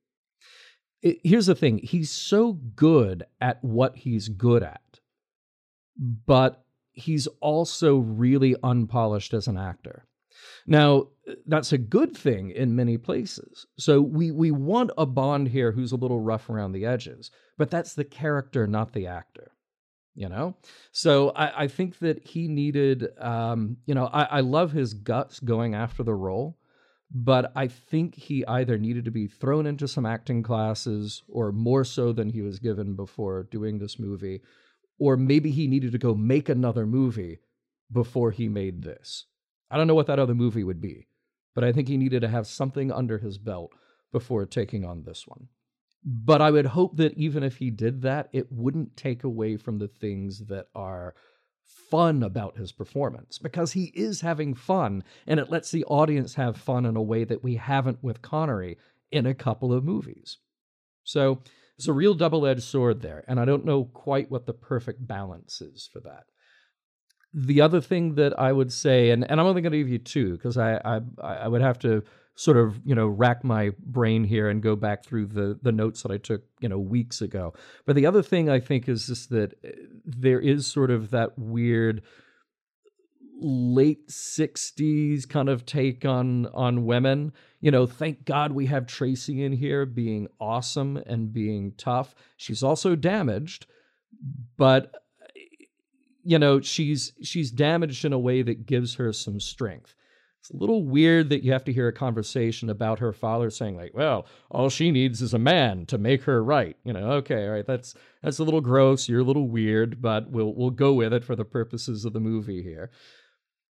It- 1.01 1.19
here's 1.23 1.45
the 1.45 1.55
thing: 1.55 1.77
he's 1.77 2.11
so 2.11 2.53
good 2.53 3.23
at 3.39 3.63
what 3.63 3.95
he's 3.97 4.27
good 4.27 4.63
at, 4.63 4.99
but 5.97 6.65
he's 6.91 7.27
also 7.39 7.97
really 7.97 8.55
unpolished 8.63 9.33
as 9.33 9.47
an 9.47 9.57
actor. 9.57 10.05
Now, 10.67 11.07
that's 11.45 11.71
a 11.71 11.77
good 11.77 12.15
thing 12.15 12.51
in 12.51 12.75
many 12.75 12.97
places. 12.97 13.65
So 13.77 14.01
we 14.01 14.31
we 14.31 14.51
want 14.51 14.91
a 14.97 15.05
Bond 15.05 15.47
here 15.47 15.71
who's 15.71 15.93
a 15.93 15.97
little 15.97 16.19
rough 16.19 16.49
around 16.49 16.73
the 16.73 16.85
edges, 16.85 17.31
but 17.57 17.71
that's 17.71 17.93
the 17.93 18.03
character, 18.03 18.67
not 18.67 18.93
the 18.93 19.07
actor. 19.07 19.51
You 20.13 20.29
know, 20.29 20.57
so 20.91 21.29
I, 21.29 21.63
I 21.63 21.67
think 21.67 21.99
that 21.99 22.27
he 22.27 22.47
needed. 22.47 23.07
Um, 23.19 23.77
you 23.85 23.95
know, 23.95 24.07
I, 24.07 24.23
I 24.23 24.39
love 24.41 24.71
his 24.71 24.93
guts 24.93 25.39
going 25.39 25.75
after 25.75 26.01
the 26.03 26.15
role, 26.15 26.57
but 27.11 27.51
I 27.55 27.67
think 27.67 28.15
he 28.15 28.43
either 28.45 28.77
needed 28.77 29.05
to 29.05 29.11
be 29.11 29.27
thrown 29.27 29.67
into 29.67 29.87
some 29.87 30.07
acting 30.07 30.41
classes, 30.43 31.21
or 31.29 31.51
more 31.51 31.83
so 31.83 32.13
than 32.13 32.29
he 32.29 32.41
was 32.41 32.59
given 32.59 32.95
before 32.95 33.47
doing 33.51 33.77
this 33.77 33.99
movie, 33.99 34.41
or 34.99 35.17
maybe 35.17 35.51
he 35.51 35.67
needed 35.67 35.91
to 35.91 35.99
go 35.99 36.15
make 36.15 36.49
another 36.49 36.85
movie 36.87 37.39
before 37.91 38.31
he 38.31 38.49
made 38.49 38.81
this. 38.81 39.27
I 39.69 39.77
don't 39.77 39.87
know 39.87 39.95
what 39.95 40.07
that 40.07 40.19
other 40.19 40.35
movie 40.35 40.63
would 40.63 40.81
be, 40.81 41.07
but 41.53 41.63
I 41.63 41.71
think 41.71 41.87
he 41.87 41.97
needed 41.97 42.21
to 42.21 42.29
have 42.29 42.47
something 42.47 42.91
under 42.91 43.17
his 43.17 43.37
belt 43.37 43.71
before 44.11 44.45
taking 44.45 44.85
on 44.85 45.03
this 45.03 45.27
one. 45.27 45.47
But 46.03 46.41
I 46.41 46.51
would 46.51 46.67
hope 46.67 46.97
that 46.97 47.17
even 47.17 47.43
if 47.43 47.57
he 47.57 47.69
did 47.69 48.01
that, 48.03 48.29
it 48.31 48.51
wouldn't 48.51 48.95
take 48.95 49.23
away 49.23 49.57
from 49.57 49.79
the 49.79 49.87
things 49.87 50.45
that 50.45 50.67
are 50.73 51.15
fun 51.89 52.23
about 52.23 52.57
his 52.57 52.71
performance 52.71 53.37
because 53.37 53.73
he 53.73 53.91
is 53.93 54.21
having 54.21 54.53
fun 54.53 55.03
and 55.25 55.39
it 55.39 55.49
lets 55.49 55.69
the 55.69 55.83
audience 55.85 56.35
have 56.35 56.55
fun 56.55 56.85
in 56.85 56.95
a 56.95 57.01
way 57.01 57.25
that 57.25 57.43
we 57.43 57.55
haven't 57.55 58.01
with 58.01 58.21
Connery 58.21 58.77
in 59.11 59.25
a 59.25 59.33
couple 59.33 59.73
of 59.73 59.83
movies. 59.83 60.37
So 61.03 61.41
it's 61.77 61.87
a 61.87 61.93
real 61.93 62.13
double 62.13 62.45
edged 62.45 62.63
sword 62.63 63.01
there, 63.01 63.23
and 63.27 63.39
I 63.39 63.45
don't 63.45 63.65
know 63.65 63.85
quite 63.85 64.31
what 64.31 64.45
the 64.45 64.53
perfect 64.53 65.05
balance 65.05 65.61
is 65.61 65.89
for 65.91 65.99
that 66.01 66.23
the 67.33 67.61
other 67.61 67.81
thing 67.81 68.15
that 68.15 68.39
I 68.39 68.51
would 68.51 68.71
say, 68.71 69.11
and, 69.11 69.29
and 69.29 69.39
I'm 69.39 69.47
only 69.47 69.61
going 69.61 69.71
to 69.71 69.77
give 69.77 69.89
you 69.89 69.99
two 69.99 70.33
because 70.33 70.57
I, 70.57 70.79
I 70.83 71.01
I 71.21 71.47
would 71.47 71.61
have 71.61 71.79
to 71.79 72.03
sort 72.35 72.57
of 72.57 72.79
you 72.85 72.95
know 72.95 73.07
rack 73.07 73.43
my 73.43 73.71
brain 73.79 74.23
here 74.23 74.49
and 74.49 74.61
go 74.61 74.75
back 74.75 75.03
through 75.03 75.25
the 75.25 75.59
the 75.61 75.71
notes 75.71 76.03
that 76.03 76.11
I 76.11 76.17
took 76.17 76.43
you 76.59 76.69
know 76.69 76.79
weeks 76.79 77.21
ago. 77.21 77.53
But 77.85 77.95
the 77.95 78.05
other 78.05 78.21
thing 78.21 78.49
I 78.49 78.59
think 78.59 78.87
is 78.87 79.07
just 79.07 79.29
that 79.31 79.53
uh, 79.65 79.69
there 80.05 80.39
is 80.39 80.67
sort 80.67 80.91
of 80.91 81.11
that 81.11 81.37
weird 81.37 82.01
late 83.39 84.07
60s 84.07 85.27
kind 85.29 85.47
of 85.47 85.63
take 85.63 86.05
on 86.05 86.47
on 86.55 86.85
women 86.85 87.31
you 87.61 87.69
know 87.69 87.85
thank 87.85 88.25
god 88.25 88.51
we 88.51 88.65
have 88.65 88.87
tracy 88.87 89.43
in 89.43 89.51
here 89.51 89.85
being 89.85 90.27
awesome 90.39 90.97
and 91.05 91.31
being 91.31 91.71
tough 91.77 92.15
she's 92.35 92.63
also 92.63 92.95
damaged 92.95 93.67
but 94.57 94.91
you 96.27 96.37
know 96.37 96.59
she's 96.59 97.13
she's 97.23 97.51
damaged 97.51 98.03
in 98.03 98.11
a 98.11 98.19
way 98.19 98.41
that 98.41 98.65
gives 98.65 98.95
her 98.95 99.13
some 99.13 99.39
strength. 99.39 99.95
It's 100.41 100.49
a 100.49 100.57
little 100.57 100.83
weird 100.83 101.29
that 101.29 101.41
you 101.41 101.53
have 101.53 101.63
to 101.63 101.73
hear 101.73 101.87
a 101.87 101.93
conversation 101.93 102.69
about 102.69 102.99
her 102.99 103.13
father 103.13 103.49
saying 103.49 103.77
like 103.77 103.93
well 103.93 104.27
all 104.51 104.69
she 104.69 104.91
needs 104.91 105.21
is 105.21 105.33
a 105.33 105.39
man 105.39 105.85
to 105.85 105.97
make 105.97 106.23
her 106.23 106.43
right. 106.43 106.75
You 106.83 106.91
know 106.91 107.11
okay 107.13 107.45
all 107.45 107.53
right 107.53 107.65
that's 107.65 107.95
that's 108.21 108.39
a 108.39 108.43
little 108.43 108.59
gross 108.59 109.07
you're 109.07 109.21
a 109.21 109.23
little 109.23 109.47
weird 109.47 110.01
but 110.01 110.29
we'll 110.29 110.53
we'll 110.53 110.69
go 110.69 110.93
with 110.93 111.13
it 111.13 111.23
for 111.23 111.37
the 111.37 111.45
purposes 111.45 112.03
of 112.03 112.11
the 112.11 112.19
movie 112.19 112.61
here. 112.61 112.91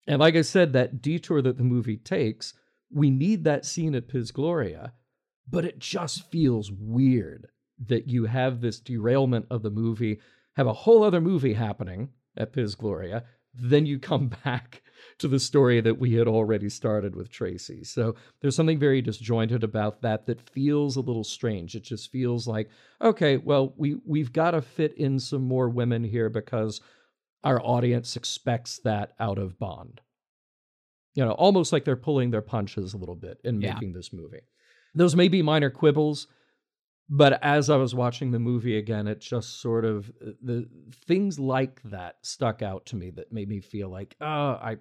And 0.07 0.21
like 0.21 0.37
i 0.37 0.43
said 0.43 0.73
that 0.73 1.03
detour 1.03 1.43
that 1.43 1.59
the 1.59 1.65
movie 1.65 1.97
takes 1.97 2.55
we 2.93 3.11
need 3.11 3.43
that 3.43 3.67
scene 3.67 3.97
at 3.97 4.07
piz 4.07 4.31
gloria 4.31 4.93
but 5.51 5.65
it 5.65 5.81
just 5.81 6.31
feels 6.31 6.71
weird 6.71 7.49
that 7.85 8.07
you 8.07 8.27
have 8.27 8.61
this 8.61 8.79
derailment 8.79 9.47
of 9.51 9.63
the 9.63 9.71
movie 9.71 10.21
have 10.55 10.69
a 10.69 10.73
whole 10.73 11.03
other 11.03 11.21
movie 11.21 11.55
happening 11.55 12.11
at 12.37 12.53
Piz 12.53 12.75
Gloria, 12.75 13.25
then 13.55 13.87
you 13.87 13.99
come 13.99 14.29
back 14.45 14.83
to 15.19 15.29
the 15.29 15.39
story 15.39 15.81
that 15.81 15.99
we 15.99 16.15
had 16.15 16.27
already 16.27 16.69
started 16.69 17.15
with 17.15 17.31
Tracy. 17.31 17.85
So 17.85 18.15
there's 18.41 18.57
something 18.57 18.79
very 18.79 19.01
disjointed 19.01 19.63
about 19.63 20.03
that 20.03 20.27
that 20.27 20.41
feels 20.51 20.97
a 20.97 21.01
little 21.01 21.25
strange. 21.25 21.75
It 21.75 21.85
just 21.85 22.11
feels 22.11 22.47
like, 22.49 22.69
okay, 23.01 23.37
well, 23.37 23.73
we 23.77 23.97
we've 24.05 24.33
got 24.33 24.53
to 24.53 24.63
fit 24.63 24.95
in 24.95 25.21
some 25.21 25.43
more 25.43 25.69
women 25.69 26.03
here 26.05 26.29
because 26.31 26.81
our 27.45 27.61
audience 27.63 28.17
expects 28.17 28.79
that 28.85 29.13
out 29.21 29.39
of 29.39 29.59
Bond. 29.59 30.01
You 31.15 31.25
know, 31.25 31.33
almost 31.33 31.73
like 31.73 31.85
they're 31.85 31.95
pulling 31.97 32.31
their 32.31 32.43
punches 32.43 32.93
a 32.93 32.97
little 32.97 33.15
bit 33.15 33.39
in 33.45 33.61
Yeah. 33.61 33.75
making 33.75 33.93
this 33.93 34.13
movie. 34.13 34.41
Those 34.97 35.15
may 35.15 35.29
be 35.29 35.43
minor 35.43 35.71
quibbles, 35.71 36.27
but 37.09 37.43
as 37.43 37.71
I 37.71 37.77
was 37.77 37.95
watching 37.95 38.31
the 38.31 38.39
movie 38.39 38.79
again, 38.79 39.07
it 39.07 39.21
just 39.21 39.61
sort 39.61 39.85
of 39.85 40.11
uh, 40.25 40.31
the 40.43 40.69
things 41.07 41.39
like 41.39 41.83
that 41.85 42.17
stuck 42.23 42.63
out 42.63 42.87
to 42.87 42.97
me 42.97 43.11
that 43.11 43.33
made 43.33 43.49
me 43.49 43.61
feel 43.61 43.89
like, 43.89 44.17
oh, 44.21 44.27
I 44.27 44.77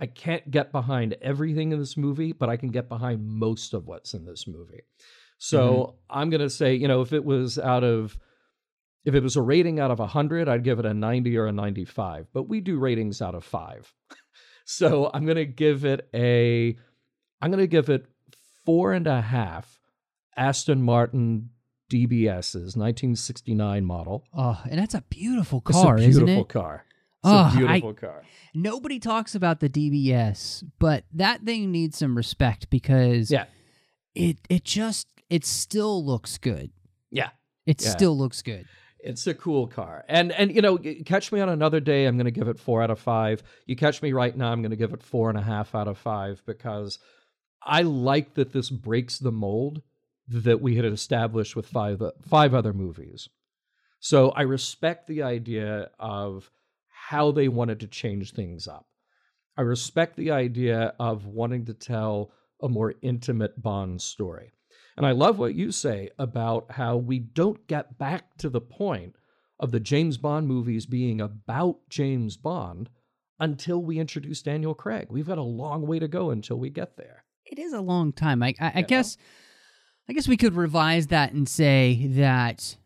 I 0.00 0.06
can't 0.06 0.48
get 0.50 0.70
behind 0.70 1.16
everything 1.22 1.72
in 1.72 1.78
this 1.78 1.96
movie, 1.96 2.32
but 2.32 2.48
I 2.48 2.56
can 2.56 2.70
get 2.70 2.88
behind 2.88 3.26
most 3.26 3.74
of 3.74 3.86
what's 3.86 4.14
in 4.14 4.24
this 4.24 4.46
movie. 4.46 4.82
So 5.38 5.72
mm-hmm. 5.72 6.18
I'm 6.18 6.30
gonna 6.30 6.50
say, 6.50 6.74
you 6.74 6.88
know, 6.88 7.00
if 7.00 7.12
it 7.12 7.24
was 7.24 7.58
out 7.58 7.84
of 7.84 8.18
if 9.04 9.14
it 9.14 9.22
was 9.22 9.36
a 9.36 9.42
rating 9.42 9.80
out 9.80 9.90
of 9.90 10.00
100, 10.00 10.48
I'd 10.48 10.64
give 10.64 10.78
it 10.78 10.84
a 10.84 10.92
90 10.92 11.36
or 11.38 11.46
a 11.46 11.52
95. 11.52 12.26
But 12.32 12.48
we 12.48 12.60
do 12.60 12.78
ratings 12.78 13.22
out 13.22 13.34
of 13.34 13.42
five. 13.42 13.90
so 14.66 15.10
I'm 15.14 15.24
going 15.24 15.36
to 15.36 15.46
give 15.46 15.86
it 15.86 16.08
a, 16.12 16.76
I'm 17.40 17.50
going 17.50 17.62
to 17.62 17.66
give 17.66 17.88
it 17.88 18.04
four 18.66 18.92
and 18.92 19.06
a 19.06 19.22
half 19.22 19.80
Aston 20.36 20.82
Martin 20.82 21.48
DBS's 21.90 22.76
1969 22.76 23.84
model. 23.84 24.24
Oh, 24.34 24.60
and 24.68 24.78
that's 24.78 24.94
a 24.94 25.02
beautiful 25.08 25.62
It's 25.66 25.76
car, 25.76 25.96
a 25.96 26.00
isn't 26.00 26.24
beautiful 26.24 26.42
it? 26.44 26.48
car. 26.48 26.84
It's 27.24 27.28
Oh, 27.30 27.30
a 27.30 27.34
ah, 27.34 27.54
beautiful 27.56 27.94
car. 27.94 28.22
Nobody 28.54 28.98
talks 29.00 29.34
about 29.34 29.60
the 29.60 29.68
DBS, 29.68 30.64
but 30.78 31.04
that 31.12 31.42
thing 31.42 31.70
needs 31.72 31.98
some 31.98 32.16
respect 32.16 32.70
because 32.70 33.30
Yeah. 33.30 33.46
it 34.14 34.38
it 34.48 34.64
just 34.64 35.08
it 35.28 35.44
still 35.44 36.04
looks 36.04 36.38
good. 36.38 36.70
Yeah. 37.10 37.30
It 37.66 37.82
Yeah. 37.82 37.90
still 37.90 38.16
looks 38.16 38.40
good. 38.42 38.66
It's 39.00 39.26
a 39.26 39.34
cool 39.34 39.66
car. 39.66 40.04
And 40.08 40.32
and 40.32 40.54
you 40.54 40.62
know, 40.62 40.78
catch 41.04 41.32
me 41.32 41.40
on 41.40 41.48
another 41.48 41.80
day, 41.80 42.06
I'm 42.06 42.16
gonna 42.16 42.30
give 42.30 42.48
it 42.48 42.58
four 42.58 42.82
out 42.82 42.90
of 42.90 42.98
five. 43.00 43.42
You 43.66 43.76
catch 43.76 44.00
me 44.02 44.12
right 44.12 44.36
now, 44.36 44.52
I'm 44.52 44.62
gonna 44.62 44.76
give 44.76 44.92
it 44.92 45.02
four 45.02 45.28
and 45.28 45.38
a 45.38 45.42
half 45.42 45.74
out 45.74 45.88
of 45.88 45.98
five 45.98 46.42
because 46.46 46.98
I 47.62 47.82
like 47.82 48.34
that 48.34 48.52
this 48.52 48.70
breaks 48.70 49.18
the 49.18 49.32
mold 49.32 49.82
that 50.28 50.60
we 50.60 50.76
had 50.76 50.84
established 50.84 51.56
with 51.56 51.66
five 51.66 52.02
five 52.22 52.54
other 52.54 52.72
movies. 52.72 53.28
So 54.00 54.30
I 54.30 54.42
respect 54.42 55.06
the 55.06 55.22
idea 55.22 55.90
of 55.98 56.50
how 56.88 57.32
they 57.32 57.48
wanted 57.48 57.80
to 57.80 57.86
change 57.86 58.32
things 58.32 58.68
up. 58.68 58.86
I 59.56 59.62
respect 59.62 60.16
the 60.16 60.30
idea 60.30 60.94
of 61.00 61.26
wanting 61.26 61.64
to 61.66 61.74
tell 61.74 62.32
a 62.62 62.68
more 62.68 62.94
intimate 63.02 63.60
Bond 63.60 64.00
story. 64.00 64.52
And 64.96 65.06
I 65.06 65.12
love 65.12 65.38
what 65.38 65.54
you 65.54 65.72
say 65.72 66.10
about 66.18 66.72
how 66.72 66.96
we 66.96 67.18
don't 67.18 67.66
get 67.66 67.98
back 67.98 68.36
to 68.38 68.48
the 68.48 68.60
point 68.60 69.16
of 69.60 69.72
the 69.72 69.80
James 69.80 70.16
Bond 70.16 70.46
movies 70.46 70.86
being 70.86 71.20
about 71.20 71.78
James 71.88 72.36
Bond 72.36 72.90
until 73.40 73.82
we 73.82 73.98
introduce 73.98 74.42
Daniel 74.42 74.74
Craig. 74.74 75.06
We've 75.10 75.26
got 75.26 75.38
a 75.38 75.42
long 75.42 75.86
way 75.86 75.98
to 75.98 76.08
go 76.08 76.30
until 76.30 76.58
we 76.58 76.70
get 76.70 76.96
there. 76.96 77.24
It 77.44 77.58
is 77.58 77.72
a 77.72 77.80
long 77.80 78.12
time. 78.12 78.42
I, 78.42 78.54
I, 78.60 78.72
I 78.76 78.82
guess, 78.82 79.16
I 80.08 80.12
guess 80.14 80.26
we 80.28 80.36
could 80.36 80.54
revise 80.56 81.08
that 81.08 81.32
and 81.32 81.48
say 81.48 82.06
that 82.12 82.76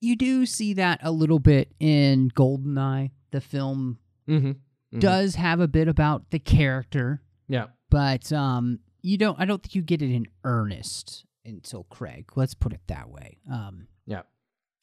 you 0.00 0.16
do 0.16 0.46
see 0.46 0.72
that 0.74 1.00
a 1.02 1.10
little 1.12 1.38
bit 1.38 1.72
in 1.78 2.30
Goldeneye. 2.30 3.10
The 3.32 3.40
film 3.40 3.98
Mm-hmm. 4.28 4.52
Mhm. 4.96 5.00
does 5.00 5.34
have 5.36 5.60
a 5.60 5.68
bit 5.68 5.88
about 5.88 6.30
the 6.30 6.38
character, 6.38 7.20
Yeah. 7.48 7.66
but 7.90 8.32
um, 8.32 8.78
you 9.02 9.18
don't. 9.18 9.38
I 9.40 9.44
don't 9.44 9.62
think 9.62 9.74
you 9.74 9.82
get 9.82 10.02
it 10.02 10.12
in 10.12 10.26
earnest 10.44 11.24
until 11.44 11.84
Craig. 11.84 12.30
Let's 12.36 12.54
put 12.54 12.72
it 12.72 12.80
that 12.88 13.08
way. 13.10 13.38
Um, 13.50 13.86
Yeah. 14.06 14.22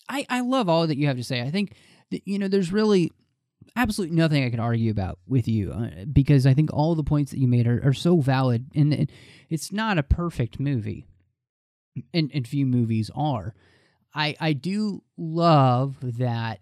I 0.10 0.26
I 0.30 0.40
love 0.41 0.69
all 0.69 0.88
that 0.88 0.98
you 0.98 1.07
have 1.07 1.18
to 1.18 1.24
say. 1.24 1.41
I 1.41 1.49
think 1.52 1.74
that 2.11 2.22
you 2.28 2.40
know 2.40 2.48
there's 2.48 2.72
really 2.72 3.11
absolutely 3.76 4.15
nothing 4.15 4.44
I 4.45 4.49
can 4.49 4.60
argue 4.61 4.91
about 4.91 5.19
with 5.28 5.48
you 5.48 5.72
uh, 5.72 6.06
because 6.11 6.45
I 6.45 6.53
think 6.53 6.72
all 6.74 6.95
the 6.95 7.03
points 7.03 7.32
that 7.32 7.40
you 7.40 7.48
made 7.48 7.68
are, 7.68 7.82
are 7.84 7.94
so 7.94 8.19
valid, 8.22 8.65
and, 8.76 8.94
and 8.94 9.11
it's 9.49 9.72
not 9.74 9.98
a 9.98 10.03
perfect 10.03 10.60
movie, 10.60 11.06
and 12.14 12.32
and 12.34 12.48
few 12.48 12.65
movies 12.65 13.10
are. 13.15 13.53
I 14.14 14.36
I 14.40 14.53
do 14.53 15.03
love 15.18 15.98
that 16.02 16.60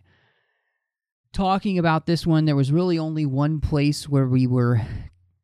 talking 1.36 1.78
about 1.78 2.06
this 2.06 2.26
one, 2.26 2.46
there 2.46 2.56
was 2.56 2.72
really 2.72 2.98
only 2.98 3.26
one 3.26 3.60
place 3.60 4.08
where 4.08 4.26
we 4.26 4.48
were 4.48 4.82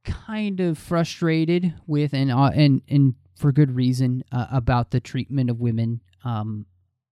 kind 0.06 0.62
of 0.62 0.78
frustrated 0.78 1.74
with, 1.86 2.14
and 2.14 2.32
uh, 2.32 2.52
and 2.56 2.82
and 2.88 3.16
for 3.36 3.52
good 3.52 3.76
reason, 3.76 4.24
uh, 4.32 4.48
about 4.52 4.92
the 4.92 5.02
treatment 5.02 5.50
of 5.50 5.60
women. 5.60 6.02
Um, 6.24 6.66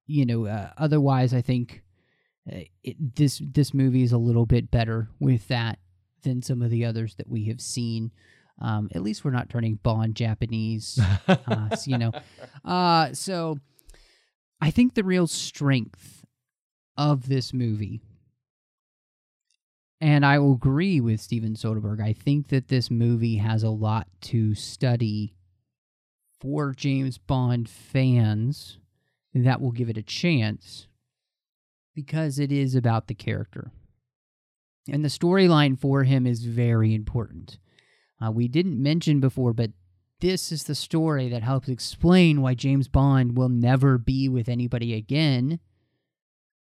you 0.07 0.26
know, 0.26 0.47
uh, 0.47 0.72
otherwise, 0.77 1.34
I 1.34 1.41
think 1.41 1.84
uh, 2.51 2.61
it, 2.84 3.15
this 3.15 3.41
this 3.45 3.73
movie 3.73 4.03
is 4.03 4.14
a 4.14 4.18
little 4.18 4.45
bit 4.45 4.72
better 4.72 5.10
with 5.19 5.47
that 5.49 5.80
than 6.23 6.41
some 6.41 6.61
of 6.61 6.72
the 6.72 6.85
others 6.85 7.15
that 7.15 7.30
we 7.30 7.45
have 7.45 7.61
seen. 7.61 8.11
Um, 8.61 8.90
at 8.94 9.02
least 9.02 9.23
we're 9.23 9.31
not 9.31 9.49
turning 9.49 9.76
Bond 9.76 10.15
Japanese, 10.15 10.99
uh, 11.27 11.76
so, 11.76 11.91
you 11.91 11.98
know. 11.98 12.11
Uh, 12.65 13.14
so 13.14 13.57
I 14.60 14.72
think 14.72 14.94
the 14.95 15.03
real 15.03 15.27
strength 15.27 16.26
of 16.98 17.30
this 17.30 17.53
movie 17.53 18.02
and 20.02 20.26
I 20.26 20.40
will 20.40 20.53
agree 20.53 21.02
with 21.02 21.19
Steven 21.19 21.56
Soderbergh. 21.56 22.02
I 22.02 22.14
think 22.14 22.48
that 22.49 22.69
this 22.69 22.90
movie 22.90 23.38
has 23.38 23.64
a 23.64 23.69
lot 23.69 24.07
to 24.22 24.56
study 24.56 25.34
for 26.40 26.73
James 26.73 27.18
Bond 27.18 27.69
fans 27.69 28.77
that 29.34 29.60
will 29.60 29.72
give 29.72 29.90
it 29.90 29.98
a 29.98 30.03
chance 30.03 30.88
because 31.94 32.40
it 32.40 32.52
is 32.52 32.76
about 32.76 33.07
the 33.07 33.14
character. 33.14 33.72
And 34.90 35.03
the 35.03 35.10
storyline 35.10 35.77
for 35.77 36.03
him 36.03 36.26
is 36.26 36.45
very 36.45 36.95
important. 36.95 37.60
Uh, 38.24 38.32
we 38.32 38.48
didn't 38.48 38.82
mention 38.82 39.20
before, 39.20 39.54
but 39.54 39.72
this 40.20 40.52
is 40.52 40.66
the 40.66 40.76
story 40.76 41.30
that 41.30 41.44
helps 41.44 41.70
explain 41.70 42.41
why 42.41 42.54
James 42.54 42.88
Bond 42.88 43.38
will 43.38 43.50
never 43.50 43.98
be 43.98 44.28
with 44.28 44.50
anybody 44.50 44.94
again 44.94 45.60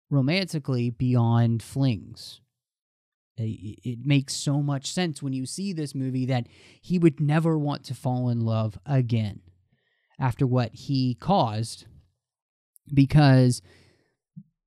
romantically 0.10 0.90
beyond 0.90 1.62
flings. 1.62 2.40
It 3.36 3.80
it 3.84 4.00
makes 4.06 4.36
so 4.36 4.62
much 4.62 4.92
sense 4.92 5.22
when 5.22 5.34
you 5.34 5.46
see 5.46 5.74
this 5.74 5.96
movie 5.96 6.26
that 6.28 6.48
he 6.82 7.00
would 7.00 7.20
never 7.20 7.58
want 7.58 7.84
to 7.86 7.96
fall 7.96 8.30
in 8.30 8.42
love 8.42 8.78
again 8.86 9.42
after 10.20 10.46
what 10.46 10.74
he 10.74 11.16
caused 11.16 11.86
because 12.94 13.62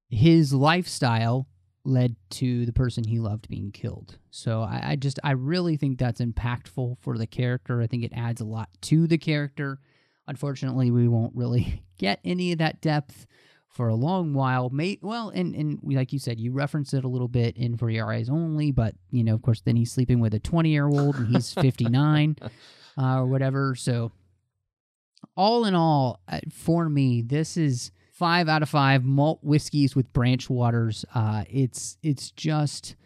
his 0.08 0.52
lifestyle 0.52 1.48
led 1.86 2.16
to 2.30 2.66
the 2.66 2.72
person 2.72 3.04
he 3.04 3.18
loved 3.18 3.48
being 3.48 3.70
killed. 3.70 4.18
So 4.30 4.62
I, 4.62 4.80
I 4.90 4.96
just 4.96 5.18
I 5.24 5.32
really 5.32 5.76
think 5.76 5.98
that's 5.98 6.20
impactful 6.20 6.98
for 7.00 7.16
the 7.16 7.26
character. 7.26 7.80
I 7.80 7.86
think 7.86 8.04
it 8.04 8.12
adds 8.14 8.40
a 8.40 8.44
lot 8.44 8.68
to 8.82 9.06
the 9.06 9.18
character. 9.18 9.78
Unfortunately, 10.26 10.90
we 10.90 11.08
won't 11.08 11.34
really 11.34 11.84
get 11.98 12.20
any 12.24 12.52
of 12.52 12.58
that 12.58 12.80
depth 12.80 13.26
for 13.68 13.88
a 13.88 13.94
long 13.94 14.32
while. 14.32 14.70
May 14.70 14.98
well, 15.02 15.28
and 15.28 15.54
and 15.54 15.78
like 15.82 16.12
you 16.12 16.18
said, 16.18 16.40
you 16.40 16.52
referenced 16.52 16.94
it 16.94 17.04
a 17.04 17.08
little 17.08 17.28
bit 17.28 17.56
in 17.56 17.76
For 17.76 17.90
Your 17.90 18.12
Eyes 18.12 18.28
Only, 18.28 18.72
but 18.72 18.94
you 19.10 19.22
know, 19.22 19.34
of 19.34 19.42
course, 19.42 19.60
then 19.60 19.76
he's 19.76 19.92
sleeping 19.92 20.18
with 20.18 20.34
a 20.34 20.40
twenty 20.40 20.70
year 20.70 20.88
old 20.88 21.16
and 21.16 21.28
he's 21.28 21.52
fifty 21.60 21.84
nine 21.84 22.36
uh, 22.98 23.18
or 23.18 23.26
whatever. 23.26 23.74
So, 23.74 24.12
all 25.36 25.66
in 25.66 25.74
all, 25.74 26.20
uh, 26.26 26.40
for 26.50 26.88
me, 26.88 27.22
this 27.22 27.56
is 27.56 27.92
five 28.16 28.48
out 28.48 28.62
of 28.62 28.68
five 28.68 29.04
malt 29.04 29.38
whiskeys 29.42 29.94
with 29.94 30.12
branch 30.12 30.48
waters. 30.48 31.04
Uh, 31.14 31.44
it's 31.48 31.98
it's 32.02 32.30
just 32.30 32.96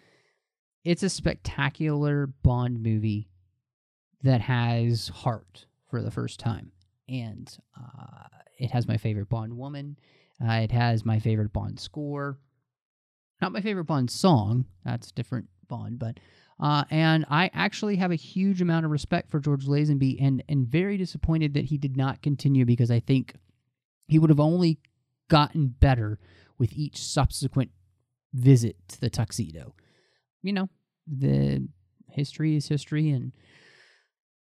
it's 0.84 1.02
a 1.02 1.10
spectacular 1.10 2.28
Bond 2.42 2.82
movie 2.82 3.28
that 4.22 4.40
has 4.40 5.08
heart 5.08 5.66
for 5.88 6.00
the 6.00 6.10
first 6.10 6.38
time, 6.38 6.70
and 7.08 7.54
uh, 7.76 8.28
it 8.58 8.70
has 8.70 8.86
my 8.86 8.96
favorite 8.96 9.28
Bond 9.28 9.56
woman. 9.56 9.98
Uh, 10.42 10.52
it 10.52 10.72
has 10.72 11.04
my 11.04 11.18
favorite 11.18 11.52
Bond 11.52 11.78
score. 11.78 12.38
Not 13.42 13.52
my 13.52 13.60
favorite 13.60 13.84
Bond 13.84 14.10
song. 14.10 14.66
That's 14.84 15.10
different 15.10 15.48
Bond, 15.68 15.98
but 15.98 16.18
uh, 16.60 16.84
and 16.90 17.24
I 17.28 17.50
actually 17.52 17.96
have 17.96 18.12
a 18.12 18.16
huge 18.16 18.62
amount 18.62 18.84
of 18.84 18.92
respect 18.92 19.30
for 19.30 19.40
George 19.40 19.66
Lazenby, 19.66 20.18
and 20.22 20.44
and 20.48 20.68
very 20.68 20.96
disappointed 20.96 21.54
that 21.54 21.64
he 21.64 21.78
did 21.78 21.96
not 21.96 22.22
continue 22.22 22.64
because 22.64 22.92
I 22.92 23.00
think 23.00 23.34
he 24.06 24.18
would 24.18 24.30
have 24.30 24.40
only 24.40 24.78
gotten 25.30 25.68
better 25.68 26.18
with 26.58 26.74
each 26.74 26.98
subsequent 26.98 27.70
visit 28.34 28.76
to 28.88 29.00
the 29.00 29.08
tuxedo. 29.08 29.74
You 30.42 30.52
know, 30.52 30.68
the 31.06 31.66
history 32.10 32.56
is 32.56 32.68
history, 32.68 33.08
and 33.08 33.32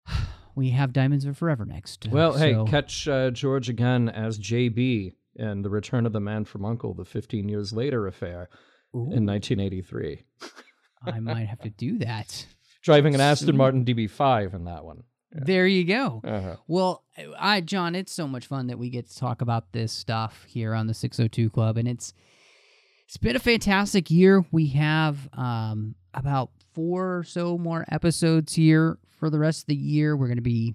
we 0.54 0.70
have 0.70 0.94
Diamonds 0.94 1.26
Are 1.26 1.34
Forever 1.34 1.66
next. 1.66 2.08
Well, 2.10 2.32
hey, 2.32 2.56
catch 2.66 3.06
uh, 3.06 3.30
George 3.30 3.68
again 3.68 4.08
as 4.08 4.38
JB 4.38 5.12
in 5.36 5.62
The 5.62 5.70
Return 5.70 6.06
of 6.06 6.12
the 6.12 6.20
Man 6.20 6.44
from 6.44 6.64
Uncle, 6.64 6.94
the 6.94 7.04
15 7.04 7.48
years 7.48 7.72
later 7.72 8.06
affair 8.06 8.48
Ooh, 8.94 9.12
in 9.12 9.26
1983. 9.26 10.24
I 11.04 11.20
might 11.20 11.46
have 11.46 11.60
to 11.60 11.70
do 11.70 11.98
that. 11.98 12.46
Driving 12.82 13.14
an 13.14 13.20
Aston 13.20 13.56
Martin 13.56 13.84
DB5 13.84 14.54
in 14.54 14.64
that 14.64 14.84
one. 14.84 15.02
There 15.30 15.66
you 15.66 15.84
go. 15.84 16.20
Uh-huh. 16.24 16.56
Well, 16.66 17.04
I 17.38 17.60
John, 17.60 17.94
it's 17.94 18.12
so 18.12 18.26
much 18.26 18.46
fun 18.46 18.68
that 18.68 18.78
we 18.78 18.90
get 18.90 19.08
to 19.08 19.16
talk 19.16 19.42
about 19.42 19.72
this 19.72 19.92
stuff 19.92 20.44
here 20.48 20.74
on 20.74 20.86
the 20.86 20.94
602 20.94 21.50
Club 21.50 21.76
and 21.76 21.86
it's 21.86 22.14
it's 23.06 23.16
been 23.16 23.36
a 23.36 23.40
fantastic 23.40 24.10
year. 24.10 24.44
We 24.50 24.68
have 24.68 25.28
um 25.34 25.94
about 26.14 26.50
four 26.72 27.18
or 27.18 27.24
so 27.24 27.58
more 27.58 27.84
episodes 27.90 28.54
here 28.54 28.98
for 29.18 29.28
the 29.30 29.38
rest 29.38 29.62
of 29.62 29.66
the 29.66 29.76
year. 29.76 30.16
We're 30.16 30.26
going 30.28 30.36
to 30.36 30.42
be 30.42 30.74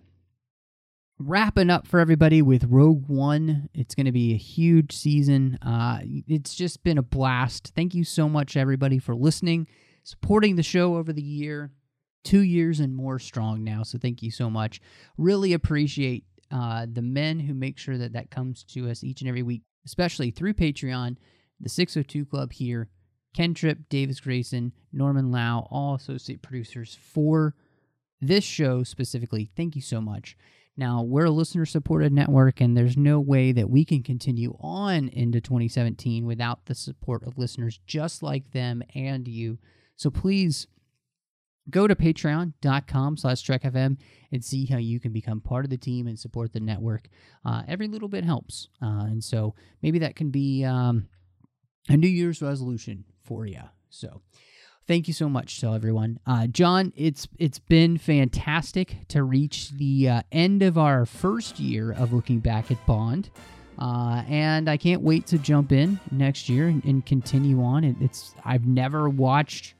wrapping 1.17 1.69
up 1.69 1.87
for 1.87 1.99
everybody 1.99 2.41
with 2.41 2.65
Rogue 2.65 3.07
One. 3.07 3.69
It's 3.73 3.95
going 3.95 4.05
to 4.05 4.11
be 4.11 4.33
a 4.33 4.37
huge 4.37 4.91
season. 4.95 5.57
Uh 5.63 5.99
it's 6.03 6.53
just 6.53 6.83
been 6.83 6.99
a 6.99 7.03
blast. 7.03 7.71
Thank 7.75 7.95
you 7.95 8.03
so 8.03 8.29
much 8.29 8.55
everybody 8.55 8.99
for 8.99 9.15
listening, 9.15 9.67
supporting 10.03 10.57
the 10.57 10.63
show 10.63 10.95
over 10.95 11.11
the 11.11 11.23
year 11.23 11.71
two 12.23 12.41
years 12.41 12.79
and 12.79 12.95
more 12.95 13.19
strong 13.19 13.63
now. 13.63 13.83
So 13.83 13.97
thank 13.97 14.21
you 14.21 14.31
so 14.31 14.49
much. 14.49 14.81
Really 15.17 15.53
appreciate 15.53 16.25
uh, 16.51 16.85
the 16.91 17.01
men 17.01 17.39
who 17.39 17.53
make 17.53 17.77
sure 17.77 17.97
that 17.97 18.13
that 18.13 18.31
comes 18.31 18.63
to 18.63 18.89
us 18.89 19.03
each 19.03 19.21
and 19.21 19.27
every 19.27 19.43
week, 19.43 19.63
especially 19.85 20.31
through 20.31 20.53
Patreon, 20.53 21.17
the 21.59 21.69
602 21.69 22.25
Club 22.25 22.53
here, 22.53 22.89
Ken 23.33 23.53
Tripp, 23.53 23.89
Davis 23.89 24.19
Grayson, 24.19 24.71
Norman 24.91 25.31
Lao, 25.31 25.67
all 25.71 25.95
associate 25.95 26.41
producers 26.41 26.97
for 27.01 27.55
this 28.21 28.43
show 28.43 28.83
specifically. 28.83 29.49
Thank 29.55 29.75
you 29.75 29.81
so 29.81 29.99
much. 29.99 30.37
Now, 30.75 31.03
we're 31.03 31.25
a 31.25 31.31
listener 31.31 31.65
supported 31.65 32.11
network, 32.11 32.59
and 32.59 32.75
there's 32.75 32.97
no 32.97 33.19
way 33.19 33.51
that 33.51 33.69
we 33.69 33.85
can 33.85 34.01
continue 34.01 34.57
on 34.59 35.07
into 35.09 35.39
2017 35.39 36.25
without 36.25 36.65
the 36.65 36.73
support 36.73 37.23
of 37.27 37.37
listeners 37.37 37.79
just 37.85 38.23
like 38.23 38.51
them 38.51 38.81
and 38.95 39.27
you. 39.27 39.59
So 39.95 40.09
please 40.09 40.67
go 41.69 41.87
to 41.87 41.95
patreon.com 41.95 43.17
slash 43.17 43.45
trekfm 43.45 43.97
and 44.31 44.43
see 44.43 44.65
how 44.65 44.77
you 44.77 44.99
can 44.99 45.11
become 45.11 45.39
part 45.39 45.65
of 45.65 45.69
the 45.69 45.77
team 45.77 46.07
and 46.07 46.19
support 46.19 46.53
the 46.53 46.59
network 46.59 47.07
uh, 47.45 47.63
every 47.67 47.87
little 47.87 48.09
bit 48.09 48.23
helps 48.23 48.69
uh, 48.81 49.05
and 49.05 49.23
so 49.23 49.53
maybe 49.81 49.99
that 49.99 50.15
can 50.15 50.29
be 50.29 50.63
um, 50.63 51.07
a 51.89 51.97
new 51.97 52.07
year's 52.07 52.41
resolution 52.41 53.05
for 53.23 53.45
you 53.45 53.61
so 53.89 54.21
thank 54.87 55.07
you 55.07 55.13
so 55.13 55.29
much 55.29 55.59
to 55.61 55.67
everyone. 55.67 56.19
Uh, 56.25 56.47
John, 56.47 56.93
it's 56.95 57.27
it's 57.37 57.59
been 57.59 57.97
fantastic 57.97 59.07
to 59.09 59.23
reach 59.23 59.71
the 59.71 60.09
uh, 60.09 60.21
end 60.31 60.61
of 60.63 60.77
our 60.77 61.05
first 61.05 61.59
year 61.59 61.91
of 61.91 62.13
looking 62.13 62.39
back 62.39 62.71
at 62.71 62.85
Bond, 62.85 63.29
uh, 63.79 64.23
and 64.27 64.69
I 64.69 64.77
can't 64.77 65.01
wait 65.01 65.27
to 65.27 65.37
jump 65.37 65.71
in 65.71 65.99
next 66.11 66.49
year 66.49 66.67
and, 66.67 66.83
and 66.85 67.05
continue 67.05 67.61
on. 67.63 67.83
It, 67.83 67.95
it's 67.99 68.35
I've 68.43 68.65
never 68.65 69.09
watched 69.09 69.75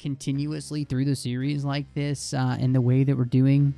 continuously 0.00 0.84
through 0.84 1.04
the 1.04 1.14
series 1.16 1.64
like 1.64 1.92
this 1.94 2.32
uh, 2.34 2.56
in 2.58 2.72
the 2.72 2.80
way 2.80 3.04
that 3.04 3.16
we're 3.16 3.24
doing. 3.24 3.74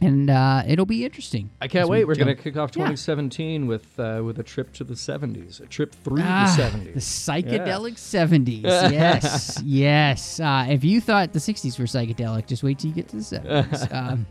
And 0.00 0.28
uh, 0.28 0.64
it'll 0.66 0.84
be 0.86 1.04
interesting. 1.04 1.48
I 1.62 1.68
can't 1.68 1.84
as 1.84 1.88
we 1.88 1.98
wait. 1.98 2.06
We're 2.06 2.16
going 2.16 2.26
to 2.28 2.34
kick 2.34 2.56
off 2.58 2.70
Yeah. 2.70 2.84
2017 2.84 3.66
with 3.66 3.98
uh, 3.98 4.20
with 4.22 4.38
a 4.38 4.42
trip 4.42 4.72
to 4.74 4.84
the 4.84 4.94
70s, 4.94 5.60
a 5.62 5.66
trip 5.66 5.94
through 5.94 6.18
Ah, 6.20 6.52
the 6.56 6.62
70s. 6.62 6.94
The 6.94 7.00
psychedelic 7.00 7.94
70s. 7.94 8.62
Yes. 8.92 9.62
yes. 9.64 10.40
Uh, 10.40 10.66
if 10.68 10.84
you 10.84 11.00
thought 11.00 11.32
the 11.32 11.38
60s 11.38 11.78
were 11.78 11.86
psychedelic, 11.86 12.46
just 12.46 12.62
wait 12.62 12.78
till 12.80 12.90
you 12.90 12.94
get 12.94 13.08
to 13.08 13.16
the 13.16 13.22
70s. 13.22 13.94
um, 13.94 14.26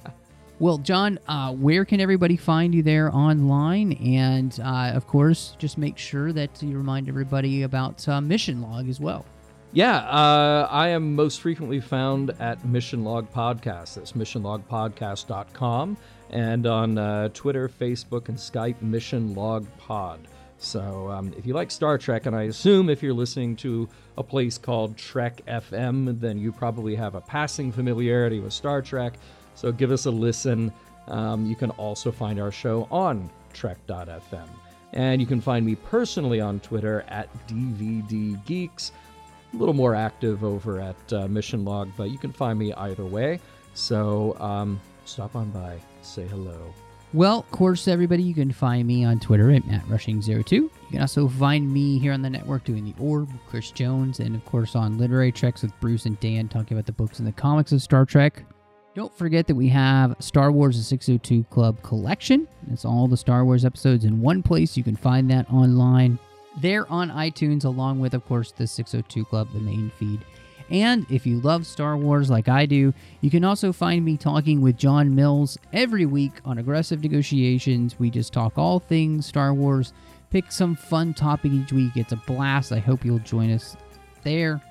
well, 0.59 0.77
John, 0.77 1.17
uh, 1.27 1.53
where 1.53 1.85
can 1.85 1.99
everybody 1.99 2.37
find 2.37 2.75
you 2.75 2.83
there 2.83 3.09
online? 3.15 3.93
And 3.93 4.57
uh, 4.63 4.91
of 4.93 5.07
course, 5.07 5.55
just 5.57 5.77
make 5.79 5.97
sure 5.97 6.31
that 6.33 6.61
you 6.61 6.77
remind 6.77 7.09
everybody 7.09 7.63
about 7.63 8.07
uh, 8.07 8.21
Mission 8.21 8.61
Log 8.61 8.87
as 8.89 8.99
well. 8.99 9.25
Yeah, 9.75 9.97
uh, 9.97 10.67
I 10.69 10.89
am 10.89 11.15
most 11.15 11.41
frequently 11.41 11.79
found 11.79 12.29
at 12.39 12.63
Mission 12.63 13.03
Log 13.03 13.33
Podcast. 13.33 13.95
That's 13.95 14.11
missionlogpodcast.com. 14.11 15.97
And 16.29 16.67
on 16.67 16.97
uh, 16.99 17.29
Twitter, 17.29 17.67
Facebook, 17.67 18.29
and 18.29 18.37
Skype, 18.37 18.79
Mission 18.83 19.33
Log 19.33 19.65
Pod. 19.79 20.27
So 20.59 21.09
um, 21.09 21.33
if 21.35 21.47
you 21.47 21.55
like 21.55 21.71
Star 21.71 21.97
Trek, 21.97 22.27
and 22.27 22.35
I 22.35 22.43
assume 22.43 22.87
if 22.87 23.01
you're 23.01 23.15
listening 23.15 23.55
to 23.57 23.89
a 24.15 24.21
place 24.21 24.59
called 24.59 24.95
Trek 24.95 25.41
FM, 25.47 26.19
then 26.19 26.37
you 26.37 26.51
probably 26.51 26.93
have 26.93 27.15
a 27.15 27.21
passing 27.21 27.71
familiarity 27.71 28.39
with 28.39 28.53
Star 28.53 28.79
Trek. 28.79 29.15
So 29.55 29.71
give 29.71 29.89
us 29.89 30.05
a 30.05 30.11
listen. 30.11 30.71
Um, 31.07 31.47
you 31.47 31.55
can 31.55 31.71
also 31.71 32.11
find 32.11 32.39
our 32.39 32.51
show 32.51 32.87
on 32.91 33.27
Trek.fm. 33.53 34.47
And 34.93 35.19
you 35.19 35.25
can 35.25 35.41
find 35.41 35.65
me 35.65 35.73
personally 35.73 36.39
on 36.39 36.59
Twitter 36.59 37.03
at 37.07 37.27
DVD 37.47 38.43
Geeks 38.45 38.91
a 39.53 39.57
little 39.57 39.73
more 39.73 39.95
active 39.95 40.43
over 40.43 40.79
at 40.79 41.13
uh, 41.13 41.27
Mission 41.27 41.63
Log, 41.63 41.89
but 41.95 42.09
you 42.09 42.17
can 42.17 42.31
find 42.31 42.57
me 42.57 42.73
either 42.73 43.05
way. 43.05 43.39
So 43.73 44.37
um, 44.39 44.79
stop 45.05 45.35
on 45.35 45.49
by, 45.51 45.79
say 46.01 46.25
hello. 46.27 46.73
Well, 47.13 47.39
of 47.39 47.51
course, 47.51 47.87
everybody, 47.87 48.23
you 48.23 48.33
can 48.33 48.51
find 48.51 48.87
me 48.87 49.05
on 49.05 49.19
Twitter 49.19 49.51
at 49.51 49.61
MattRushing02. 49.63 50.51
You 50.51 50.71
can 50.89 51.01
also 51.01 51.27
find 51.27 51.71
me 51.71 51.99
here 51.99 52.11
on 52.11 52.23
the 52.23 52.29
network 52.29 52.63
doing 52.63 52.83
The 52.83 52.95
Orb 52.99 53.31
with 53.31 53.45
Chris 53.47 53.69
Jones, 53.69 54.19
and 54.19 54.35
of 54.35 54.43
course 54.45 54.75
on 54.75 54.97
Literary 54.97 55.31
Treks 55.31 55.61
with 55.61 55.79
Bruce 55.79 56.07
and 56.07 56.19
Dan 56.19 56.47
talking 56.47 56.75
about 56.75 56.87
the 56.87 56.91
books 56.91 57.19
and 57.19 57.27
the 57.27 57.31
comics 57.31 57.71
of 57.71 57.83
Star 57.83 58.05
Trek. 58.05 58.43
Don't 58.95 59.15
forget 59.15 59.45
that 59.45 59.55
we 59.55 59.69
have 59.69 60.15
Star 60.19 60.51
Wars 60.51 60.77
The 60.77 60.83
602 60.83 61.43
Club 61.51 61.81
collection. 61.83 62.47
It's 62.71 62.85
all 62.85 63.07
the 63.07 63.17
Star 63.17 63.45
Wars 63.45 63.63
episodes 63.63 64.05
in 64.05 64.19
one 64.19 64.41
place. 64.41 64.75
You 64.75 64.83
can 64.83 64.95
find 64.95 65.29
that 65.29 65.47
online 65.51 66.17
there 66.57 66.89
on 66.91 67.09
iTunes, 67.09 67.65
along 67.65 67.99
with, 67.99 68.13
of 68.13 68.25
course, 68.25 68.51
the 68.51 68.67
602 68.67 69.25
Club, 69.25 69.49
the 69.53 69.59
main 69.59 69.91
feed. 69.97 70.23
And 70.69 71.05
if 71.09 71.27
you 71.27 71.39
love 71.41 71.67
Star 71.67 71.97
Wars 71.97 72.29
like 72.29 72.47
I 72.47 72.65
do, 72.65 72.93
you 73.21 73.29
can 73.29 73.43
also 73.43 73.73
find 73.73 74.03
me 74.03 74.17
talking 74.17 74.61
with 74.61 74.77
John 74.77 75.13
Mills 75.13 75.57
every 75.71 76.05
week 76.05 76.33
on 76.45 76.57
Aggressive 76.57 77.03
Negotiations. 77.03 77.99
We 77.99 78.09
just 78.09 78.33
talk 78.33 78.57
all 78.57 78.79
things 78.79 79.25
Star 79.25 79.53
Wars, 79.53 79.93
pick 80.29 80.51
some 80.51 80.75
fun 80.75 81.13
topic 81.13 81.51
each 81.51 81.73
week. 81.73 81.95
It's 81.95 82.13
a 82.13 82.17
blast. 82.17 82.71
I 82.71 82.79
hope 82.79 83.05
you'll 83.05 83.19
join 83.19 83.51
us 83.51 83.75
there. 84.23 84.61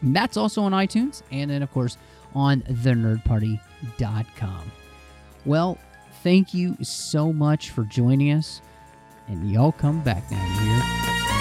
And 0.00 0.14
that's 0.14 0.36
also 0.36 0.62
on 0.62 0.72
iTunes, 0.72 1.22
and 1.30 1.50
then, 1.50 1.62
of 1.62 1.72
course, 1.72 1.96
on 2.34 2.62
thenerdparty.com. 2.62 4.72
Well, 5.44 5.78
thank 6.22 6.54
you 6.54 6.76
so 6.82 7.32
much 7.32 7.70
for 7.70 7.84
joining 7.84 8.32
us, 8.32 8.60
and 9.28 9.50
y'all 9.50 9.72
come 9.72 10.00
back 10.00 10.22
you 10.30 10.36
hear? 10.36 11.33